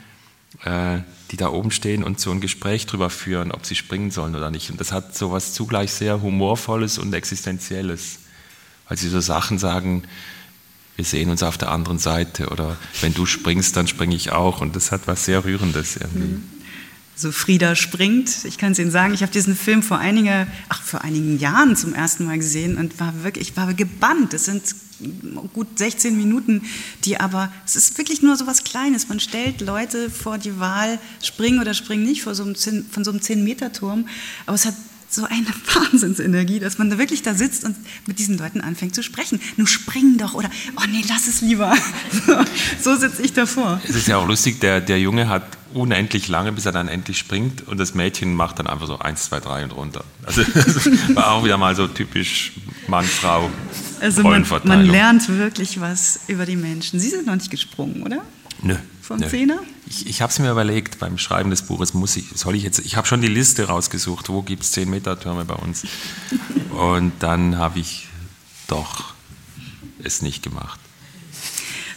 äh, 0.63 0.99
die 1.32 1.38
da 1.38 1.49
oben 1.49 1.72
stehen 1.72 2.03
und 2.03 2.20
so 2.20 2.32
ein 2.32 2.41
Gespräch 2.41 2.86
drüber 2.86 3.09
führen, 3.09 3.51
ob 3.51 3.65
sie 3.65 3.76
springen 3.76 4.11
sollen 4.11 4.36
oder 4.36 4.51
nicht. 4.51 4.72
Und 4.72 4.80
das 4.80 4.91
hat 4.91 5.15
so 5.15 5.32
was 5.32 5.53
zugleich 5.53 5.91
sehr 5.91 6.22
Humorvolles 6.22 6.97
und 6.97 7.13
Existenzielles 7.13 8.20
weil 8.89 8.97
sie 8.97 9.07
so 9.07 9.22
Sachen 9.22 9.57
sagen, 9.57 10.03
wir 10.95 11.05
sehen 11.05 11.30
uns 11.30 11.43
auf 11.43 11.57
der 11.57 11.72
anderen 11.72 11.99
Seite 11.99 12.49
oder 12.49 12.76
wenn 12.99 13.13
du 13.13 13.26
springst, 13.26 13.78
dann 13.78 13.88
springe 13.88 14.15
ich 14.15 14.32
auch 14.34 14.59
und 14.59 14.76
das 14.76 14.91
hat 14.91 15.01
was 15.05 15.24
sehr 15.24 15.45
Rührendes 15.45 15.95
irgendwie. 15.95 16.34
Mhm. 16.34 16.43
So 17.20 17.34
Frieda 17.34 17.76
springt. 17.76 18.45
Ich 18.45 18.57
kann 18.57 18.72
es 18.72 18.80
Ihnen 18.80 18.91
sagen, 18.91 19.13
ich 19.13 19.24
habe 19.24 19.32
diesen 19.34 19.53
Film 19.53 19.84
vor, 19.84 19.97
einige, 19.97 20.47
ach, 20.70 20.82
vor 20.82 21.01
einigen 21.01 21.38
Jahren 21.38 21.76
zum 21.76 21.93
ersten 21.93 22.26
Mal 22.26 22.38
gesehen 22.38 22.78
und 22.78 22.97
war 23.01 23.24
wirklich, 23.24 23.49
ich 23.49 23.57
war 23.57 23.74
gebannt. 23.74 24.34
Es 24.34 24.45
sind 24.45 24.63
gut 25.51 25.67
16 25.78 26.15
Minuten, 26.15 26.61
die 27.03 27.20
aber, 27.20 27.51
es 27.65 27.76
ist 27.76 27.97
wirklich 27.97 28.22
nur 28.22 28.38
so 28.38 28.47
was 28.47 28.63
Kleines. 28.63 29.09
Man 29.09 29.20
stellt 29.20 29.59
Leute 29.59 30.09
vor 30.09 30.38
die 30.38 30.59
Wahl, 30.61 30.97
springen 31.22 31.59
oder 31.59 31.74
springen 31.74 32.03
nicht 32.03 32.24
vor 32.24 32.36
so 32.36 32.43
einem 32.43 32.55
10, 32.55 32.86
von 32.89 33.03
so 33.03 33.11
einem 33.11 33.20
10-Meter-Turm. 33.20 34.07
Aber 34.45 34.55
es 34.55 34.65
hat 34.65 34.76
so 35.09 35.26
eine 35.26 35.45
Wahnsinnsenergie, 35.74 36.61
dass 36.61 36.78
man 36.78 36.89
da 36.89 36.97
wirklich 36.97 37.22
da 37.22 37.34
sitzt 37.34 37.65
und 37.65 37.76
mit 38.05 38.17
diesen 38.20 38.38
Leuten 38.38 38.61
anfängt 38.61 38.95
zu 38.95 39.03
sprechen. 39.03 39.41
Nun 39.57 39.67
spring 39.67 40.17
doch 40.17 40.36
oder, 40.36 40.49
oh 40.78 40.84
nee, 40.89 41.03
lass 41.09 41.28
es 41.28 41.41
lieber. 41.41 41.76
So, 42.26 42.93
so 42.93 42.95
sitze 42.95 43.22
ich 43.24 43.34
davor. 43.34 43.82
Es 43.84 43.95
ist 43.95 44.07
ja 44.07 44.17
auch 44.17 44.28
lustig, 44.28 44.61
der, 44.61 44.80
der 44.80 45.01
Junge 45.01 45.28
hat 45.28 45.59
unendlich 45.74 46.28
lange, 46.28 46.51
bis 46.51 46.65
er 46.65 46.72
dann 46.72 46.88
endlich 46.88 47.17
springt 47.17 47.67
und 47.67 47.78
das 47.78 47.93
Mädchen 47.93 48.34
macht 48.36 48.59
dann 48.59 48.67
einfach 48.67 48.88
so 48.88 48.99
eins, 48.99 49.26
zwei, 49.26 49.39
drei 49.39 49.63
und 49.63 49.72
runter. 49.72 50.03
Also 50.26 50.43
das 50.43 50.89
war 51.15 51.32
auch 51.32 51.43
wieder 51.43 51.57
mal 51.57 51.76
so 51.76 51.88
typisch 51.88 52.53
Mann, 52.88 53.05
Frau. 53.05 53.49
Also 54.01 54.24
man, 54.24 54.45
man 54.63 54.86
lernt 54.86 55.30
wirklich 55.30 55.80
was 55.80 56.22
über 56.28 56.45
die 56.45 56.55
Menschen. 56.55 56.99
Sie 56.99 57.09
sind 57.09 57.28
noch 57.28 57.36
nicht 57.36 57.51
gesprungen, 57.51 58.03
oder? 58.03 58.22
Nö. 58.61 58.76
Vom 59.01 59.20
Nö. 59.20 59.28
Zehner? 59.28 59.59
Ich, 59.88 60.07
ich 60.07 60.22
habe 60.22 60.32
es 60.32 60.39
mir 60.39 60.51
überlegt 60.51 60.99
beim 60.99 61.17
Schreiben 61.17 61.49
des 61.49 61.63
Buches, 61.63 61.93
muss 61.93 62.15
ich, 62.15 62.26
soll 62.36 62.55
ich 62.55 62.63
jetzt, 62.63 62.80
ich 62.80 62.95
habe 62.95 63.07
schon 63.07 63.22
die 63.22 63.28
Liste 63.28 63.67
rausgesucht, 63.67 64.30
wo 64.30 64.41
gibt 64.41 64.63
es 64.63 64.72
10 64.74 64.89
Meter 64.89 65.20
Türme 65.20 65.45
bei 65.45 65.55
uns. 65.55 65.84
Und 66.70 67.13
dann 67.20 67.57
habe 67.57 67.80
ich 67.80 68.07
doch 68.67 69.13
es 70.03 70.22
nicht 70.22 70.43
gemacht. 70.43 70.80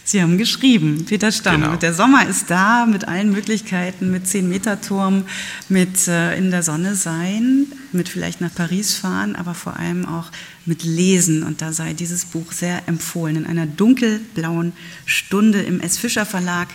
Sie 0.05 0.21
haben 0.21 0.37
geschrieben, 0.37 1.05
Peter 1.05 1.31
Stamm. 1.31 1.61
Genau. 1.61 1.75
Der 1.77 1.93
Sommer 1.93 2.27
ist 2.27 2.49
da 2.49 2.85
mit 2.85 3.07
allen 3.07 3.31
Möglichkeiten, 3.31 4.11
mit 4.11 4.25
10-Meter-Turm, 4.25 5.23
mit 5.69 6.07
äh, 6.07 6.37
in 6.37 6.51
der 6.51 6.61
Sonne 6.61 6.95
sein, 6.95 7.67
mit 7.93 8.09
vielleicht 8.09 8.41
nach 8.41 8.53
Paris 8.53 8.93
fahren, 8.95 9.35
aber 9.35 9.53
vor 9.53 9.77
allem 9.77 10.05
auch 10.05 10.29
mit 10.65 10.83
Lesen. 10.83 11.43
Und 11.43 11.61
da 11.61 11.71
sei 11.71 11.93
dieses 11.93 12.25
Buch 12.25 12.51
sehr 12.51 12.87
empfohlen. 12.87 13.37
In 13.37 13.45
einer 13.45 13.65
dunkelblauen 13.65 14.73
Stunde 15.05 15.61
im 15.61 15.79
S. 15.79 15.97
Fischer 15.97 16.25
Verlag 16.25 16.67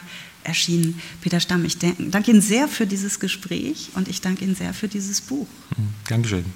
erschienen. 0.45 0.99
Peter 1.21 1.41
Stamm, 1.41 1.65
ich 1.65 1.79
danke 1.79 2.31
Ihnen 2.31 2.41
sehr 2.41 2.67
für 2.67 2.87
dieses 2.87 3.21
Gespräch 3.21 3.91
und 3.95 4.09
ich 4.09 4.23
danke 4.23 4.45
Ihnen 4.45 4.55
sehr 4.55 4.73
für 4.73 4.89
dieses 4.89 5.21
Buch. 5.21 5.47
Dankeschön. 6.09 6.47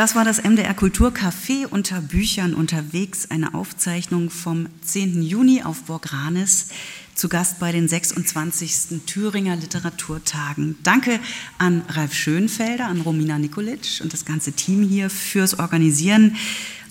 Das 0.00 0.14
war 0.14 0.24
das 0.24 0.42
MDR 0.42 0.72
Kulturcafé 0.72 1.66
unter 1.66 2.00
Büchern 2.00 2.54
unterwegs, 2.54 3.30
eine 3.30 3.52
Aufzeichnung 3.52 4.30
vom 4.30 4.66
10. 4.80 5.20
Juni 5.20 5.62
auf 5.62 5.82
Burg 5.82 6.14
Ranis, 6.14 6.68
zu 7.14 7.28
Gast 7.28 7.58
bei 7.58 7.70
den 7.70 7.86
26. 7.86 9.02
Thüringer 9.04 9.56
Literaturtagen. 9.56 10.78
Danke 10.84 11.20
an 11.58 11.82
Ralf 11.86 12.14
Schönfelder, 12.14 12.86
an 12.86 13.02
Romina 13.02 13.38
Nikolic 13.38 14.00
und 14.02 14.14
das 14.14 14.24
ganze 14.24 14.52
Team 14.52 14.82
hier 14.82 15.10
fürs 15.10 15.58
Organisieren 15.58 16.36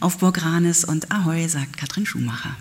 auf 0.02 0.20
Burg 0.20 0.46
Ranis 0.46 0.86
und 0.86 1.12
Ahoi, 1.12 1.48
sagt 1.48 1.78
Katrin 1.78 2.06
Schumacher. 2.06 2.56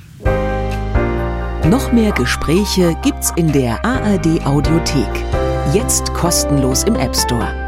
Noch 1.68 1.92
mehr 1.92 2.12
Gespräche 2.12 2.96
gibt's 3.02 3.34
in 3.36 3.52
der 3.52 3.84
ARD 3.84 4.46
Audiothek. 4.46 5.26
Jetzt 5.74 6.14
kostenlos 6.14 6.84
im 6.84 6.96
App 6.96 7.14
Store. 7.14 7.67